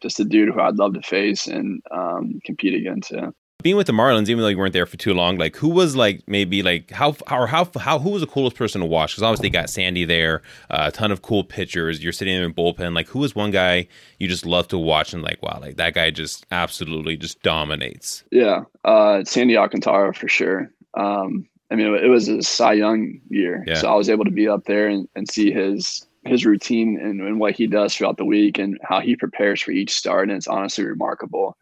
just 0.00 0.18
a 0.18 0.24
dude 0.24 0.52
who 0.52 0.60
I'd 0.60 0.76
love 0.76 0.94
to 0.94 1.02
face 1.02 1.46
and 1.46 1.82
um, 1.90 2.40
compete 2.44 2.74
against. 2.74 3.12
Yeah 3.12 3.30
being 3.62 3.76
with 3.76 3.86
the 3.86 3.92
Marlins, 3.92 4.28
even 4.28 4.42
though 4.42 4.48
you 4.48 4.58
weren't 4.58 4.72
there 4.72 4.86
for 4.86 4.96
too 4.96 5.14
long, 5.14 5.38
like 5.38 5.56
who 5.56 5.68
was 5.68 5.96
like 5.96 6.22
maybe 6.26 6.62
like 6.62 6.90
how 6.90 7.16
or 7.30 7.46
how 7.46 7.68
how 7.78 7.98
who 7.98 8.10
was 8.10 8.20
the 8.20 8.26
coolest 8.26 8.56
person 8.56 8.80
to 8.80 8.86
watch? 8.86 9.12
Because 9.12 9.22
obviously 9.22 9.50
got 9.50 9.70
Sandy 9.70 10.04
there, 10.04 10.42
uh, 10.70 10.84
a 10.88 10.92
ton 10.92 11.10
of 11.10 11.22
cool 11.22 11.42
pitchers. 11.42 12.02
You're 12.02 12.12
sitting 12.12 12.36
there 12.36 12.44
in 12.44 12.52
bullpen. 12.52 12.94
Like 12.94 13.08
who 13.08 13.20
was 13.20 13.34
one 13.34 13.50
guy 13.50 13.88
you 14.18 14.28
just 14.28 14.44
love 14.44 14.68
to 14.68 14.78
watch 14.78 15.12
and 15.14 15.22
like 15.22 15.42
wow, 15.42 15.58
like 15.60 15.76
that 15.76 15.94
guy 15.94 16.10
just 16.10 16.44
absolutely 16.50 17.16
just 17.16 17.42
dominates. 17.42 18.24
Yeah, 18.30 18.64
uh, 18.84 19.24
Sandy 19.24 19.56
Alcantara 19.56 20.12
for 20.12 20.28
sure. 20.28 20.70
Um, 20.94 21.48
I 21.70 21.74
mean, 21.74 21.94
it 21.94 22.08
was 22.08 22.28
a 22.28 22.42
Cy 22.42 22.74
Young 22.74 23.20
year, 23.28 23.64
yeah. 23.66 23.74
so 23.74 23.90
I 23.90 23.94
was 23.96 24.08
able 24.08 24.24
to 24.24 24.30
be 24.30 24.48
up 24.48 24.64
there 24.64 24.86
and, 24.86 25.08
and 25.16 25.28
see 25.28 25.50
his 25.50 26.06
his 26.24 26.44
routine 26.44 26.98
and, 27.00 27.20
and 27.20 27.40
what 27.40 27.54
he 27.54 27.66
does 27.66 27.94
throughout 27.94 28.16
the 28.16 28.24
week 28.24 28.58
and 28.58 28.78
how 28.82 29.00
he 29.00 29.16
prepares 29.16 29.62
for 29.62 29.70
each 29.70 29.94
start, 29.94 30.28
and 30.28 30.36
it's 30.36 30.46
honestly 30.46 30.84
remarkable 30.84 31.56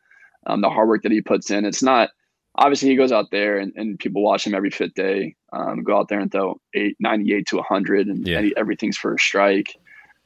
um, 0.46 0.60
the 0.60 0.70
hard 0.70 0.88
work 0.88 1.02
that 1.02 1.12
he 1.12 1.20
puts 1.20 1.50
in. 1.50 1.64
It's 1.64 1.82
not 1.82 2.10
obviously 2.56 2.88
he 2.88 2.96
goes 2.96 3.12
out 3.12 3.30
there 3.30 3.58
and, 3.58 3.72
and 3.76 3.98
people 3.98 4.22
watch 4.22 4.46
him 4.46 4.54
every 4.54 4.70
fifth 4.70 4.94
day. 4.94 5.34
Um, 5.52 5.82
go 5.82 5.98
out 5.98 6.08
there 6.08 6.20
and 6.20 6.30
throw 6.30 6.60
eight, 6.74 6.96
98 7.00 7.46
to 7.48 7.56
100 7.56 8.08
and, 8.08 8.26
yeah. 8.26 8.38
and 8.38 8.46
he, 8.46 8.56
everything's 8.56 8.96
for 8.96 9.14
a 9.14 9.18
strike. 9.18 9.76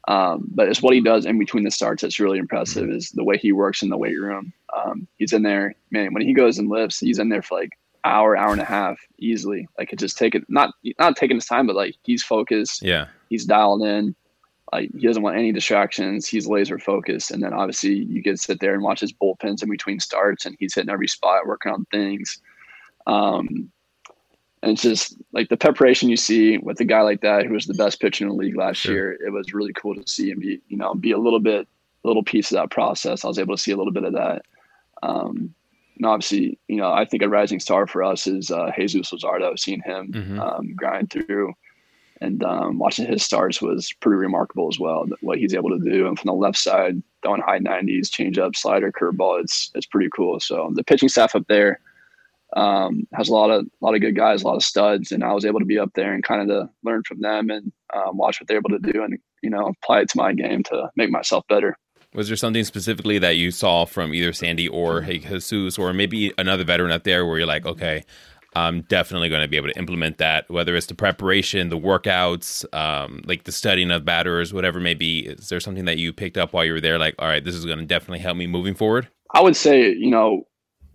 Um, 0.07 0.49
but 0.55 0.69
it's 0.69 0.81
what 0.81 0.95
he 0.95 1.03
does 1.03 1.27
in 1.27 1.39
between 1.39 1.65
the 1.65 1.71
starts 1.71 2.03
that's 2.03 2.21
really 2.21 2.39
impressive 2.39 2.85
mm-hmm. 2.85 2.97
is 2.97 3.11
the 3.11 3.25
way 3.25 3.37
he 3.37 3.53
works 3.53 3.83
in 3.83 3.91
the 3.91 3.99
weight 3.99 4.19
room. 4.19 4.53
Um, 4.75 5.07
he's 5.19 5.33
in 5.33 5.43
there, 5.43 5.75
man, 5.91 6.15
when 6.15 6.23
he 6.23 6.33
goes 6.33 6.59
and 6.59 6.69
lifts, 6.69 7.01
he's 7.01 7.19
in 7.19 7.29
there 7.29 7.43
for 7.43 7.59
like 7.59 7.71
hour, 8.05 8.37
hour 8.37 8.53
and 8.53 8.61
a 8.61 8.65
half 8.65 8.99
easily. 9.19 9.69
Like 9.79 9.93
it 9.93 9.99
just 9.99 10.17
taking, 10.17 10.45
not, 10.49 10.73
not 10.99 11.17
taking 11.17 11.37
his 11.37 11.45
time, 11.45 11.67
but 11.67 11.77
like 11.77 11.97
he's 12.05 12.23
focused. 12.23 12.83
Yeah. 12.83 13.07
He's 13.29 13.45
dialed 13.45 13.83
in. 13.83 14.15
Like 14.73 14.91
he 14.95 15.07
doesn't 15.07 15.23
want 15.23 15.37
any 15.37 15.53
distractions. 15.53 16.27
He's 16.27 16.47
laser 16.47 16.79
focused, 16.79 17.31
and 17.31 17.43
then 17.43 17.53
obviously 17.53 17.95
you 17.95 18.23
get 18.23 18.33
to 18.33 18.37
sit 18.37 18.61
there 18.61 18.75
and 18.75 18.83
watch 18.83 19.01
his 19.01 19.13
bullpens 19.13 19.63
in 19.63 19.71
between 19.71 20.01
starts, 20.01 20.47
and 20.47 20.57
he's 20.59 20.75
hitting 20.75 20.91
every 20.91 21.09
spot, 21.09 21.47
working 21.47 21.73
on 21.73 21.85
things. 21.87 22.41
Um, 23.07 23.71
and 24.63 24.73
it's 24.73 24.83
just 24.83 25.17
like 25.33 25.49
the 25.49 25.57
preparation 25.57 26.09
you 26.09 26.17
see 26.17 26.59
with 26.59 26.81
a 26.81 26.85
guy 26.85 27.01
like 27.03 27.21
that, 27.21 27.47
who 27.47 27.55
was 27.55 27.67
the 27.67 27.75
best 27.75 28.01
pitcher 28.01 28.25
in 28.25 28.29
the 28.29 28.35
league 28.35 28.57
last 28.57 28.79
sure. 28.79 28.95
year. 28.95 29.13
It 29.13 29.31
was 29.31 29.55
really 29.55 29.73
cool 29.73 29.95
to 29.95 30.07
see 30.07 30.33
and 30.33 30.41
be, 30.41 30.61
you 30.69 30.77
know, 30.77 30.95
be 30.95 31.13
a 31.13 31.19
little 31.19 31.41
bit, 31.41 31.69
little 32.03 32.25
piece 32.25 32.51
of 32.51 32.57
that 32.57 32.71
process. 32.71 33.25
I 33.25 33.29
was 33.29 33.39
able 33.39 33.57
to 33.57 33.63
see 33.63 33.71
a 33.71 33.77
little 33.77 33.93
bit 33.93 34.05
of 34.05 34.15
that. 34.15 34.43
Um, 35.03 35.55
and 35.97 36.07
obviously, 36.07 36.59
you 36.69 36.77
know, 36.77 36.93
I 36.93 37.05
think 37.05 37.23
a 37.23 37.29
rising 37.29 37.61
star 37.61 37.87
for 37.87 38.03
us 38.03 38.27
is 38.27 38.51
uh, 38.51 38.71
Jesus 38.77 39.13
Luzardo. 39.13 39.57
Seeing 39.59 39.81
him 39.83 40.13
mm-hmm. 40.13 40.41
um, 40.41 40.75
grind 40.75 41.11
through 41.11 41.55
and 42.21 42.43
um, 42.43 42.79
watching 42.79 43.07
his 43.07 43.23
starts 43.23 43.63
was 43.63 43.93
pretty 44.01 44.17
remarkable 44.17 44.69
as 44.69 44.79
well. 44.79 45.07
What 45.21 45.39
he's 45.39 45.55
able 45.55 45.71
to 45.71 45.79
do, 45.79 46.07
and 46.07 46.19
from 46.19 46.29
the 46.29 46.35
left 46.35 46.59
side, 46.59 47.03
throwing 47.23 47.43
high 47.43 47.59
nineties, 47.59 48.11
change 48.11 48.39
up, 48.39 48.57
slider, 48.57 48.93
curveball, 48.93 49.41
it's 49.41 49.71
it's 49.75 49.87
pretty 49.87 50.11
cool. 50.15 50.41
So 50.41 50.71
the 50.75 50.85
pitching 50.85 51.09
staff 51.09 51.35
up 51.35 51.47
there 51.49 51.81
um, 52.57 53.07
has 53.15 53.29
a 53.29 53.35
lot 53.35 53.51
of 53.51 53.65
a 53.67 53.85
lot 53.85 53.95
of 53.95 54.01
good 54.01 54.17
guys, 54.17 54.43
a 54.43 54.47
lot 54.47 54.57
of 54.57 54.65
studs, 54.65 55.13
and 55.13 55.23
I 55.23 55.33
was 55.33 55.45
able 55.45 55.61
to 55.61 55.67
be 55.67 55.79
up 55.79 55.91
there 55.95 56.13
and 56.13 56.23
kind 56.23 56.43
of 56.43 56.49
to 56.49 56.71
learn 56.83 57.03
from 57.05 57.21
them 57.21 57.51
and 57.51 57.73
um, 57.95 58.17
watch 58.17 58.41
what 58.41 58.49
they're 58.49 58.59
able 58.59 58.71
to 58.71 58.93
do, 58.93 59.03
and 59.03 59.19
you 59.43 59.51
know 59.51 59.73
apply 59.83 60.01
it 60.01 60.11
to 60.11 60.19
my 60.19 60.33
game 60.33 60.63
to 60.65 60.91
make 60.97 61.11
myself 61.11 61.45
better. 61.49 61.77
Was 62.15 62.29
there 62.29 62.37
something 62.37 62.65
specifically 62.65 63.19
that 63.19 63.37
you 63.37 63.51
saw 63.51 63.85
from 63.85 64.15
either 64.15 64.33
Sandy 64.33 64.67
or 64.67 65.03
hey, 65.03 65.19
Jesus, 65.19 65.79
or 65.79 65.93
maybe 65.93 66.33
another 66.39 66.65
veteran 66.65 66.91
up 66.91 67.05
there, 67.05 67.27
where 67.27 67.39
you're 67.39 67.47
like, 67.47 67.67
okay, 67.67 68.05
I'm 68.55 68.83
definitely 68.83 69.29
going 69.29 69.43
to 69.43 69.49
be 69.49 69.57
able 69.57 69.69
to 69.69 69.79
implement 69.79 70.19
that, 70.19 70.49
whether 70.49 70.75
it's 70.75 70.87
the 70.87 70.95
preparation, 70.95 71.69
the 71.69 71.79
workouts, 71.79 72.65
um, 72.75 73.21
like 73.25 73.45
the 73.45 73.53
studying 73.53 73.91
of 73.91 74.05
batters, 74.05 74.53
whatever 74.53 74.81
may 74.81 74.95
be. 74.95 75.21
Is 75.21 75.49
there 75.49 75.61
something 75.61 75.85
that 75.85 75.99
you 75.99 76.13
picked 76.13 76.39
up 76.39 76.53
while 76.53 76.65
you 76.65 76.73
were 76.73 76.81
there? 76.81 76.99
Like, 76.99 77.15
all 77.19 77.29
right, 77.29 77.45
this 77.45 77.55
is 77.55 77.67
going 77.67 77.79
to 77.79 77.85
definitely 77.85 78.21
help 78.21 78.37
me 78.37 78.47
moving 78.47 78.75
forward. 78.75 79.09
I 79.35 79.43
would 79.43 79.57
say, 79.57 79.93
you 79.93 80.11
know, 80.11 80.47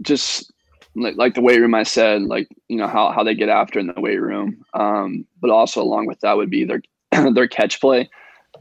just 0.01 0.51
like, 0.95 1.15
like 1.15 1.35
the 1.35 1.41
weight 1.41 1.59
room 1.59 1.75
I 1.75 1.83
said, 1.83 2.23
like 2.23 2.47
you 2.67 2.77
know 2.77 2.87
how 2.87 3.11
how 3.11 3.23
they 3.23 3.35
get 3.35 3.49
after 3.49 3.79
in 3.79 3.87
the 3.87 4.01
weight 4.01 4.21
room, 4.21 4.63
um, 4.73 5.25
but 5.41 5.49
also 5.49 5.81
along 5.81 6.07
with 6.07 6.19
that 6.21 6.37
would 6.37 6.49
be 6.49 6.65
their 6.65 6.81
their 7.33 7.47
catch 7.47 7.79
play. 7.79 8.09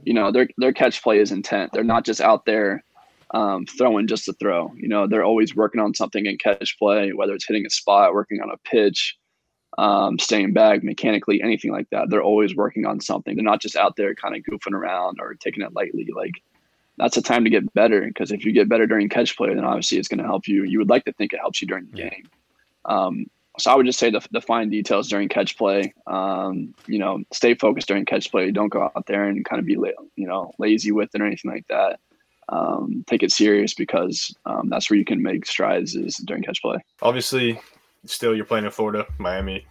You 0.05 0.14
know, 0.14 0.33
their 0.33 0.48
their 0.59 0.72
catch 0.72 1.02
play 1.02 1.18
is 1.18 1.33
intent. 1.33 1.70
They're 1.72 1.85
not 1.85 2.05
just 2.05 2.20
out 2.20 2.44
there 2.44 2.85
um, 3.32 3.66
throwing 3.66 4.06
just 4.06 4.26
to 4.26 4.32
throw. 4.34 4.72
You 4.76 4.88
know, 4.88 5.06
they're 5.06 5.24
always 5.24 5.56
working 5.56 5.80
on 5.80 5.94
something 5.94 6.26
in 6.26 6.38
catch 6.38 6.78
play, 6.78 7.12
whether 7.12 7.34
it's 7.34 7.46
hitting 7.46 7.66
a 7.66 7.70
spot, 7.70 8.14
working 8.14 8.40
on 8.40 8.50
a 8.50 8.56
pitch, 8.58 9.16
um, 9.78 10.18
staying 10.18 10.52
back 10.52 10.84
mechanically, 10.84 11.42
anything 11.42 11.72
like 11.72 11.88
that. 11.90 12.10
They're 12.10 12.22
always 12.22 12.54
working 12.54 12.84
on 12.84 13.00
something. 13.00 13.34
They're 13.34 13.44
not 13.44 13.62
just 13.62 13.76
out 13.76 13.96
there 13.96 14.14
kind 14.14 14.36
of 14.36 14.42
goofing 14.42 14.74
around 14.74 15.18
or 15.20 15.34
taking 15.34 15.62
it 15.62 15.72
lightly. 15.72 16.08
Like 16.14 16.42
that's 16.98 17.16
a 17.16 17.22
time 17.22 17.44
to 17.44 17.50
get 17.50 17.72
better 17.72 18.02
because 18.06 18.32
if 18.32 18.44
you 18.44 18.52
get 18.52 18.68
better 18.68 18.86
during 18.86 19.08
catch 19.08 19.36
play, 19.36 19.54
then 19.54 19.64
obviously 19.64 19.98
it's 19.98 20.08
going 20.08 20.20
to 20.20 20.26
help 20.26 20.46
you. 20.46 20.64
You 20.64 20.78
would 20.78 20.90
like 20.90 21.06
to 21.06 21.12
think 21.14 21.32
it 21.32 21.40
helps 21.40 21.62
you 21.62 21.68
during 21.68 21.86
the 21.86 21.96
game. 21.96 22.28
Um, 22.84 23.26
so 23.58 23.70
I 23.70 23.74
would 23.74 23.86
just 23.86 23.98
say 23.98 24.10
the, 24.10 24.26
the 24.30 24.40
fine 24.40 24.70
details 24.70 25.08
during 25.08 25.28
catch 25.28 25.56
play. 25.56 25.94
Um, 26.06 26.74
you 26.86 26.98
know, 26.98 27.22
stay 27.32 27.54
focused 27.54 27.88
during 27.88 28.04
catch 28.04 28.30
play. 28.30 28.50
Don't 28.50 28.70
go 28.70 28.82
out 28.82 29.06
there 29.06 29.24
and 29.24 29.44
kind 29.44 29.60
of 29.60 29.66
be, 29.66 29.74
you 30.16 30.26
know, 30.26 30.52
lazy 30.58 30.90
with 30.90 31.14
it 31.14 31.20
or 31.20 31.26
anything 31.26 31.50
like 31.50 31.66
that 31.68 31.98
um, 32.48 33.05
take 33.07 33.22
it 33.22 33.33
serious 33.33 33.74
because 33.74 34.35
um, 34.46 34.68
that's 34.68 34.90
where 34.90 34.98
you 34.98 35.05
can 35.05 35.22
make 35.22 35.46
strides 35.46 35.94
is 35.94 36.16
during 36.26 36.42
catch 36.42 36.61
play. 36.62 36.78
Obviously, 37.00 37.59
still 38.07 38.35
you're 38.35 38.44
playing 38.44 38.64
in 38.64 38.70
Florida, 38.70 39.07
Miami. 39.18 39.66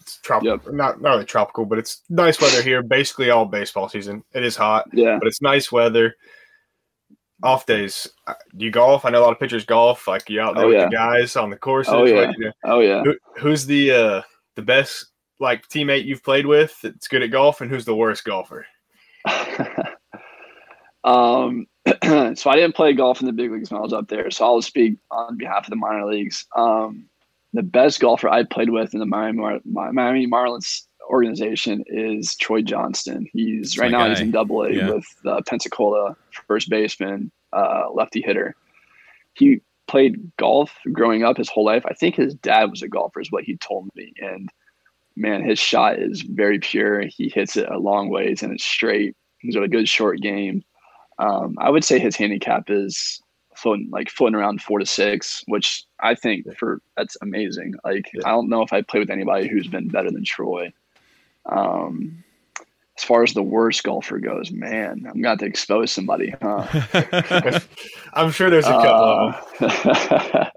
It's 0.00 0.18
tropical, 0.20 0.58
yep. 0.64 0.74
not 0.74 1.00
not 1.00 1.10
really 1.10 1.24
tropical, 1.24 1.64
but 1.64 1.78
it's 1.78 2.02
nice 2.08 2.40
weather 2.40 2.62
here. 2.62 2.82
Basically, 2.82 3.30
all 3.30 3.44
baseball 3.44 3.88
season. 3.88 4.24
It 4.32 4.44
is 4.44 4.56
hot, 4.56 4.88
yeah, 4.92 5.18
but 5.18 5.28
it's 5.28 5.42
nice 5.42 5.70
weather. 5.70 6.14
Off 7.44 7.66
days, 7.66 8.08
uh, 8.26 8.34
do 8.56 8.64
you 8.64 8.70
golf? 8.72 9.04
I 9.04 9.10
know 9.10 9.20
a 9.20 9.24
lot 9.24 9.32
of 9.32 9.38
pitchers 9.38 9.64
golf. 9.64 10.08
Like 10.08 10.28
you 10.28 10.40
out 10.40 10.56
there 10.56 10.64
oh, 10.64 10.68
with 10.68 10.78
yeah. 10.78 10.86
the 10.86 10.90
guys 10.90 11.36
on 11.36 11.50
the 11.50 11.56
courses. 11.56 11.92
Oh 11.92 12.04
yeah, 12.04 12.22
like, 12.22 12.36
you 12.38 12.44
know, 12.46 12.52
oh 12.64 12.80
yeah. 12.80 13.02
Who, 13.04 13.14
who's 13.36 13.64
the 13.64 13.92
uh, 13.92 14.22
the 14.56 14.62
best 14.62 15.06
like 15.38 15.68
teammate 15.68 16.04
you've 16.04 16.24
played 16.24 16.46
with 16.46 16.80
that's 16.82 17.06
good 17.06 17.22
at 17.22 17.30
golf, 17.30 17.60
and 17.60 17.70
who's 17.70 17.84
the 17.84 17.94
worst 17.94 18.24
golfer? 18.24 18.66
um, 21.04 21.66
so 22.34 22.50
I 22.50 22.56
didn't 22.56 22.74
play 22.74 22.92
golf 22.92 23.20
in 23.20 23.26
the 23.26 23.32
big 23.32 23.50
leagues 23.50 23.70
when 23.70 23.78
I 23.78 23.82
was 23.82 23.92
up 23.92 24.08
there. 24.08 24.30
So 24.30 24.44
I'll 24.44 24.62
speak 24.62 24.98
on 25.10 25.36
behalf 25.36 25.64
of 25.64 25.70
the 25.70 25.76
minor 25.76 26.06
leagues. 26.06 26.46
Um, 26.56 27.08
the 27.52 27.62
best 27.62 28.00
golfer 28.00 28.28
I 28.28 28.44
played 28.44 28.70
with 28.70 28.94
in 28.94 29.00
the 29.00 29.06
Miami, 29.06 29.38
Mar- 29.64 29.92
Miami 29.92 30.26
Marlins 30.26 30.82
organization 31.08 31.82
is 31.86 32.36
Troy 32.36 32.62
Johnston. 32.62 33.26
He's 33.32 33.68
it's 33.68 33.78
right 33.78 33.90
now 33.90 34.04
guy. 34.04 34.10
he's 34.10 34.20
in 34.20 34.30
Double 34.30 34.62
A 34.62 34.72
yeah. 34.72 34.90
with 34.90 35.06
uh, 35.26 35.40
Pensacola, 35.46 36.16
first 36.46 36.68
baseman, 36.68 37.30
uh, 37.52 37.86
lefty 37.92 38.20
hitter. 38.20 38.54
He 39.34 39.60
played 39.86 40.30
golf 40.36 40.76
growing 40.92 41.24
up 41.24 41.36
his 41.36 41.48
whole 41.48 41.64
life. 41.64 41.84
I 41.86 41.94
think 41.94 42.14
his 42.14 42.34
dad 42.34 42.70
was 42.70 42.82
a 42.82 42.88
golfer, 42.88 43.20
is 43.20 43.32
what 43.32 43.44
he 43.44 43.56
told 43.56 43.88
me. 43.94 44.12
And 44.18 44.50
man, 45.16 45.42
his 45.42 45.58
shot 45.58 45.98
is 45.98 46.22
very 46.22 46.58
pure. 46.58 47.02
He 47.06 47.28
hits 47.28 47.56
it 47.56 47.68
a 47.70 47.78
long 47.78 48.10
ways 48.10 48.42
and 48.42 48.52
it's 48.52 48.64
straight. 48.64 49.16
He's 49.38 49.54
got 49.54 49.64
a 49.64 49.68
good 49.68 49.88
short 49.88 50.20
game. 50.20 50.62
Um, 51.18 51.56
I 51.58 51.70
would 51.70 51.84
say 51.84 51.98
his 51.98 52.16
handicap 52.16 52.70
is 52.70 53.20
floating 53.58 53.88
like 53.90 54.08
floating 54.08 54.36
around 54.36 54.62
four 54.62 54.78
to 54.78 54.86
six, 54.86 55.42
which 55.46 55.84
I 56.00 56.14
think 56.14 56.46
for 56.56 56.80
that's 56.96 57.16
amazing. 57.22 57.74
Like 57.84 58.10
yeah. 58.14 58.22
I 58.24 58.30
don't 58.30 58.48
know 58.48 58.62
if 58.62 58.72
I 58.72 58.82
play 58.82 59.00
with 59.00 59.10
anybody 59.10 59.48
who's 59.48 59.66
been 59.66 59.88
better 59.88 60.10
than 60.10 60.24
Troy. 60.24 60.72
Um, 61.46 62.22
as 62.96 63.04
far 63.04 63.22
as 63.22 63.32
the 63.32 63.42
worst 63.42 63.84
golfer 63.84 64.18
goes, 64.18 64.50
man, 64.50 65.06
I'm 65.08 65.22
going 65.22 65.38
to 65.38 65.46
expose 65.46 65.92
somebody, 65.92 66.34
huh? 66.42 66.66
I'm 68.12 68.32
sure 68.32 68.50
there's 68.50 68.66
a 68.66 68.70
couple 68.70 69.34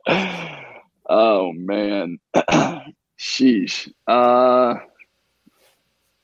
uh, 0.07 0.55
oh 1.09 1.53
man, 1.53 2.19
sheesh. 3.19 3.91
Uh, 4.07 4.75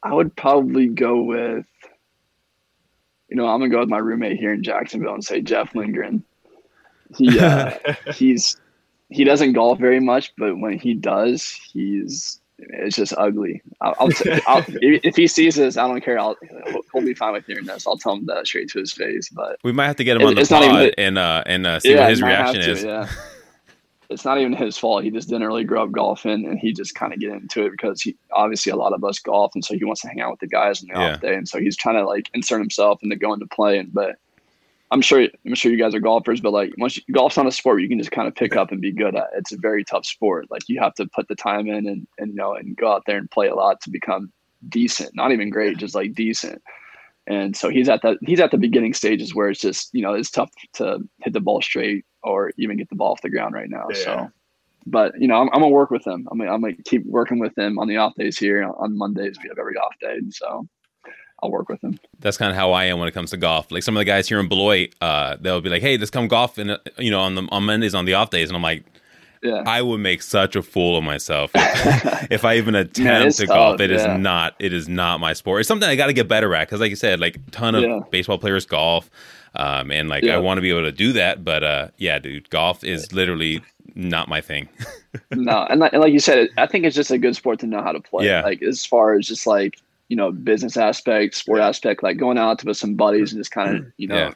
I 0.04 0.14
would 0.14 0.36
probably 0.36 0.88
go 0.88 1.22
with 1.22 1.66
you 3.30 3.36
know, 3.36 3.48
I'm 3.48 3.60
gonna 3.60 3.70
go 3.70 3.80
with 3.80 3.90
my 3.90 3.98
roommate 3.98 4.40
here 4.40 4.54
in 4.54 4.64
Jacksonville 4.64 5.14
and 5.14 5.24
say 5.24 5.42
Jeff 5.42 5.76
Lindgren. 5.76 6.24
He 7.16 7.40
uh, 7.42 7.72
he's 8.14 8.58
he 9.10 9.24
doesn't 9.24 9.54
golf 9.54 9.80
very 9.80 10.00
much, 10.00 10.34
but 10.38 10.58
when 10.58 10.78
he 10.80 10.94
does, 10.94 11.44
he's 11.46 12.42
it's 12.60 12.96
just 12.96 13.14
ugly. 13.18 13.62
I'll, 13.82 13.96
I'll, 14.00 14.10
I'll 14.48 14.66
if 14.68 15.16
he 15.16 15.28
sees 15.28 15.56
this, 15.56 15.78
I 15.78 15.88
don't 15.88 16.02
care. 16.02 16.20
I'll 16.20 16.36
he'll 16.92 17.04
be 17.04 17.14
fine 17.14 17.34
with 17.34 17.46
hearing 17.46 17.66
this. 17.66 17.86
I'll 17.86 17.98
tell 17.98 18.14
him 18.14 18.26
that 18.26 18.48
straight 18.48 18.70
to 18.70 18.80
his 18.80 18.94
face. 18.94 19.30
But 19.30 19.60
we 19.64 19.72
might 19.72 19.88
have 19.88 19.98
to 19.98 20.04
get 20.04 20.18
him 20.18 20.28
on 20.28 20.36
the 20.36 20.46
pod 20.46 20.64
even, 20.64 20.94
and 20.98 21.18
uh 21.18 21.44
and 21.46 21.68
uh, 21.68 21.80
see 21.80 21.92
yeah, 21.92 22.02
what 22.02 22.10
his 22.10 22.22
reaction 22.22 22.62
to, 22.62 22.72
is. 22.72 22.84
Yeah. 22.84 23.10
it's 24.10 24.26
not 24.26 24.40
even 24.40 24.54
his 24.54 24.78
fault. 24.78 25.04
He 25.04 25.12
just 25.12 25.30
didn't 25.30 25.48
really 25.48 25.64
grow 25.64 25.84
up 25.84 25.92
golfing, 25.92 26.46
and 26.46 26.60
he 26.60 26.74
just 26.74 26.96
kind 26.96 27.14
of 27.14 27.20
get 27.20 27.32
into 27.32 27.66
it 27.66 27.72
because 27.72 28.02
he 28.02 28.16
obviously 28.32 28.72
a 28.72 28.76
lot 28.76 28.94
of 28.94 29.04
us 29.04 29.20
golf, 29.20 29.52
and 29.56 29.64
so 29.64 29.76
he 29.76 29.84
wants 29.84 30.02
to 30.02 30.08
hang 30.08 30.22
out 30.22 30.32
with 30.32 30.40
the 30.40 30.48
guys 30.48 30.82
on 30.82 30.88
the 30.88 31.00
yeah. 31.00 31.14
off 31.14 31.22
day, 31.22 31.36
and 31.36 31.48
so 31.48 31.60
he's 31.60 31.78
trying 31.78 31.96
to 31.96 32.06
like 32.06 32.30
insert 32.34 32.60
himself 32.60 33.00
into 33.04 33.16
going 33.16 33.40
to 33.40 33.48
play. 33.48 33.78
And 33.80 33.94
but 33.94 34.16
I'm 34.92 35.02
sure 35.02 35.28
I'm 35.46 35.56
sure 35.56 35.72
you 35.72 35.78
guys 35.78 35.94
are 35.94 36.00
golfers, 36.00 36.40
but 36.40 36.54
like 36.54 36.74
once 36.78 36.98
you, 36.98 37.14
golf's 37.14 37.38
not 37.38 37.48
a 37.48 37.52
sport 37.52 37.82
you 37.82 37.90
can 37.90 38.00
just 38.00 38.12
kind 38.12 38.28
of 38.28 38.36
pick 38.36 38.56
up 38.56 38.72
and 38.72 38.82
be 38.82 38.92
good 38.92 39.16
at. 39.16 39.28
It's 39.36 39.52
a 39.52 39.58
very 39.58 39.84
tough 39.84 40.06
sport. 40.06 40.50
Like 40.50 40.70
you 40.70 40.80
have 40.80 40.96
to 40.96 41.06
put 41.08 41.28
the 41.28 41.36
time 41.36 41.68
in 41.68 41.88
and 41.88 42.08
and 42.18 42.30
you 42.30 42.36
know 42.36 42.56
and 42.56 42.76
go 42.78 42.92
out 42.92 43.04
there 43.06 43.18
and 43.18 43.30
play 43.30 43.48
a 43.48 43.56
lot 43.56 43.82
to 43.82 43.90
become 43.90 44.32
decent. 44.70 45.16
Not 45.16 45.32
even 45.32 45.50
great, 45.50 45.78
just 45.78 45.96
like 45.96 46.14
decent. 46.14 46.62
And 47.28 47.58
so 47.58 47.70
he's 47.70 47.90
at 47.90 48.02
that 48.04 48.18
he's 48.22 48.40
at 48.40 48.52
the 48.52 48.58
beginning 48.58 48.94
stages 48.94 49.36
where 49.36 49.50
it's 49.50 49.60
just 49.60 49.90
you 49.94 50.02
know 50.02 50.14
it's 50.14 50.32
tough 50.32 50.50
to 50.74 51.00
hit 51.20 51.34
the 51.34 51.42
ball 51.42 51.62
straight 51.62 52.06
or 52.24 52.52
even 52.58 52.78
get 52.78 52.90
the 52.90 52.96
ball 52.96 53.12
off 53.12 53.22
the 53.22 53.30
ground 53.30 53.54
right 53.54 53.70
now. 53.70 53.88
Yeah. 53.90 54.04
So, 54.04 54.32
but 54.86 55.20
you 55.20 55.28
know 55.28 55.36
I'm, 55.36 55.50
I'm, 55.50 55.62
gonna 55.62 55.70
work 55.70 55.92
with 55.92 56.08
him. 56.08 56.26
I'm 56.32 56.38
gonna, 56.38 56.52
I'm 56.52 56.62
gonna 56.62 56.74
keep 56.86 57.06
working 57.06 57.40
with 57.40 57.58
him 57.58 57.80
on 57.80 57.90
the 57.90 57.98
off 57.98 58.16
days 58.16 58.38
here. 58.38 58.64
On 58.64 58.98
Mondays 58.98 59.38
we 59.44 59.50
have 59.50 59.60
every 59.60 59.76
off 59.76 59.94
day, 60.00 60.14
and 60.14 60.34
so 60.34 60.66
I'll 61.44 61.52
work 61.52 61.68
with 61.68 61.84
him. 61.84 62.00
That's 62.20 62.38
kind 62.38 62.50
of 62.50 62.56
how 62.56 62.72
I 62.72 62.86
am 62.86 62.98
when 62.98 63.10
it 63.10 63.14
comes 63.14 63.32
to 63.32 63.38
golf. 63.38 63.72
Like 63.72 63.84
some 63.84 63.98
of 63.98 64.00
the 64.02 64.06
guys 64.06 64.30
here 64.30 64.40
in 64.40 64.48
Beloit, 64.48 64.96
uh, 65.02 65.36
they'll 65.42 65.60
be 65.60 65.70
like, 65.70 65.82
"Hey, 65.82 65.98
let's 65.98 66.12
come 66.12 66.30
golf," 66.30 66.58
and 66.58 66.80
you 66.98 67.12
know, 67.12 67.20
on 67.20 67.36
the 67.36 67.46
on 67.52 67.66
Mondays 67.66 67.94
on 67.94 68.06
the 68.06 68.14
off 68.14 68.30
days, 68.30 68.50
and 68.50 68.56
I'm 68.56 68.64
like, 68.64 68.86
yeah. 69.42 69.64
I 69.66 69.82
would 69.82 70.00
make 70.00 70.22
such 70.22 70.56
a 70.56 70.62
fool 70.62 70.98
of 70.98 71.04
myself 71.04 71.52
if, 71.56 72.32
if 72.32 72.46
I 72.46 72.58
even 72.58 72.76
attempt 72.76 73.38
to 73.38 73.48
golf. 73.48 73.80
It 73.80 73.90
yeah. 73.90 74.16
is 74.16 74.22
not. 74.22 74.56
It 74.60 74.74
is 74.74 74.88
not 74.88 75.20
my 75.20 75.34
sport. 75.34 75.62
It's 75.62 75.68
something 75.68 75.90
I 75.90 75.96
got 75.96 76.08
to 76.08 76.14
get 76.14 76.28
better 76.28 76.54
at 76.56 76.68
because, 76.68 76.80
like 76.80 76.90
you 76.90 76.96
said, 76.96 77.20
like 77.20 77.36
a 77.36 77.52
ton 77.52 77.76
of 77.76 77.84
yeah. 77.84 78.00
baseball 78.12 78.38
players 78.38 78.66
golf, 78.66 79.10
um, 79.56 79.92
and 79.92 80.10
like 80.10 80.24
I 80.24 80.38
want 80.38 80.58
to 80.58 80.62
be 80.62 80.70
able 80.70 80.84
to 80.84 80.92
do 80.92 81.14
that. 81.14 81.44
But 81.44 81.64
uh, 81.64 81.88
yeah, 81.98 82.20
dude, 82.20 82.50
golf 82.50 82.84
is 82.84 83.14
literally 83.14 83.62
not 83.96 84.28
my 84.28 84.42
thing. 84.42 84.70
no, 85.32 85.66
and 85.70 85.80
like, 85.80 85.94
and 85.94 86.02
like 86.02 86.14
you 86.14 86.20
said, 86.20 86.50
I 86.58 86.68
think 86.68 86.86
it's 86.86 86.96
just 86.96 87.12
a 87.12 87.18
good 87.18 87.36
sport 87.36 87.60
to 87.60 87.68
know 87.68 87.82
how 87.82 87.92
to 87.92 88.00
play. 88.00 88.26
Yeah. 88.26 88.42
Like 88.42 88.62
as 88.62 88.86
far 88.86 89.16
as 89.16 89.28
just 89.28 89.48
like 89.48 89.80
you 90.08 90.16
know 90.16 90.32
business 90.32 90.78
aspect, 90.78 91.36
sport 91.36 91.60
aspect, 91.60 92.04
like 92.04 92.18
going 92.18 92.38
out 92.38 92.60
to 92.60 92.66
with 92.66 92.78
some 92.78 92.96
buddies 92.96 93.32
and 93.32 93.40
just 93.40 93.52
kind 93.52 93.78
of 93.78 93.86
you 93.98 94.08
know. 94.08 94.34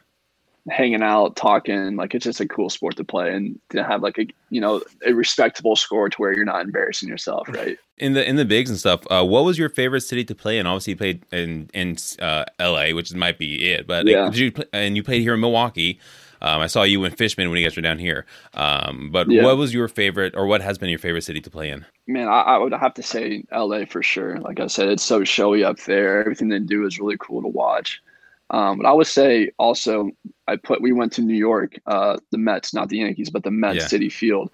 Hanging 0.70 1.02
out, 1.02 1.36
talking. 1.36 1.96
Like 1.96 2.14
it's 2.14 2.26
just 2.26 2.40
a 2.40 2.48
cool 2.48 2.70
sport 2.70 2.98
to 2.98 3.04
play 3.04 3.34
and 3.34 3.60
to 3.70 3.84
have 3.84 4.04
like 4.04 4.18
a 4.18 4.28
you 4.50 4.62
know 4.62 4.82
a 5.06 5.14
respectable 5.14 5.76
score 5.76 6.10
to 6.10 6.18
where 6.18 6.34
you're 6.34 6.46
not 6.46 6.62
embarrassing 6.62 7.10
yourself, 7.10 7.48
right? 7.50 7.78
In 7.98 8.14
the 8.14 8.28
in 8.28 8.36
the 8.36 8.46
bigs 8.46 8.70
and 8.70 8.80
stuff, 8.80 9.02
uh, 9.10 9.26
what 9.26 9.44
was 9.44 9.58
your 9.58 9.70
favorite 9.70 10.02
city 10.02 10.24
to 10.26 10.36
play 10.36 10.58
in? 10.58 10.68
Obviously, 10.68 10.92
you 10.92 10.98
played 10.98 11.26
in 11.32 11.70
in 11.74 11.98
uh, 12.20 12.46
L.A., 12.60 12.94
which 12.94 13.14
might 13.14 13.38
be 13.38 13.72
it, 13.72 13.88
but 13.88 14.08
yeah. 14.08 14.26
Like, 14.26 14.36
you 14.36 14.52
play, 14.52 14.66
and 14.74 14.96
you 14.96 15.04
played 15.04 15.22
here 15.22 15.34
in 15.34 15.40
Milwaukee. 15.40 16.00
Um, 16.44 16.60
I 16.60 16.68
saw 16.68 16.82
you 16.82 17.04
in 17.04 17.12
Fishman 17.12 17.50
when 17.50 17.60
you 17.60 17.66
guys 17.66 17.76
were 17.76 17.84
down 17.84 18.00
here. 18.00 18.26
Um, 18.56 19.10
but 19.12 19.30
yeah. 19.30 19.44
what 19.44 19.58
was 19.58 19.76
your 19.76 19.88
favorite, 19.88 20.34
or 20.36 20.48
what 20.48 20.62
has 20.62 20.78
been 20.78 20.90
your 20.90 20.98
favorite 20.98 21.22
city 21.22 21.40
to 21.40 21.50
play 21.52 21.70
in? 21.70 21.86
Man, 22.08 22.28
I, 22.28 22.42
I, 22.42 22.58
would 22.58 22.74
have 22.74 22.96
to 22.96 23.04
say 23.04 23.44
LA 23.52 23.86
for 23.86 24.02
sure. 24.02 24.40
Like 24.40 24.60
I 24.60 24.66
said, 24.66 24.90
it's 24.90 25.04
so 25.04 25.24
showy 25.24 25.64
up 25.64 25.80
there. 25.82 26.20
Everything 26.20 26.50
they 26.50 26.58
do 26.58 26.84
is 26.88 27.00
really 27.00 27.18
cool 27.20 27.44
to 27.44 27.48
watch. 27.48 28.02
Um, 28.50 28.78
but 28.78 28.86
I 28.86 28.92
would 28.92 29.08
say 29.08 29.52
also, 29.58 30.12
I 30.52 30.58
put 30.58 30.82
we 30.82 30.92
went 30.92 31.14
to 31.14 31.22
New 31.22 31.36
York, 31.36 31.80
uh, 31.86 32.18
the 32.32 32.38
Mets, 32.38 32.74
not 32.74 32.90
the 32.90 32.98
Yankees, 32.98 33.30
but 33.30 33.44
the 33.44 33.52
Mets 33.52 33.78
yeah. 33.78 34.00
Citi 34.00 34.12
Field. 34.12 34.52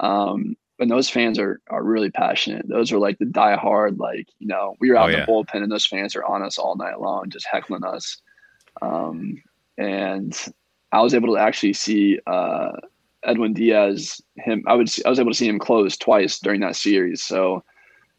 Um, 0.00 0.56
and 0.80 0.90
those 0.90 1.08
fans 1.08 1.38
are 1.38 1.60
are 1.70 1.82
really 1.82 2.10
passionate. 2.10 2.68
Those 2.68 2.92
are 2.92 2.98
like 2.98 3.18
the 3.18 3.24
die-hard, 3.24 3.98
like 3.98 4.28
you 4.38 4.48
know, 4.48 4.74
we 4.80 4.90
were 4.90 4.96
out 4.96 5.10
oh, 5.10 5.12
in 5.12 5.20
the 5.20 5.26
bullpen, 5.26 5.62
and 5.62 5.70
those 5.70 5.86
fans 5.86 6.16
are 6.16 6.24
on 6.24 6.42
us 6.42 6.58
all 6.58 6.76
night 6.76 7.00
long, 7.00 7.30
just 7.30 7.46
heckling 7.46 7.84
us. 7.84 8.20
Um, 8.82 9.42
and 9.76 10.36
I 10.92 11.00
was 11.02 11.14
able 11.14 11.34
to 11.34 11.40
actually 11.40 11.72
see 11.72 12.18
uh, 12.26 12.72
Edwin 13.24 13.54
Diaz. 13.54 14.20
Him, 14.36 14.64
I 14.66 14.74
would, 14.74 14.90
I 15.04 15.08
was 15.08 15.20
able 15.20 15.30
to 15.30 15.36
see 15.36 15.48
him 15.48 15.58
close 15.58 15.96
twice 15.96 16.38
during 16.38 16.60
that 16.60 16.76
series. 16.76 17.22
So 17.22 17.62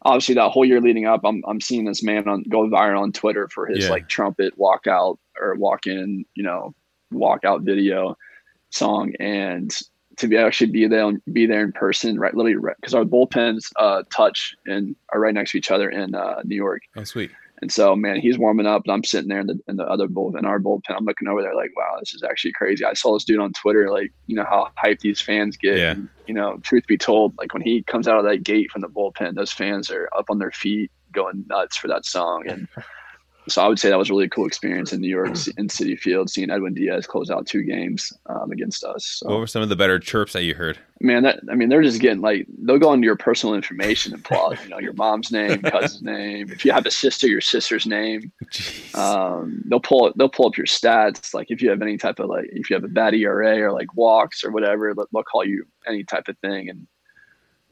obviously, 0.02 0.34
that 0.36 0.50
whole 0.50 0.64
year 0.64 0.80
leading 0.80 1.06
up, 1.06 1.20
I'm, 1.24 1.42
I'm 1.46 1.60
seeing 1.60 1.84
this 1.84 2.02
man 2.02 2.28
on 2.28 2.44
go 2.44 2.68
viral 2.68 3.02
on 3.02 3.12
Twitter 3.12 3.48
for 3.48 3.66
his 3.66 3.84
yeah. 3.84 3.90
like 3.90 4.08
trumpet 4.08 4.58
walkout 4.58 5.18
or 5.40 5.54
walk 5.54 5.86
in, 5.86 6.24
you 6.34 6.42
know, 6.42 6.74
walkout 7.12 7.62
video 7.62 8.16
song, 8.70 9.12
and 9.20 9.76
to 10.16 10.28
be 10.28 10.36
actually 10.36 10.70
be 10.70 10.86
there 10.86 11.12
be 11.32 11.46
there 11.46 11.64
in 11.64 11.72
person, 11.72 12.18
right? 12.18 12.34
Literally, 12.34 12.74
because 12.80 12.94
our 12.94 13.04
bullpens 13.04 13.70
uh, 13.76 14.02
touch 14.14 14.54
and 14.66 14.94
are 15.10 15.20
right 15.20 15.34
next 15.34 15.52
to 15.52 15.58
each 15.58 15.70
other 15.70 15.88
in 15.88 16.14
uh, 16.14 16.42
New 16.44 16.56
York. 16.56 16.82
Oh, 16.96 17.04
sweet. 17.04 17.30
And 17.62 17.70
so, 17.70 17.94
man, 17.94 18.20
he's 18.20 18.38
warming 18.38 18.66
up, 18.66 18.84
and 18.84 18.92
I'm 18.92 19.04
sitting 19.04 19.28
there 19.28 19.40
in 19.40 19.46
the 19.46 19.60
in 19.68 19.76
the 19.76 19.84
other 19.84 20.08
bull 20.08 20.34
in 20.36 20.44
our 20.44 20.58
bullpen. 20.58 20.96
I'm 20.96 21.04
looking 21.04 21.28
over 21.28 21.42
there 21.42 21.54
like, 21.54 21.76
wow, 21.76 21.96
this 21.98 22.14
is 22.14 22.22
actually 22.22 22.52
crazy. 22.52 22.84
I 22.84 22.94
saw 22.94 23.14
this 23.14 23.24
dude 23.24 23.38
on 23.38 23.52
Twitter, 23.52 23.90
like, 23.90 24.12
you 24.26 24.36
know 24.36 24.44
how 24.44 24.70
hyped 24.82 25.00
these 25.00 25.20
fans 25.20 25.56
get. 25.56 25.76
Yeah. 25.76 25.90
And, 25.92 26.08
you 26.26 26.34
know, 26.34 26.58
truth 26.62 26.86
be 26.86 26.96
told, 26.96 27.36
like 27.36 27.52
when 27.52 27.62
he 27.62 27.82
comes 27.82 28.08
out 28.08 28.18
of 28.18 28.24
that 28.24 28.44
gate 28.44 28.70
from 28.70 28.80
the 28.80 28.88
bullpen, 28.88 29.34
those 29.34 29.52
fans 29.52 29.90
are 29.90 30.08
up 30.16 30.30
on 30.30 30.38
their 30.38 30.52
feet, 30.52 30.90
going 31.12 31.44
nuts 31.48 31.76
for 31.76 31.88
that 31.88 32.06
song. 32.06 32.48
And 32.48 32.66
so 33.48 33.62
I 33.62 33.68
would 33.68 33.78
say 33.78 33.88
that 33.88 33.98
was 33.98 34.10
a 34.10 34.12
really 34.12 34.28
cool 34.28 34.46
experience 34.46 34.92
in 34.92 35.00
New 35.00 35.08
York 35.08 35.28
in 35.56 35.68
Citi 35.68 35.98
Field, 35.98 36.30
seeing 36.30 36.50
Edwin 36.50 36.74
Diaz 36.74 37.06
close 37.06 37.30
out 37.30 37.46
two 37.46 37.62
games 37.62 38.12
um, 38.26 38.50
against 38.50 38.84
us. 38.84 39.04
So. 39.04 39.28
What 39.28 39.40
were 39.40 39.46
some 39.46 39.62
of 39.62 39.68
the 39.68 39.76
better 39.76 39.98
chirps 39.98 40.32
that 40.34 40.44
you 40.44 40.54
heard? 40.54 40.78
Man, 41.00 41.22
that 41.22 41.40
I 41.50 41.54
mean, 41.54 41.70
they're 41.70 41.82
just 41.82 42.00
getting 42.00 42.20
like 42.20 42.46
they'll 42.58 42.78
go 42.78 42.92
into 42.92 43.06
your 43.06 43.16
personal 43.16 43.54
information 43.54 44.12
and 44.12 44.22
plot, 44.22 44.62
you 44.62 44.68
know, 44.68 44.78
your 44.78 44.92
mom's 44.92 45.32
name, 45.32 45.62
cousin's 45.62 46.02
name. 46.02 46.50
If 46.50 46.64
you 46.64 46.72
have 46.72 46.84
a 46.84 46.90
sister, 46.90 47.26
your 47.26 47.40
sister's 47.40 47.86
name. 47.86 48.32
Um, 48.92 49.62
they'll 49.66 49.80
pull 49.80 50.12
they'll 50.16 50.28
pull 50.28 50.48
up 50.48 50.56
your 50.56 50.66
stats. 50.66 51.32
Like 51.32 51.50
if 51.50 51.62
you 51.62 51.70
have 51.70 51.80
any 51.80 51.96
type 51.96 52.18
of 52.18 52.28
like 52.28 52.46
if 52.52 52.68
you 52.68 52.74
have 52.74 52.84
a 52.84 52.88
bad 52.88 53.14
ERA 53.14 53.62
or 53.62 53.72
like 53.72 53.94
walks 53.94 54.44
or 54.44 54.50
whatever, 54.50 54.94
they'll 54.94 55.22
call 55.22 55.44
you 55.44 55.64
any 55.86 56.04
type 56.04 56.28
of 56.28 56.36
thing 56.38 56.68
and. 56.68 56.86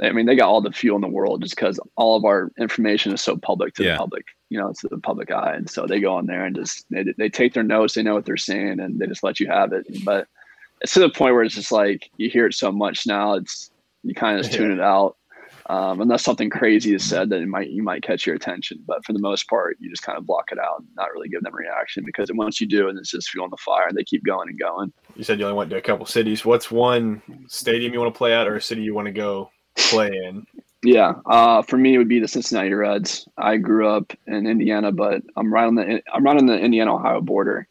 I 0.03 0.13
mean, 0.13 0.27
they 0.27 0.37
got 0.37 0.49
all 0.49 0.61
the 0.61 0.71
fuel 0.71 0.97
in 0.97 1.03
the 1.03 1.09
world 1.09 1.43
just 1.43 1.57
because 1.57 1.81
all 1.97 2.17
of 2.17 2.25
our 2.25 2.53
information 2.59 3.13
is 3.13 3.21
so 3.21 3.37
public 3.37 3.75
to 3.75 3.85
yeah. 3.85 3.93
the 3.93 3.99
public 3.99 4.25
you 4.51 4.59
know, 4.59 4.73
to 4.73 4.89
the 4.89 4.99
public 4.99 5.31
eye. 5.31 5.55
And 5.55 5.69
so 5.69 5.87
they 5.87 6.01
go 6.01 6.15
on 6.15 6.27
there 6.27 6.45
and 6.45 6.57
just 6.57 6.87
they, 6.91 7.05
they 7.17 7.29
take 7.29 7.55
their 7.55 7.63
notes, 7.63 7.95
they 7.95 8.03
know 8.03 8.15
what 8.15 8.25
they're 8.25 8.37
saying, 8.37 8.81
and 8.81 8.99
they 8.99 9.07
just 9.07 9.23
let 9.23 9.41
you 9.41 9.47
have 9.47 9.73
it. 9.73 9.87
But 10.05 10.27
it's 10.81 10.95
to 10.95 11.01
the 11.01 11.11
point 11.11 11.35
where 11.35 11.43
it's 11.43 11.55
just 11.55 11.73
like 11.73 12.11
you 12.17 12.31
hear 12.31 12.47
it 12.47 12.55
so 12.55 12.73
much 12.73 13.07
now, 13.07 13.35
it's 13.35 13.71
you 14.03 14.15
kind 14.15 14.39
of 14.39 14.45
just 14.45 14.57
tune 14.57 14.73
it 14.73 14.81
out. 14.81 15.17
Um, 15.71 16.01
unless 16.01 16.25
something 16.25 16.49
crazy 16.49 16.95
is 16.95 17.05
said 17.05 17.29
that 17.29 17.43
it 17.43 17.47
might 17.47 17.69
you 17.69 17.83
might 17.83 18.03
catch 18.03 18.25
your 18.25 18.35
attention, 18.35 18.83
but 18.87 19.05
for 19.05 19.13
the 19.13 19.19
most 19.19 19.47
part, 19.51 19.77
you 19.81 19.91
just 19.91 20.03
kind 20.03 20.17
of 20.17 20.27
block 20.27 20.51
it 20.51 20.59
out, 20.59 20.79
and 20.79 20.89
not 20.97 21.13
really 21.13 21.29
give 21.29 21.43
them 21.43 21.53
a 21.53 21.57
reaction 21.57 22.05
because 22.07 22.31
once 22.33 22.59
you 22.59 22.67
do, 22.67 22.89
and 22.89 22.99
it's 22.99 23.11
just 23.11 23.29
fueling 23.29 23.51
the 23.51 23.59
fire, 23.59 23.87
and 23.87 23.95
they 23.95 24.05
keep 24.05 24.25
going 24.25 24.49
and 24.49 24.59
going. 24.59 24.91
You 25.15 25.25
said 25.25 25.39
you 25.39 25.45
only 25.45 25.59
went 25.59 25.69
to 25.71 25.77
a 25.77 25.83
couple 25.83 26.07
cities. 26.07 26.43
What's 26.43 26.71
one 26.71 27.21
stadium 27.49 27.93
you 27.93 28.01
want 28.01 28.15
to 28.15 28.17
play 28.17 28.35
at, 28.35 28.49
or 28.49 28.57
a 28.57 28.63
city 28.63 28.81
you 28.81 28.95
want 28.95 29.07
to 29.07 29.13
go 29.13 29.51
play 29.79 30.09
in? 30.09 30.47
Yeah, 30.83 31.15
uh, 31.27 31.63
for 31.63 31.77
me 31.77 31.95
it 31.95 31.99
would 31.99 32.09
be 32.09 32.21
the 32.21 32.29
Cincinnati 32.29 32.73
Reds. 32.73 33.29
I 33.37 33.57
grew 33.57 33.89
up 33.89 34.13
in 34.27 34.47
Indiana, 34.47 34.93
but 34.93 35.23
I'm 35.37 35.53
right 35.53 35.67
on 35.67 35.75
the 35.75 36.03
I'm 36.13 36.25
right 36.25 36.37
on 36.37 36.47
the 36.47 36.59
Indiana 36.59 36.95
Ohio 36.95 37.21
border, 37.21 37.67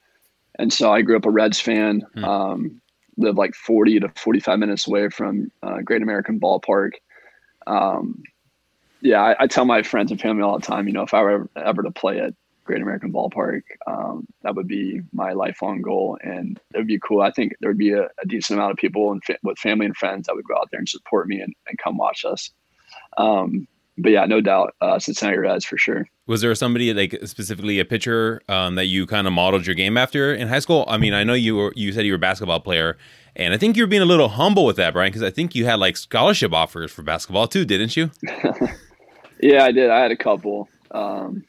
and 0.59 0.73
so 0.73 0.91
I 0.91 1.01
grew 1.01 1.15
up 1.15 1.25
a 1.25 1.29
Reds 1.29 1.59
fan. 1.59 2.01
Hmm. 2.13 2.23
Um, 2.23 2.81
live 3.17 3.35
like 3.35 3.55
40 3.55 4.01
to 4.01 4.09
45 4.09 4.59
minutes 4.59 4.87
away 4.87 5.09
from 5.09 5.51
uh, 5.63 5.81
Great 5.81 6.03
American 6.03 6.39
Ballpark. 6.39 6.91
Um, 7.65 8.21
yeah, 9.01 9.21
I, 9.21 9.43
I, 9.43 9.47
tell 9.47 9.65
my 9.65 9.81
friends 9.81 10.11
and 10.11 10.21
family 10.21 10.43
all 10.43 10.57
the 10.57 10.65
time, 10.65 10.87
you 10.87 10.93
know, 10.93 11.01
if 11.01 11.13
I 11.13 11.21
were 11.21 11.31
ever, 11.31 11.49
ever 11.57 11.83
to 11.83 11.91
play 11.91 12.19
at 12.19 12.33
Great 12.67 12.81
American 12.81 13.11
Ballpark, 13.11 13.61
um, 13.87 14.27
that 14.43 14.55
would 14.55 14.67
be 14.67 15.01
my 15.13 15.33
lifelong 15.33 15.81
goal, 15.81 16.17
and 16.21 16.59
it 16.73 16.77
would 16.77 16.87
be 16.87 16.99
cool. 16.99 17.21
I 17.21 17.31
think 17.31 17.55
there 17.59 17.69
would 17.69 17.77
be 17.77 17.93
a, 17.93 18.03
a 18.03 18.27
decent 18.27 18.59
amount 18.59 18.71
of 18.71 18.77
people 18.77 19.11
and 19.11 19.23
fa- 19.23 19.37
with 19.43 19.57
family 19.57 19.85
and 19.85 19.97
friends 19.97 20.27
that 20.27 20.35
would 20.35 20.47
go 20.47 20.55
out 20.55 20.69
there 20.71 20.79
and 20.79 20.87
support 20.87 21.27
me 21.27 21.39
and, 21.41 21.53
and 21.67 21.77
come 21.77 21.97
watch 21.97 22.25
us. 22.25 22.51
Um, 23.17 23.67
but 23.97 24.11
yeah, 24.11 24.25
no 24.25 24.41
doubt, 24.41 24.75
uh, 24.79 24.99
Cincinnati 24.99 25.37
Reds 25.37 25.65
for 25.65 25.77
sure. 25.77 26.07
Was 26.27 26.41
there 26.41 26.53
somebody 26.53 26.93
like 26.93 27.17
specifically 27.23 27.79
a 27.79 27.85
pitcher 27.85 28.41
um, 28.47 28.75
that 28.75 28.85
you 28.85 29.07
kind 29.07 29.25
of 29.25 29.33
modeled 29.33 29.65
your 29.65 29.75
game 29.75 29.97
after 29.97 30.33
in 30.35 30.47
high 30.47 30.59
school? 30.59 30.85
I 30.87 30.97
mean, 30.97 31.13
I 31.13 31.23
know 31.23 31.33
you 31.33 31.55
were 31.55 31.73
you 31.75 31.91
said 31.91 32.05
you 32.05 32.11
were 32.11 32.17
a 32.17 32.19
basketball 32.19 32.59
player, 32.59 32.97
and 33.35 33.53
I 33.53 33.57
think 33.57 33.75
you 33.75 33.83
were 33.83 33.87
being 33.87 34.01
a 34.01 34.05
little 34.05 34.29
humble 34.29 34.65
with 34.65 34.75
that, 34.75 34.93
Bryan, 34.93 35.09
because 35.09 35.23
I 35.23 35.31
think 35.31 35.55
you 35.55 35.65
had 35.65 35.79
like 35.79 35.97
scholarship 35.97 36.53
offers 36.53 36.91
for 36.91 37.01
basketball 37.01 37.47
too, 37.47 37.65
didn't 37.65 37.97
you? 37.97 38.11
yeah, 39.41 39.63
I 39.63 39.71
did. 39.71 39.89
I 39.89 39.99
had 39.99 40.11
a 40.11 40.17
couple. 40.17 40.69
Um, 40.91 41.45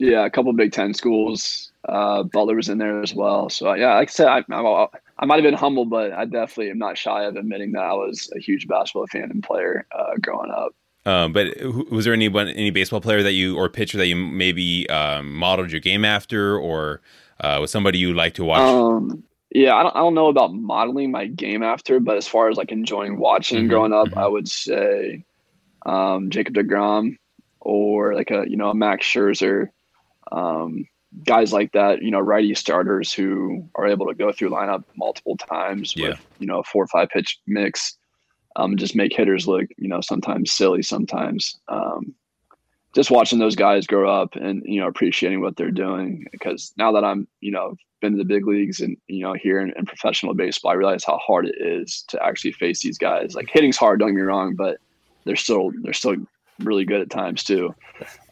yeah, 0.00 0.24
a 0.24 0.30
couple 0.30 0.52
Big 0.54 0.72
Ten 0.72 0.94
schools. 0.94 1.72
Uh, 1.88 2.22
Butler 2.22 2.56
was 2.56 2.68
in 2.68 2.78
there 2.78 3.02
as 3.02 3.14
well. 3.14 3.48
So 3.48 3.72
yeah, 3.74 3.94
like 3.94 4.08
I 4.08 4.12
said, 4.12 4.28
I, 4.28 4.44
I, 4.50 4.86
I 5.18 5.26
might 5.26 5.36
have 5.36 5.44
been 5.44 5.54
humble, 5.54 5.84
but 5.84 6.12
I 6.12 6.24
definitely 6.24 6.70
am 6.70 6.78
not 6.78 6.98
shy 6.98 7.24
of 7.24 7.36
admitting 7.36 7.72
that 7.72 7.82
I 7.82 7.92
was 7.92 8.30
a 8.34 8.38
huge 8.38 8.66
basketball 8.66 9.06
fan 9.06 9.30
and 9.30 9.42
player 9.42 9.86
uh, 9.92 10.12
growing 10.20 10.50
up. 10.50 10.74
Um, 11.06 11.32
but 11.32 11.48
was 11.90 12.04
there 12.04 12.14
anyone, 12.14 12.48
any 12.48 12.70
baseball 12.70 13.00
player 13.00 13.22
that 13.22 13.32
you 13.32 13.56
or 13.56 13.68
pitcher 13.68 13.98
that 13.98 14.06
you 14.06 14.16
maybe 14.16 14.88
um, 14.90 15.34
modeled 15.34 15.70
your 15.70 15.80
game 15.80 16.04
after, 16.04 16.58
or 16.58 17.00
uh, 17.40 17.58
was 17.60 17.70
somebody 17.70 17.98
you 17.98 18.12
like 18.12 18.34
to 18.34 18.44
watch? 18.44 18.60
Um, 18.60 19.22
yeah, 19.50 19.74
I 19.74 19.82
don't, 19.82 19.96
I 19.96 19.98
don't 19.98 20.14
know 20.14 20.28
about 20.28 20.54
modeling 20.54 21.10
my 21.10 21.26
game 21.26 21.62
after, 21.62 22.00
but 22.00 22.16
as 22.16 22.28
far 22.28 22.48
as 22.48 22.56
like 22.56 22.70
enjoying 22.70 23.18
watching 23.18 23.60
mm-hmm, 23.60 23.68
growing 23.68 23.92
up, 23.92 24.08
mm-hmm. 24.08 24.18
I 24.18 24.26
would 24.26 24.48
say 24.48 25.24
um, 25.86 26.30
Jacob 26.30 26.54
Degrom 26.54 27.16
or 27.60 28.14
like 28.14 28.30
a 28.30 28.44
you 28.48 28.56
know 28.56 28.70
a 28.70 28.74
Max 28.74 29.06
Scherzer, 29.06 29.70
um, 30.32 30.84
guys 31.24 31.52
like 31.52 31.72
that. 31.72 32.02
You 32.02 32.10
know, 32.10 32.20
righty 32.20 32.54
starters 32.54 33.12
who 33.12 33.68
are 33.74 33.86
able 33.86 34.06
to 34.06 34.14
go 34.14 34.32
through 34.32 34.50
lineup 34.50 34.84
multiple 34.96 35.36
times 35.36 35.94
yeah. 35.96 36.10
with 36.10 36.26
you 36.38 36.46
know 36.46 36.60
a 36.60 36.64
four 36.64 36.84
or 36.84 36.88
five 36.88 37.08
pitch 37.08 37.38
mix 37.46 37.96
um, 38.56 38.76
just 38.76 38.96
make 38.96 39.14
hitters 39.14 39.46
look, 39.46 39.66
you 39.76 39.88
know, 39.88 40.00
sometimes 40.00 40.52
silly, 40.52 40.82
sometimes. 40.82 41.58
Um, 41.68 42.14
just 42.94 43.10
watching 43.10 43.38
those 43.38 43.54
guys 43.54 43.86
grow 43.86 44.10
up 44.10 44.34
and 44.34 44.62
you 44.64 44.80
know 44.80 44.88
appreciating 44.88 45.40
what 45.40 45.56
they're 45.56 45.70
doing 45.70 46.26
because 46.32 46.72
now 46.76 46.90
that 46.90 47.04
I'm 47.04 47.28
you 47.40 47.52
know 47.52 47.76
been 48.00 48.12
to 48.12 48.18
the 48.18 48.24
big 48.24 48.46
leagues 48.48 48.80
and 48.80 48.96
you 49.06 49.22
know 49.22 49.34
here 49.34 49.60
in, 49.60 49.72
in, 49.76 49.86
professional 49.86 50.34
baseball, 50.34 50.72
I 50.72 50.74
realize 50.74 51.04
how 51.04 51.18
hard 51.18 51.46
it 51.46 51.54
is 51.60 52.04
to 52.08 52.20
actually 52.22 52.52
face 52.52 52.82
these 52.82 52.98
guys. 52.98 53.34
Like 53.34 53.48
hitting's 53.48 53.76
hard, 53.76 54.00
don't 54.00 54.08
get 54.08 54.16
me 54.16 54.22
wrong, 54.22 54.56
but 54.56 54.78
they're 55.24 55.36
still 55.36 55.70
they're 55.82 55.92
still 55.92 56.16
really 56.64 56.84
good 56.84 57.00
at 57.00 57.10
times 57.10 57.44
too. 57.44 57.74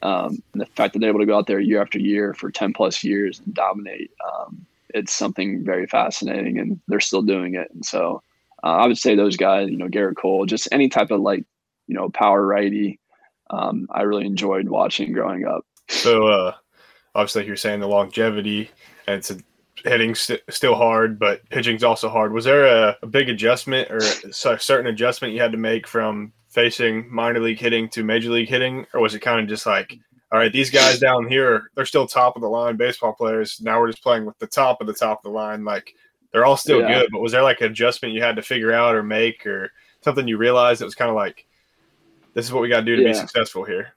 Um, 0.03 0.43
the 0.55 0.67
fact 0.67 0.93
that 0.93 1.01
they're 1.01 1.11
able 1.11 1.21
to 1.21 1.27
go 1.27 1.37
out 1.37 1.47
there 1.47 1.61
year 1.61 1.83
after 1.83 1.99
year 1.99 2.35
for 2.35 2.51
ten 2.51 2.73
plus 2.73 3.05
years 3.05 3.41
and 3.45 3.55
dominate, 3.55 4.11
um, 4.27 4.67
it's 4.95 5.13
something 5.13 5.65
very 5.65 5.87
fascinating, 5.87 6.59
and 6.59 6.81
they're 6.89 7.01
still 7.01 7.23
doing 7.23 7.55
it. 7.55 7.69
And 7.73 7.85
so 7.85 8.23
uh, 8.65 8.77
I 8.77 8.87
would 8.87 8.99
say 8.99 9.15
those 9.15 9.37
guys, 9.37 9.69
you 9.69 9.77
know, 9.77 9.89
Gerrit 9.89 10.17
Cole, 10.17 10.47
just 10.47 10.69
any 10.73 10.89
type 10.89 11.11
of 11.11 11.21
like 11.21 11.45
you 11.87 11.95
know 11.95 12.09
power 12.11 12.45
righty 12.45 12.99
um, 13.51 13.89
I 13.91 14.03
really 14.03 14.27
enjoyed 14.27 14.69
watching 14.69 15.13
growing 15.13 15.47
up. 15.47 15.65
So, 15.89 16.29
uh, 16.29 16.55
obviously, 17.15 17.47
you're 17.47 17.57
saying 17.57 17.81
the 17.81 17.89
longevity 17.89 18.71
and 19.07 19.17
it's 19.17 19.31
a, 19.31 19.39
hitting 19.85 20.15
st- 20.15 20.43
still 20.51 20.75
hard, 20.75 21.19
but 21.19 21.49
pitching's 21.51 21.85
also 21.85 22.09
hard. 22.09 22.33
Was 22.33 22.45
there 22.45 22.67
a, 22.67 22.97
a 23.03 23.07
big 23.07 23.29
adjustment 23.29 23.91
or 23.91 23.99
a 23.99 24.59
certain 24.59 24.87
adjustment 24.87 25.35
you 25.35 25.41
had 25.41 25.53
to 25.53 25.59
make 25.59 25.87
from 25.87 26.33
facing 26.49 27.13
minor 27.13 27.41
league 27.41 27.59
hitting 27.59 27.89
to 27.91 28.03
major 28.03 28.31
league 28.31 28.49
hitting, 28.49 28.87
or 28.95 29.01
was 29.01 29.15
it 29.15 29.21
kind 29.21 29.41
of 29.41 29.49
just 29.49 29.67
like, 29.67 29.95
all 30.33 30.39
right, 30.39 30.53
these 30.53 30.71
guys 30.71 30.99
down 30.99 31.29
here, 31.29 31.71
they're 31.75 31.87
still 31.87 32.07
top 32.07 32.37
of 32.37 32.43
the 32.43 32.49
line 32.49 32.77
baseball 32.77 33.13
players. 33.13 33.61
Now 33.63 33.81
we're 33.81 33.91
just 33.91 34.03
playing 34.03 34.25
with 34.25 34.39
the 34.39 34.47
top 34.47 34.81
of 34.81 34.87
the 34.87 34.95
top 34.95 35.19
of 35.19 35.23
the 35.25 35.37
line. 35.37 35.65
Like 35.65 35.95
they're 36.33 36.45
all 36.45 36.57
still 36.57 36.81
yeah. 36.81 37.01
good, 37.01 37.09
but 37.13 37.21
was 37.21 37.33
there 37.33 37.43
like 37.43 37.61
an 37.61 37.71
adjustment 37.71 38.15
you 38.15 38.23
had 38.23 38.37
to 38.37 38.43
figure 38.43 38.73
out 38.73 38.95
or 38.95 39.03
make 39.03 39.47
or 39.47 39.71
something 40.03 40.29
you 40.29 40.37
realized 40.37 40.81
that 40.81 40.87
was 40.87 40.95
kind 40.95 41.11
of 41.11 41.17
like, 41.17 41.47
this 42.35 42.45
is 42.45 42.53
what 42.53 42.63
we 42.63 42.69
got 42.69 42.81
to 42.81 42.87
do 42.87 42.97
to 42.97 43.03
yeah. 43.03 43.09
be 43.09 43.15
successful 43.15 43.65
here. 43.65 43.95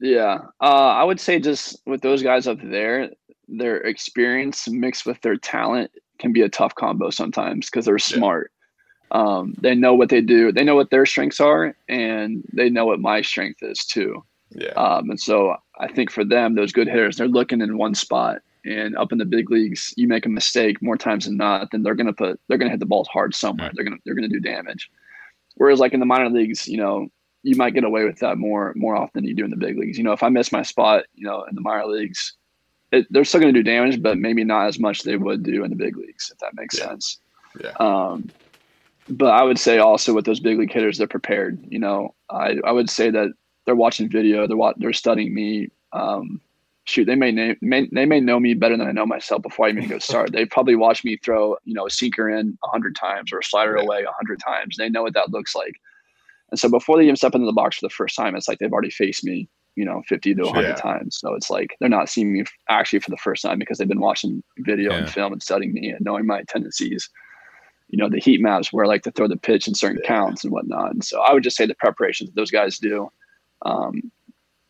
Yeah, 0.00 0.38
uh, 0.60 0.90
I 0.90 1.04
would 1.04 1.20
say 1.20 1.38
just 1.38 1.80
with 1.86 2.02
those 2.02 2.22
guys 2.22 2.46
up 2.46 2.58
there, 2.62 3.10
their 3.48 3.78
experience 3.78 4.68
mixed 4.68 5.06
with 5.06 5.20
their 5.20 5.36
talent 5.36 5.90
can 6.18 6.32
be 6.32 6.42
a 6.42 6.48
tough 6.48 6.74
combo 6.74 7.10
sometimes 7.10 7.70
because 7.70 7.84
they're 7.84 7.98
smart. 7.98 8.52
Um, 9.10 9.54
they 9.60 9.74
know 9.74 9.94
what 9.94 10.08
they 10.08 10.20
do. 10.20 10.52
They 10.52 10.64
know 10.64 10.74
what 10.74 10.90
their 10.90 11.06
strengths 11.06 11.40
are, 11.40 11.76
and 11.88 12.42
they 12.52 12.68
know 12.70 12.86
what 12.86 13.00
my 13.00 13.22
strength 13.22 13.62
is 13.62 13.84
too. 13.84 14.24
Yeah. 14.50 14.70
Um, 14.70 15.10
and 15.10 15.20
so 15.20 15.56
I 15.78 15.88
think 15.88 16.10
for 16.10 16.24
them, 16.24 16.54
those 16.54 16.72
good 16.72 16.88
hitters, 16.88 17.16
they're 17.16 17.28
looking 17.28 17.60
in 17.60 17.78
one 17.78 17.94
spot. 17.94 18.38
And 18.64 18.96
up 18.96 19.12
in 19.12 19.18
the 19.18 19.26
big 19.26 19.50
leagues, 19.50 19.92
you 19.96 20.08
make 20.08 20.24
a 20.24 20.30
mistake 20.30 20.80
more 20.80 20.96
times 20.96 21.26
than 21.26 21.36
not, 21.36 21.70
then 21.70 21.82
they're 21.82 21.94
gonna 21.94 22.14
put 22.14 22.40
they're 22.48 22.56
gonna 22.56 22.70
hit 22.70 22.80
the 22.80 22.86
balls 22.86 23.08
hard 23.08 23.34
somewhere. 23.34 23.70
They're 23.74 23.84
gonna 23.84 23.98
they're 24.06 24.14
gonna 24.14 24.28
do 24.28 24.40
damage. 24.40 24.90
Whereas 25.56 25.80
like 25.80 25.92
in 25.92 26.00
the 26.00 26.06
minor 26.06 26.30
leagues, 26.30 26.66
you 26.66 26.78
know, 26.78 27.08
you 27.42 27.56
might 27.56 27.74
get 27.74 27.84
away 27.84 28.04
with 28.04 28.20
that 28.20 28.38
more 28.38 28.72
more 28.74 28.96
often 28.96 29.10
than 29.14 29.24
you 29.24 29.34
do 29.34 29.44
in 29.44 29.50
the 29.50 29.56
big 29.56 29.76
leagues. 29.76 29.98
You 29.98 30.04
know, 30.04 30.12
if 30.12 30.22
I 30.22 30.30
miss 30.30 30.50
my 30.50 30.62
spot, 30.62 31.04
you 31.14 31.26
know, 31.26 31.44
in 31.44 31.54
the 31.54 31.60
minor 31.60 31.86
leagues, 31.86 32.32
it, 32.94 33.06
they're 33.10 33.24
still 33.24 33.40
going 33.40 33.52
to 33.52 33.62
do 33.62 33.68
damage, 33.68 34.00
but 34.00 34.18
maybe 34.18 34.44
not 34.44 34.66
as 34.66 34.78
much 34.78 35.02
they 35.02 35.16
would 35.16 35.42
do 35.42 35.64
in 35.64 35.70
the 35.70 35.76
big 35.76 35.96
leagues, 35.96 36.30
if 36.32 36.38
that 36.38 36.54
makes 36.54 36.78
yeah. 36.78 36.86
sense. 36.86 37.18
Yeah. 37.60 37.72
Um, 37.80 38.30
but 39.08 39.28
I 39.28 39.42
would 39.42 39.58
say 39.58 39.78
also 39.78 40.14
with 40.14 40.24
those 40.24 40.40
big 40.40 40.58
league 40.58 40.72
hitters, 40.72 40.98
they're 40.98 41.06
prepared. 41.06 41.64
You 41.68 41.78
know, 41.78 42.14
I, 42.30 42.56
I 42.64 42.72
would 42.72 42.90
say 42.90 43.10
that 43.10 43.28
they're 43.66 43.74
watching 43.74 44.10
video, 44.10 44.46
they're 44.46 44.72
they're 44.76 44.92
studying 44.92 45.34
me. 45.34 45.68
Um, 45.92 46.40
shoot, 46.84 47.06
they 47.06 47.14
may 47.14 47.32
name 47.32 47.56
may, 47.60 47.88
they 47.92 48.06
may 48.06 48.20
know 48.20 48.38
me 48.38 48.54
better 48.54 48.76
than 48.76 48.86
I 48.86 48.92
know 48.92 49.06
myself 49.06 49.42
before 49.42 49.66
I 49.66 49.70
even 49.70 49.88
go 49.88 49.98
start. 49.98 50.32
they 50.32 50.44
probably 50.44 50.76
watch 50.76 51.04
me 51.04 51.16
throw, 51.16 51.56
you 51.64 51.74
know, 51.74 51.86
a 51.86 51.90
sinker 51.90 52.28
in 52.30 52.58
a 52.64 52.68
hundred 52.68 52.96
times 52.96 53.32
or 53.32 53.38
a 53.38 53.44
slider 53.44 53.76
away 53.76 54.02
a 54.02 54.12
hundred 54.12 54.40
times. 54.40 54.76
They 54.76 54.88
know 54.88 55.02
what 55.02 55.14
that 55.14 55.30
looks 55.30 55.54
like. 55.54 55.74
And 56.50 56.58
so 56.58 56.68
before 56.68 56.96
they 56.96 57.04
even 57.04 57.16
step 57.16 57.34
into 57.34 57.46
the 57.46 57.52
box 57.52 57.78
for 57.78 57.86
the 57.86 57.90
first 57.90 58.16
time, 58.16 58.36
it's 58.36 58.48
like 58.48 58.58
they've 58.58 58.72
already 58.72 58.90
faced 58.90 59.24
me, 59.24 59.48
you 59.76 59.84
know, 59.84 60.02
50 60.06 60.34
to 60.34 60.42
100 60.42 60.68
yeah. 60.68 60.74
times. 60.74 61.18
So 61.18 61.34
it's 61.34 61.50
like 61.50 61.74
they're 61.80 61.88
not 61.88 62.08
seeing 62.08 62.32
me 62.32 62.44
actually 62.68 63.00
for 63.00 63.10
the 63.10 63.16
first 63.16 63.42
time 63.42 63.58
because 63.58 63.78
they've 63.78 63.88
been 63.88 64.00
watching 64.00 64.42
video 64.58 64.92
yeah. 64.92 64.98
and 64.98 65.10
film 65.10 65.32
and 65.32 65.42
studying 65.42 65.72
me 65.72 65.88
and 65.88 66.04
knowing 66.04 66.26
my 66.26 66.42
tendencies, 66.42 67.08
you 67.94 67.98
know, 67.98 68.08
the 68.08 68.18
heat 68.18 68.40
maps 68.40 68.72
where 68.72 68.84
I 68.84 68.88
like 68.88 69.04
to 69.04 69.12
throw 69.12 69.28
the 69.28 69.36
pitch 69.36 69.68
in 69.68 69.74
certain 69.76 70.00
yeah. 70.02 70.08
counts 70.08 70.42
and 70.42 70.52
whatnot. 70.52 70.90
And 70.90 71.04
so 71.04 71.20
I 71.20 71.32
would 71.32 71.44
just 71.44 71.56
say 71.56 71.64
the 71.64 71.76
preparations 71.76 72.28
that 72.28 72.34
those 72.34 72.50
guys 72.50 72.76
do, 72.76 73.08
um, 73.62 74.10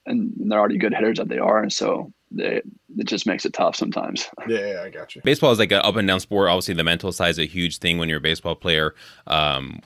and 0.04 0.30
they're 0.36 0.58
already 0.58 0.76
good 0.76 0.92
hitters 0.92 1.16
that 1.16 1.30
they 1.30 1.38
are. 1.38 1.62
And 1.62 1.72
so 1.72 2.12
they, 2.30 2.60
it 2.98 3.06
just 3.06 3.26
makes 3.26 3.46
it 3.46 3.54
tough 3.54 3.76
sometimes. 3.76 4.28
Yeah, 4.46 4.74
yeah, 4.74 4.82
I 4.82 4.90
got 4.90 5.16
you. 5.16 5.22
Baseball 5.24 5.52
is 5.52 5.58
like 5.58 5.72
an 5.72 5.80
up 5.82 5.96
and 5.96 6.06
down 6.06 6.20
sport. 6.20 6.50
Obviously, 6.50 6.74
the 6.74 6.84
mental 6.84 7.12
side 7.12 7.30
is 7.30 7.38
a 7.38 7.46
huge 7.46 7.78
thing 7.78 7.96
when 7.96 8.10
you're 8.10 8.18
a 8.18 8.20
baseball 8.20 8.56
player. 8.56 8.94
Um, 9.26 9.80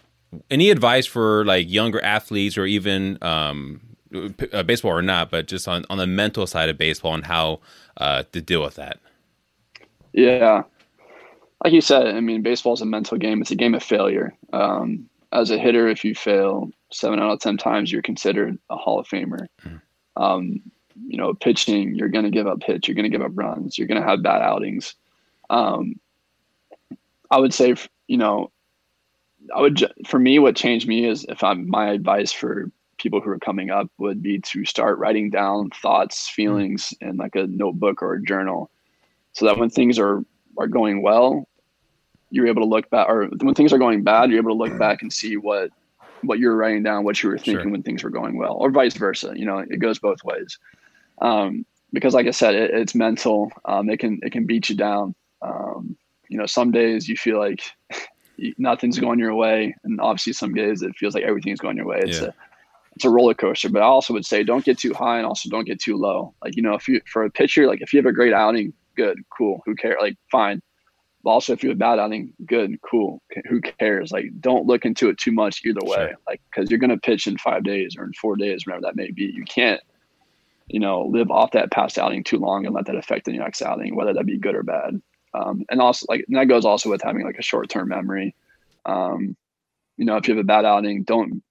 any 0.51 0.71
advice 0.71 1.07
for 1.07 1.45
like 1.45 1.71
younger 1.71 2.03
athletes 2.05 2.59
or 2.59 2.67
even 2.67 3.19
um, 3.23 3.81
uh, 4.53 4.65
baseball 4.65 4.91
or 4.91 5.03
not, 5.03 5.31
but 5.31 5.47
just 5.47 5.69
on, 5.69 5.85
on 5.89 5.99
the 5.99 6.09
mental 6.09 6.45
side 6.45 6.69
of 6.69 6.77
baseball 6.77 7.15
and 7.15 7.25
how 7.25 7.61
uh, 7.99 8.25
to 8.33 8.41
deal 8.41 8.65
with 8.65 8.75
that? 8.75 8.99
Yeah. 10.13 10.65
Like 11.65 11.73
you 11.73 11.81
said, 11.81 12.07
I 12.07 12.21
mean, 12.21 12.43
baseball 12.43 12.75
is 12.75 12.83
a 12.83 12.87
mental 12.87 13.19
game. 13.19 13.41
It's 13.41 13.51
a 13.51 13.57
game 13.57 13.75
of 13.75 13.83
failure. 13.83 14.35
Um, 14.53 15.09
as 15.33 15.51
a 15.51 15.59
hitter, 15.59 15.89
if 15.89 16.05
you 16.05 16.15
fail 16.15 16.71
seven 16.93 17.19
out 17.19 17.33
of 17.33 17.41
10 17.41 17.57
times, 17.57 17.91
you're 17.93 18.03
considered 18.03 18.59
a 18.71 18.77
Hall 18.77 18.99
of 18.99 19.09
Famer. 19.09 19.47
Mm. 19.65 19.81
Um, 20.17 20.61
you 21.07 21.17
know, 21.17 21.35
pitching, 21.35 21.95
you're 21.95 22.09
going 22.09 22.25
to 22.25 22.31
give 22.31 22.47
up 22.47 22.63
hits, 22.63 22.89
you're 22.89 22.95
going 22.95 23.11
to 23.11 23.17
give 23.17 23.25
up 23.25 23.33
runs, 23.35 23.79
you're 23.79 23.87
going 23.87 24.01
to 24.01 24.07
have 24.07 24.23
bad 24.23 24.43
outings. 24.43 24.95
Um, 25.51 25.95
I 27.31 27.39
would 27.39 27.55
say, 27.55 27.75
you 28.07 28.17
know, 28.17 28.51
I 29.55 29.61
would 29.61 29.85
for 30.07 30.19
me 30.19 30.39
what 30.39 30.57
changed 30.57 30.89
me 30.89 31.07
is 31.07 31.25
if 31.29 31.43
I'm 31.43 31.69
my 31.69 31.91
advice 31.91 32.33
for 32.33 32.71
people 32.99 33.21
who 33.21 33.31
are 33.31 33.39
coming 33.39 33.71
up 33.71 33.89
would 33.99 34.23
be 34.23 34.41
to 34.41 34.65
start 34.65 34.99
writing 34.99 35.31
down 35.31 35.71
thoughts, 35.71 36.29
feelings 36.29 36.93
in 37.01 37.17
like 37.17 37.37
a 37.37 37.47
notebook 37.47 38.03
or 38.03 38.15
a 38.15 38.23
journal 38.23 38.71
so 39.33 39.47
that 39.47 39.59
when 39.59 39.71
things 39.71 39.99
are 39.99 40.25
are 40.59 40.67
going 40.67 41.03
well, 41.03 41.48
you're 42.31 42.47
able 42.47 42.63
to 42.63 42.69
look 42.69 42.89
back 42.91 43.09
or 43.09 43.27
when 43.27 43.55
things 43.55 43.73
are 43.73 43.79
going 43.79 44.03
bad, 44.03 44.31
you're 44.31 44.41
able 44.41 44.51
to 44.51 44.63
look 44.63 44.79
back 44.79 45.03
and 45.03 45.13
see 45.13 45.37
what 45.37 45.71
what 46.23 46.39
you're 46.39 46.57
writing 46.57 46.83
down, 46.83 47.05
what 47.05 47.23
you 47.23 47.29
were 47.29 47.39
thinking 47.39 47.63
sure. 47.63 47.71
when 47.71 47.83
things 47.83 48.03
were 48.03 48.11
going 48.11 48.37
well, 48.37 48.55
or 48.55 48.71
vice 48.71 48.95
versa. 48.95 49.33
You 49.37 49.47
know, 49.47 49.59
it 49.59 49.79
goes 49.79 49.99
both 49.99 50.23
ways. 50.25 50.59
Um, 51.21 51.65
because 51.93 52.15
like 52.15 52.27
I 52.27 52.33
said, 52.33 52.55
it, 52.55 52.71
it's 52.73 52.95
mental. 52.95 53.51
Um, 53.65 53.89
it 53.89 53.99
can 53.99 54.21
it 54.23 54.33
can 54.33 54.47
beat 54.47 54.69
you 54.69 54.77
down. 54.77 55.15
Um, 55.43 55.97
you 56.29 56.39
know, 56.39 56.47
some 56.47 56.71
days 56.71 57.09
you 57.09 57.17
feel 57.17 57.39
like 57.39 57.63
nothing's 58.59 58.99
going 58.99 59.19
your 59.19 59.35
way, 59.35 59.75
and 59.85 60.01
obviously 60.01 60.33
some 60.33 60.55
days 60.55 60.83
it 60.83 60.97
feels 60.97 61.15
like 61.15 61.25
everything's 61.25 61.61
going 61.61 61.77
your 61.77 61.87
way. 61.87 62.01
It's 62.03 62.21
yeah. 62.21 62.29
a 62.29 62.33
it's 62.95 63.05
a 63.05 63.11
roller 63.11 63.35
coaster. 63.35 63.69
But 63.69 63.83
I 63.83 63.87
also 63.87 64.13
would 64.13 64.27
say 64.27 64.43
don't 64.43 64.65
get 64.65 64.79
too 64.79 64.93
high 64.93 65.19
and 65.19 65.27
also 65.27 65.49
don't 65.49 65.67
get 65.67 65.81
too 65.81 65.97
low. 65.97 66.35
Like 66.45 66.57
you 66.57 66.63
know, 66.63 66.75
if 66.75 66.89
you 66.89 67.01
for 67.07 67.25
a 67.25 67.31
pitcher, 67.31 67.67
like 67.67 67.81
if 67.81 67.93
you 67.93 67.99
have 67.99 68.07
a 68.07 68.13
great 68.13 68.33
outing, 68.33 68.73
good, 68.97 69.19
cool, 69.37 69.63
who 69.65 69.75
cares? 69.75 69.97
Like 70.01 70.17
fine. 70.31 70.61
Also, 71.25 71.53
if 71.53 71.63
you 71.63 71.69
have 71.71 71.77
a 71.77 71.79
bad 71.79 71.99
outing, 71.99 72.33
good, 72.47 72.81
cool, 72.81 73.21
who 73.49 73.61
cares? 73.61 74.13
Like 74.13 74.27
don't 74.41 74.67
look 74.67 74.85
into 74.85 75.09
it 75.09 75.19
too 75.19 75.33
much 75.33 75.63
either 75.65 75.81
way. 75.83 75.97
Sure. 75.97 76.15
Like 76.27 76.41
because 76.51 76.71
you're 76.71 76.79
gonna 76.79 76.97
pitch 76.97 77.27
in 77.27 77.37
five 77.39 77.65
days 77.65 77.97
or 77.99 78.05
in 78.05 78.13
four 78.15 78.37
days, 78.37 78.67
whatever 78.67 78.83
that 78.83 78.97
may 78.97 79.11
be. 79.11 79.25
You 79.25 79.45
can't 79.45 79.81
you 80.69 80.81
know, 80.81 81.07
live 81.07 81.31
off 81.31 81.53
that 81.53 81.71
past 81.71 81.99
outing 81.99 82.23
too 82.23 82.39
long 82.39 82.67
and 82.67 82.75
let 82.75 82.87
that 82.87 82.97
affect 82.97 83.25
the 83.25 83.33
next 83.33 83.63
outing, 83.63 83.97
whether 83.97 84.13
that 84.13 84.27
be 84.27 84.39
good 84.39 84.55
or 84.55 84.63
bad. 84.63 85.01
Um, 85.35 85.65
and 85.71 85.81
also 85.81 86.07
like 86.09 86.25
and 86.29 86.37
that 86.37 86.47
goes 86.47 86.65
also 86.65 86.91
with 86.91 87.03
having 87.03 87.25
like 87.25 87.39
a 87.39 87.43
short 87.43 87.69
term 87.69 87.89
memory. 87.89 88.35
Um, 88.87 89.37
you 89.97 90.05
know, 90.05 90.17
if 90.17 90.29
you 90.29 90.35
have 90.35 90.43
a 90.43 90.47
bad 90.47 90.65
outing, 90.65 91.05
don't 91.05 91.43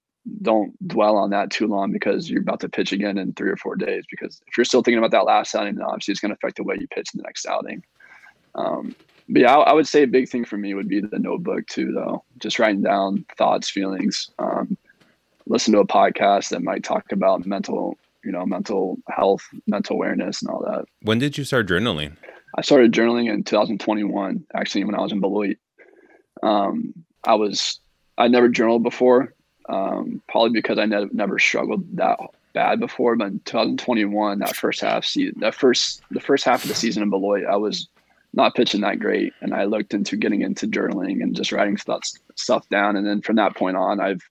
don't 0.41 0.75
dwell 0.87 1.15
on 1.15 1.29
that 1.29 1.51
too 1.51 1.67
long 1.67 1.91
because 1.91 2.29
you're 2.29 2.41
about 2.41 2.59
to 2.59 2.69
pitch 2.69 2.91
again 2.91 3.17
in 3.17 3.33
three 3.33 3.49
or 3.49 3.57
four 3.57 3.75
days. 3.75 4.05
Because 4.09 4.41
if 4.47 4.57
you're 4.57 4.65
still 4.65 4.81
thinking 4.81 4.97
about 4.99 5.11
that 5.11 5.25
last 5.25 5.55
outing, 5.55 5.75
then 5.75 5.85
obviously 5.85 6.11
it's 6.11 6.21
going 6.21 6.31
to 6.31 6.35
affect 6.35 6.57
the 6.57 6.63
way 6.63 6.75
you 6.79 6.87
pitch 6.87 7.09
in 7.13 7.19
the 7.19 7.23
next 7.23 7.45
outing. 7.45 7.83
Um, 8.55 8.95
but 9.29 9.41
yeah, 9.41 9.55
I, 9.55 9.71
I, 9.71 9.73
would 9.73 9.87
say 9.87 10.03
a 10.03 10.07
big 10.07 10.29
thing 10.29 10.45
for 10.45 10.57
me 10.57 10.73
would 10.73 10.87
be 10.87 11.01
the 11.01 11.19
notebook 11.19 11.67
too, 11.67 11.91
though. 11.91 12.23
Just 12.39 12.59
writing 12.59 12.81
down 12.81 13.25
thoughts, 13.37 13.69
feelings. 13.69 14.29
Um, 14.39 14.77
listen 15.47 15.73
to 15.73 15.79
a 15.79 15.87
podcast 15.87 16.49
that 16.49 16.61
might 16.61 16.83
talk 16.83 17.11
about 17.11 17.45
mental, 17.45 17.97
you 18.23 18.31
know, 18.31 18.45
mental 18.45 18.97
health, 19.09 19.47
mental 19.67 19.95
awareness, 19.95 20.41
and 20.41 20.49
all 20.49 20.61
that. 20.63 20.85
When 21.01 21.19
did 21.19 21.37
you 21.37 21.43
start 21.43 21.67
journaling? 21.67 22.15
I 22.55 22.61
started 22.61 22.93
journaling 22.93 23.31
in 23.31 23.43
2021, 23.43 24.45
actually, 24.55 24.83
when 24.83 24.95
I 24.95 25.01
was 25.01 25.11
in 25.11 25.19
Beloit. 25.19 25.57
Um, 26.41 26.93
I 27.23 27.35
was, 27.35 27.79
I 28.17 28.27
never 28.27 28.47
journaled 28.47 28.83
before, 28.83 29.33
um, 29.67 30.21
probably 30.29 30.51
because 30.51 30.79
I 30.79 30.85
ne- 30.85 31.09
never 31.11 31.37
struggled 31.39 31.83
that 31.97 32.17
bad 32.53 32.79
before. 32.79 33.15
But 33.15 33.27
in 33.27 33.39
2021, 33.45 34.39
that 34.39 34.55
first 34.55 34.81
half 34.81 35.03
season, 35.03 35.39
that 35.41 35.53
first, 35.53 36.01
the 36.11 36.21
first 36.21 36.45
half 36.45 36.63
of 36.63 36.69
the 36.69 36.75
season 36.75 37.03
in 37.03 37.09
Beloit, 37.09 37.45
I 37.45 37.57
was 37.57 37.89
not 38.37 38.55
pitching 38.55 38.81
that 38.81 38.99
great. 38.99 39.33
And 39.41 39.53
I 39.53 39.65
looked 39.65 39.93
into 39.93 40.15
getting 40.15 40.43
into 40.43 40.67
journaling 40.67 41.23
and 41.23 41.35
just 41.35 41.51
writing 41.51 41.75
stuff, 41.75 42.03
stuff 42.35 42.69
down. 42.69 42.95
And 42.95 43.05
then 43.05 43.19
from 43.21 43.35
that 43.37 43.55
point 43.55 43.75
on, 43.75 43.99
I've 43.99 44.21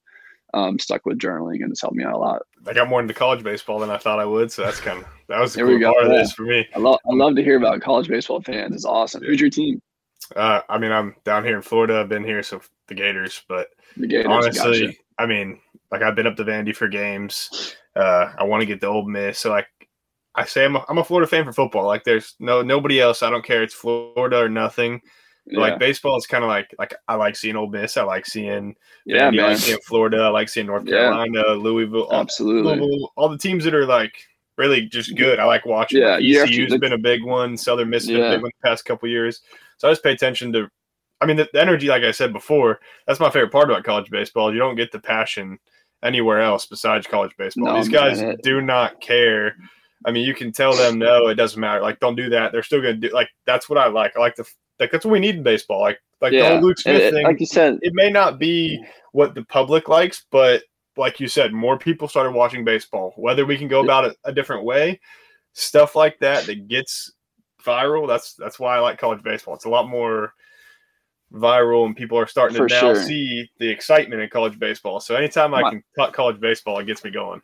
um, 0.54 0.78
stuck 0.78 1.04
with 1.04 1.18
journaling 1.18 1.62
and 1.62 1.72
it's 1.72 1.82
helped 1.82 1.96
me 1.96 2.04
out 2.04 2.14
a 2.14 2.18
lot. 2.18 2.42
I 2.66 2.72
got 2.72 2.88
more 2.88 3.00
into 3.00 3.12
college 3.12 3.42
baseball 3.42 3.80
than 3.80 3.90
I 3.90 3.98
thought 3.98 4.20
I 4.20 4.24
would, 4.24 4.50
so 4.50 4.62
that's 4.62 4.80
kind 4.80 5.00
of 5.00 5.04
that 5.28 5.40
was 5.40 5.54
the 5.54 5.62
cool 5.62 5.80
part 5.80 5.96
yeah. 6.00 6.06
of 6.06 6.10
this 6.10 6.32
for 6.32 6.42
me. 6.42 6.66
I 6.74 6.78
love 6.78 6.98
I 7.04 7.14
love 7.14 7.36
to 7.36 7.42
hear 7.42 7.56
about 7.56 7.80
college 7.80 8.08
baseball 8.08 8.40
fans. 8.40 8.74
It's 8.74 8.84
awesome. 8.84 9.22
Yeah. 9.22 9.30
Who's 9.30 9.40
your 9.40 9.50
team? 9.50 9.82
Uh, 10.34 10.62
I 10.68 10.78
mean, 10.78 10.90
I'm 10.90 11.14
down 11.24 11.44
here 11.44 11.56
in 11.56 11.62
Florida. 11.62 12.00
I've 12.00 12.08
been 12.08 12.24
here, 12.24 12.42
so 12.42 12.60
the 12.88 12.94
Gators. 12.94 13.42
But 13.48 13.68
the 13.96 14.08
Gators, 14.08 14.32
honestly, 14.32 14.86
gotcha. 14.86 14.98
I 15.18 15.26
mean, 15.26 15.60
like 15.92 16.02
I've 16.02 16.16
been 16.16 16.26
up 16.26 16.36
to 16.36 16.44
Vandy 16.44 16.74
for 16.74 16.88
games. 16.88 17.76
Uh, 17.94 18.32
I 18.36 18.44
want 18.44 18.62
to 18.62 18.66
get 18.66 18.80
the 18.80 18.88
Ole 18.88 19.06
Miss. 19.06 19.38
So 19.38 19.50
like 19.50 19.68
I 20.36 20.44
say, 20.44 20.64
I'm 20.64 20.76
a, 20.76 20.84
I'm 20.88 20.98
a 20.98 21.04
Florida 21.04 21.26
fan 21.26 21.44
for 21.44 21.52
football. 21.52 21.86
Like 21.86 22.04
there's 22.04 22.34
no 22.38 22.62
nobody 22.62 23.00
else. 23.00 23.22
I 23.22 23.30
don't 23.30 23.44
care. 23.44 23.62
It's 23.62 23.74
Florida 23.74 24.38
or 24.38 24.48
nothing. 24.48 25.00
Yeah. 25.46 25.60
Like 25.60 25.78
baseball 25.78 26.16
is 26.16 26.26
kind 26.26 26.44
of 26.44 26.48
like 26.48 26.74
like 26.78 26.94
I 27.08 27.14
like 27.14 27.36
seeing 27.36 27.56
Ole 27.56 27.68
Miss. 27.68 27.96
I 27.96 28.02
like 28.02 28.26
seeing 28.26 28.74
yeah, 29.04 29.30
Vandy, 29.30 29.42
I 29.42 29.48
like 29.48 29.58
seeing 29.58 29.78
Florida. 29.86 30.18
I 30.18 30.28
like 30.28 30.48
seeing 30.48 30.66
North 30.66 30.86
Carolina, 30.86 31.42
yeah. 31.46 31.52
Louisville, 31.54 32.12
absolutely. 32.12 32.76
Louisville, 32.76 33.12
all 33.16 33.28
the 33.28 33.38
teams 33.38 33.64
that 33.64 33.74
are 33.74 33.86
like 33.86 34.12
really 34.58 34.86
just 34.86 35.16
good. 35.16 35.38
I 35.38 35.44
like 35.44 35.64
watching. 35.64 36.02
Yeah, 36.02 36.16
ECU's 36.16 36.70
the, 36.70 36.78
been 36.78 36.92
a 36.92 36.98
big 36.98 37.22
one. 37.22 37.56
Southern 37.56 37.90
Miss 37.90 38.06
yeah. 38.06 38.30
big 38.30 38.42
one 38.42 38.50
the 38.62 38.68
past 38.68 38.84
couple 38.84 39.08
years. 39.08 39.40
So 39.78 39.88
I 39.88 39.92
just 39.92 40.02
pay 40.02 40.12
attention 40.12 40.52
to. 40.52 40.68
I 41.20 41.26
mean, 41.26 41.36
the, 41.36 41.48
the, 41.52 41.60
energy, 41.62 41.88
like 41.88 42.02
I 42.02 42.10
said 42.10 42.32
before, 42.32 42.78
that's 43.06 43.20
my 43.20 43.30
favorite 43.30 43.52
part 43.52 43.70
about 43.70 43.84
college 43.84 44.10
baseball. 44.10 44.52
You 44.52 44.58
don't 44.58 44.74
get 44.74 44.92
the 44.92 44.98
passion 44.98 45.58
anywhere 46.02 46.40
else 46.40 46.66
besides 46.66 47.06
college 47.06 47.32
baseball. 47.38 47.72
No, 47.72 47.76
These 47.76 47.88
guys 47.88 48.20
man, 48.20 48.36
do 48.42 48.60
not 48.60 49.00
care. 49.00 49.56
I 50.06 50.12
mean, 50.12 50.24
you 50.24 50.34
can 50.34 50.52
tell 50.52 50.74
them 50.74 50.98
no, 50.98 51.26
it 51.26 51.34
doesn't 51.34 51.60
matter. 51.60 51.82
Like, 51.82 51.98
don't 51.98 52.14
do 52.14 52.30
that. 52.30 52.52
They're 52.52 52.62
still 52.62 52.80
going 52.80 53.00
to 53.00 53.08
do. 53.08 53.14
Like, 53.14 53.28
that's 53.44 53.68
what 53.68 53.76
I 53.76 53.88
like. 53.88 54.16
I 54.16 54.20
like 54.20 54.36
the 54.36 54.48
like 54.78 54.92
that's 54.92 55.04
what 55.04 55.12
we 55.12 55.20
need 55.20 55.36
in 55.36 55.42
baseball. 55.42 55.80
Like, 55.80 55.98
like 56.20 56.32
yeah. 56.32 56.54
the 56.54 56.60
Luke 56.60 56.78
Smith 56.78 57.02
it, 57.02 57.12
thing. 57.12 57.24
Like 57.24 57.40
you 57.40 57.46
said, 57.46 57.78
it 57.82 57.92
may 57.94 58.10
not 58.10 58.38
be 58.38 58.82
what 59.12 59.34
the 59.34 59.44
public 59.44 59.88
likes, 59.88 60.24
but 60.30 60.62
like 60.96 61.20
you 61.20 61.28
said, 61.28 61.52
more 61.52 61.78
people 61.78 62.08
started 62.08 62.32
watching 62.32 62.64
baseball. 62.64 63.12
Whether 63.16 63.44
we 63.44 63.58
can 63.58 63.68
go 63.68 63.82
about 63.82 64.04
it 64.04 64.16
a 64.24 64.32
different 64.32 64.64
way, 64.64 65.00
stuff 65.52 65.96
like 65.96 66.18
that 66.20 66.46
that 66.46 66.68
gets 66.68 67.12
viral. 67.64 68.06
That's 68.06 68.34
that's 68.34 68.58
why 68.58 68.76
I 68.76 68.80
like 68.80 68.98
college 68.98 69.22
baseball. 69.22 69.54
It's 69.54 69.64
a 69.64 69.70
lot 69.70 69.88
more 69.88 70.32
viral, 71.32 71.86
and 71.86 71.96
people 71.96 72.18
are 72.18 72.26
starting 72.26 72.56
For 72.56 72.68
to 72.68 72.74
now 72.74 72.80
sure. 72.80 73.02
see 73.02 73.50
the 73.58 73.68
excitement 73.68 74.22
in 74.22 74.28
college 74.28 74.58
baseball. 74.58 75.00
So 75.00 75.16
anytime 75.16 75.54
I 75.54 75.62
my, 75.62 75.70
can 75.70 75.82
cut 75.96 76.12
college 76.12 76.40
baseball, 76.40 76.78
it 76.78 76.86
gets 76.86 77.02
me 77.04 77.10
going. 77.10 77.40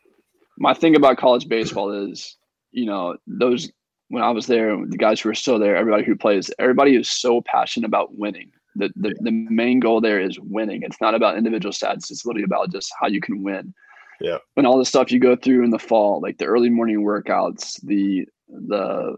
My 0.58 0.74
thing 0.74 0.96
about 0.96 1.18
college 1.18 1.48
baseball 1.48 1.90
is, 1.90 2.36
you 2.72 2.86
know, 2.86 3.16
those 3.26 3.70
when 4.08 4.22
I 4.22 4.30
was 4.30 4.46
there, 4.46 4.76
the 4.86 4.98
guys 4.98 5.20
who 5.20 5.30
are 5.30 5.34
still 5.34 5.58
there, 5.58 5.74
everybody 5.74 6.04
who 6.04 6.14
plays, 6.14 6.50
everybody 6.58 6.96
is 6.96 7.08
so 7.08 7.40
passionate 7.40 7.86
about 7.86 8.18
winning. 8.18 8.50
The, 8.74 8.90
the, 8.94 9.14
the 9.20 9.30
main 9.30 9.80
goal 9.80 10.02
there 10.02 10.20
is 10.20 10.38
winning. 10.40 10.82
It's 10.82 11.00
not 11.00 11.14
about 11.14 11.38
individual 11.38 11.72
stats. 11.72 12.10
It's 12.10 12.26
literally 12.26 12.44
about 12.44 12.70
just 12.70 12.92
how 13.00 13.06
you 13.06 13.20
can 13.20 13.42
win. 13.42 13.72
Yeah. 14.20 14.38
And 14.56 14.66
all 14.66 14.78
the 14.78 14.84
stuff 14.84 15.10
you 15.10 15.18
go 15.18 15.34
through 15.34 15.64
in 15.64 15.70
the 15.70 15.78
fall, 15.78 16.20
like 16.20 16.38
the 16.38 16.44
early 16.44 16.70
morning 16.70 17.02
workouts, 17.02 17.80
the 17.82 18.26
the 18.48 19.16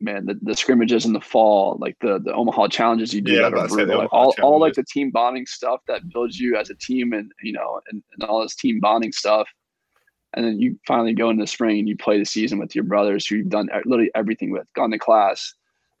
man, 0.00 0.26
the, 0.26 0.38
the 0.40 0.54
scrimmages 0.54 1.04
in 1.04 1.12
the 1.12 1.20
fall, 1.20 1.76
like 1.80 1.96
the 2.00 2.20
the 2.20 2.32
Omaha 2.32 2.68
challenges 2.68 3.12
you 3.12 3.20
do 3.20 3.32
yeah, 3.32 3.50
that 3.50 3.68
brutal. 3.68 3.98
Like 3.98 4.12
all, 4.12 4.34
all 4.40 4.60
like 4.60 4.74
the 4.74 4.84
team 4.84 5.10
bonding 5.10 5.46
stuff 5.46 5.80
that 5.88 6.08
builds 6.08 6.38
you 6.38 6.56
as 6.56 6.70
a 6.70 6.74
team 6.76 7.12
and 7.12 7.30
you 7.42 7.52
know, 7.52 7.80
and, 7.90 8.02
and 8.14 8.28
all 8.28 8.42
this 8.42 8.54
team 8.54 8.80
bonding 8.80 9.12
stuff. 9.12 9.48
And 10.34 10.44
then 10.44 10.60
you 10.60 10.78
finally 10.86 11.12
go 11.12 11.30
into 11.30 11.42
the 11.42 11.46
spring 11.46 11.78
and 11.78 11.88
you 11.88 11.96
play 11.96 12.18
the 12.18 12.24
season 12.24 12.58
with 12.58 12.74
your 12.74 12.84
brothers 12.84 13.26
who 13.26 13.36
you've 13.36 13.50
done 13.50 13.68
literally 13.84 14.10
everything 14.14 14.50
with, 14.50 14.66
gone 14.74 14.90
to 14.90 14.98
class, 14.98 15.54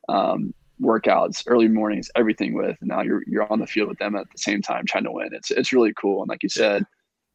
um, 0.08 0.54
workouts, 0.80 1.44
early 1.46 1.68
mornings, 1.68 2.10
everything 2.16 2.54
with. 2.54 2.76
And 2.80 2.88
now 2.88 3.02
you're 3.02 3.22
you're 3.26 3.50
on 3.52 3.60
the 3.60 3.66
field 3.66 3.88
with 3.88 3.98
them 3.98 4.16
at 4.16 4.30
the 4.30 4.38
same 4.38 4.62
time 4.62 4.86
trying 4.86 5.04
to 5.04 5.12
win. 5.12 5.30
It's 5.32 5.50
it's 5.50 5.72
really 5.72 5.92
cool. 5.94 6.22
And 6.22 6.28
like 6.28 6.42
you 6.42 6.48
said, 6.48 6.84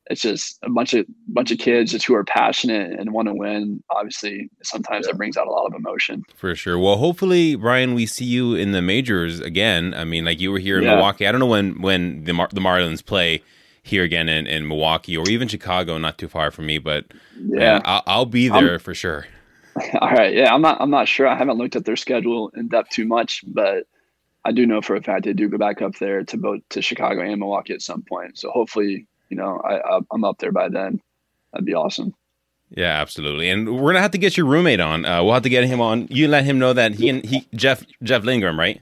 it's 0.09 0.21
just 0.21 0.57
a 0.63 0.69
bunch 0.69 0.93
of 0.93 1.05
bunch 1.27 1.51
of 1.51 1.57
kids 1.59 1.91
just 1.91 2.05
who 2.05 2.15
are 2.15 2.23
passionate 2.23 2.99
and 2.99 3.11
want 3.11 3.27
to 3.27 3.33
win. 3.33 3.83
Obviously, 3.89 4.49
sometimes 4.63 5.05
yeah. 5.05 5.11
that 5.11 5.17
brings 5.17 5.37
out 5.37 5.47
a 5.47 5.51
lot 5.51 5.65
of 5.65 5.73
emotion. 5.73 6.23
For 6.35 6.55
sure. 6.55 6.79
Well, 6.79 6.97
hopefully, 6.97 7.55
Ryan, 7.55 7.93
we 7.93 8.05
see 8.05 8.25
you 8.25 8.55
in 8.55 8.71
the 8.71 8.81
majors 8.81 9.39
again. 9.39 9.93
I 9.93 10.03
mean, 10.03 10.25
like 10.25 10.39
you 10.39 10.51
were 10.51 10.59
here 10.59 10.77
in 10.77 10.83
yeah. 10.83 10.95
Milwaukee. 10.95 11.27
I 11.27 11.31
don't 11.31 11.39
know 11.39 11.47
when 11.47 11.81
when 11.81 12.23
the 12.23 12.33
Mar- 12.33 12.49
the 12.51 12.61
Marlins 12.61 13.05
play 13.05 13.43
here 13.87 14.03
again 14.03 14.29
in, 14.29 14.47
in 14.47 14.67
Milwaukee 14.67 15.17
or 15.17 15.27
even 15.29 15.47
Chicago, 15.47 15.97
not 15.97 16.17
too 16.17 16.27
far 16.27 16.51
from 16.51 16.65
me. 16.65 16.77
But 16.77 17.05
yeah, 17.35 17.59
man, 17.59 17.81
I'll, 17.85 18.03
I'll, 18.05 18.25
be 18.25 18.49
there 18.49 18.75
I'm, 18.75 18.79
for 18.79 18.93
sure. 18.93 19.25
All 20.01 20.11
right, 20.11 20.33
yeah, 20.33 20.53
I'm 20.53 20.61
not 20.61 20.81
I'm 20.81 20.89
not 20.89 21.07
sure. 21.07 21.27
I 21.27 21.35
haven't 21.35 21.57
looked 21.57 21.75
at 21.75 21.85
their 21.85 21.95
schedule 21.95 22.51
in 22.55 22.67
depth 22.67 22.89
too 22.91 23.05
much, 23.05 23.43
but 23.47 23.85
I 24.45 24.51
do 24.51 24.65
know 24.65 24.81
for 24.81 24.95
a 24.95 25.01
fact 25.01 25.25
they 25.25 25.33
do 25.33 25.49
go 25.49 25.57
back 25.57 25.81
up 25.81 25.95
there 25.95 26.23
to 26.23 26.37
both 26.37 26.61
to 26.69 26.81
Chicago 26.81 27.21
and 27.21 27.39
Milwaukee 27.39 27.73
at 27.73 27.81
some 27.81 28.01
point. 28.01 28.37
So 28.37 28.49
hopefully, 28.49 29.07
you 29.29 29.37
know, 29.37 29.61
I, 29.63 29.99
I'm 30.11 30.23
up 30.23 30.39
there 30.39 30.51
by 30.51 30.69
then. 30.69 31.01
That'd 31.51 31.65
be 31.65 31.73
awesome. 31.73 32.13
Yeah, 32.69 33.01
absolutely. 33.01 33.49
And 33.49 33.79
we're 33.79 33.91
gonna 33.91 34.01
have 34.01 34.11
to 34.11 34.17
get 34.17 34.35
your 34.35 34.45
roommate 34.45 34.79
on. 34.79 35.05
Uh, 35.05 35.23
we'll 35.23 35.33
have 35.33 35.43
to 35.43 35.49
get 35.49 35.63
him 35.63 35.79
on. 35.79 36.07
You 36.09 36.27
let 36.27 36.43
him 36.43 36.59
know 36.59 36.73
that 36.73 36.95
he 36.95 37.09
and 37.09 37.25
he 37.25 37.47
Jeff 37.55 37.85
Jeff 38.03 38.23
Lindgren, 38.23 38.57
right? 38.57 38.81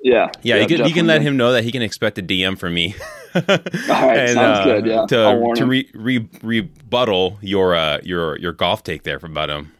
Yeah. 0.00 0.30
Yeah, 0.42 0.56
yeah 0.56 0.62
you 0.62 0.68
can, 0.68 0.86
you 0.86 0.94
can 0.94 1.06
let 1.06 1.22
him 1.22 1.36
know 1.36 1.52
that 1.52 1.64
he 1.64 1.72
can 1.72 1.82
expect 1.82 2.18
a 2.18 2.22
DM 2.22 2.58
from 2.58 2.74
me. 2.74 2.94
All 3.34 3.42
right, 3.46 4.18
and, 4.18 4.30
sounds 4.30 4.58
uh, 4.58 4.64
good. 4.64 4.86
Yeah. 4.86 5.06
To 5.06 5.52
to 5.56 5.66
re, 5.66 5.90
re, 5.94 6.28
rebuttal 6.42 7.38
your 7.40 7.74
uh, 7.74 7.98
your 8.02 8.38
your 8.38 8.52
golf 8.52 8.82
take 8.82 9.02
there 9.02 9.16
about 9.16 9.50
him. 9.50 9.72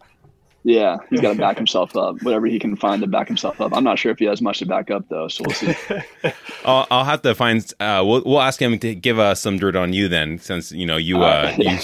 Yeah, 0.64 0.98
he's 1.08 1.20
got 1.20 1.32
to 1.32 1.38
back 1.38 1.56
himself 1.56 1.96
up. 1.96 2.22
Whatever 2.22 2.46
he 2.46 2.58
can 2.58 2.76
find 2.76 3.00
to 3.00 3.06
back 3.06 3.26
himself 3.26 3.60
up. 3.60 3.72
I'm 3.74 3.84
not 3.84 3.98
sure 3.98 4.12
if 4.12 4.18
he 4.18 4.26
has 4.26 4.42
much 4.42 4.58
to 4.58 4.66
back 4.66 4.90
up 4.90 5.08
though, 5.08 5.28
so 5.28 5.44
we'll 5.46 5.54
see. 5.54 5.74
I'll, 6.64 6.86
I'll, 6.90 7.04
have 7.04 7.22
to 7.22 7.34
find. 7.34 7.64
Uh, 7.80 8.02
we'll 8.04 8.22
we'll 8.26 8.42
ask 8.42 8.60
him 8.60 8.78
to 8.80 8.94
give 8.94 9.18
us 9.18 9.40
some 9.40 9.58
dirt 9.58 9.76
on 9.76 9.92
you 9.92 10.08
then, 10.08 10.38
since 10.38 10.72
you 10.72 10.84
know 10.84 10.96
you. 10.96 11.22
Uh, 11.22 11.54
you 11.58 11.78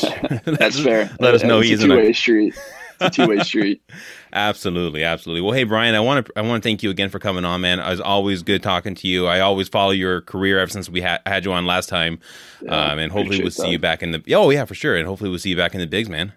That's 0.45 0.79
fair. 0.81 1.11
Let 1.19 1.35
us 1.35 1.45
know 1.45 1.61
it's 1.61 1.69
he's 1.69 1.83
a 1.83 1.87
two-way 1.87 2.11
a... 2.11 2.15
street. 2.15 2.55
It's 3.01 3.19
a 3.19 3.23
two-way 3.23 3.41
street. 3.41 3.83
absolutely, 4.33 5.05
absolutely. 5.05 5.43
Well, 5.43 5.53
hey 5.53 5.65
Bryan, 5.65 5.95
I 5.95 6.01
want 6.01 6.27
to 6.27 6.33
I 6.37 6.43
want 6.43 6.63
to 6.63 6.67
thank 6.67 6.83
you 6.83 6.91
again 6.91 7.11
for 7.11 7.19
coming 7.19 7.45
on, 7.45 7.61
man. 7.61 7.79
It 7.81 7.89
was 7.89 8.01
always 8.01 8.43
good 8.43 8.63
talking 8.63 8.95
to 8.97 9.09
you. 9.09 9.27
I 9.27 9.41
always 9.41 9.69
follow 9.69 9.91
your 9.91 10.21
career 10.23 10.59
ever 10.59 10.71
since 10.71 10.89
we 10.89 11.01
ha- 11.01 11.21
had 11.27 11.45
you 11.45 11.53
on 11.53 11.67
last 11.67 11.89
time, 11.89 12.19
yeah, 12.63 12.93
um, 12.93 12.99
and 12.99 13.11
hopefully 13.13 13.39
we'll 13.39 13.47
that. 13.47 13.53
see 13.53 13.71
you 13.71 13.79
back 13.79 14.03
in 14.03 14.13
the. 14.13 14.35
Oh 14.35 14.51
yeah, 14.51 14.65
for 14.65 14.75
sure, 14.75 14.97
and 14.97 15.07
hopefully 15.07 15.31
we'll 15.31 15.39
see 15.39 15.51
you 15.51 15.57
back 15.57 15.75
in 15.75 15.81
the 15.81 15.87
bigs, 15.87 16.09
man. 16.09 16.33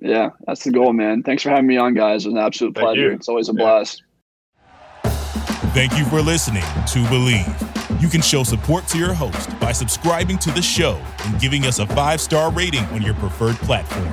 Yeah, 0.00 0.30
that's 0.46 0.64
the 0.64 0.70
goal, 0.70 0.92
man. 0.92 1.22
Thanks 1.22 1.42
for 1.42 1.50
having 1.50 1.66
me 1.66 1.76
on, 1.76 1.94
guys. 1.94 2.24
It 2.24 2.28
was 2.28 2.34
an 2.34 2.38
absolute 2.38 2.74
Thank 2.74 2.84
pleasure. 2.84 3.08
You. 3.08 3.12
It's 3.12 3.28
always 3.28 3.48
a 3.48 3.52
yeah. 3.52 3.64
blast. 3.64 4.02
Thank 5.74 5.96
you 5.98 6.04
for 6.06 6.22
listening 6.22 6.62
to 6.62 7.04
Bleav. 7.08 8.00
You 8.00 8.08
can 8.08 8.22
show 8.22 8.42
support 8.44 8.86
to 8.88 8.98
your 8.98 9.12
host 9.12 9.58
by 9.58 9.72
subscribing 9.72 10.38
to 10.38 10.50
the 10.50 10.62
show 10.62 11.00
and 11.24 11.40
giving 11.40 11.64
us 11.64 11.78
a 11.78 11.86
five 11.88 12.20
star 12.20 12.52
rating 12.52 12.84
on 12.86 13.02
your 13.02 13.14
preferred 13.14 13.56
platform. 13.56 14.12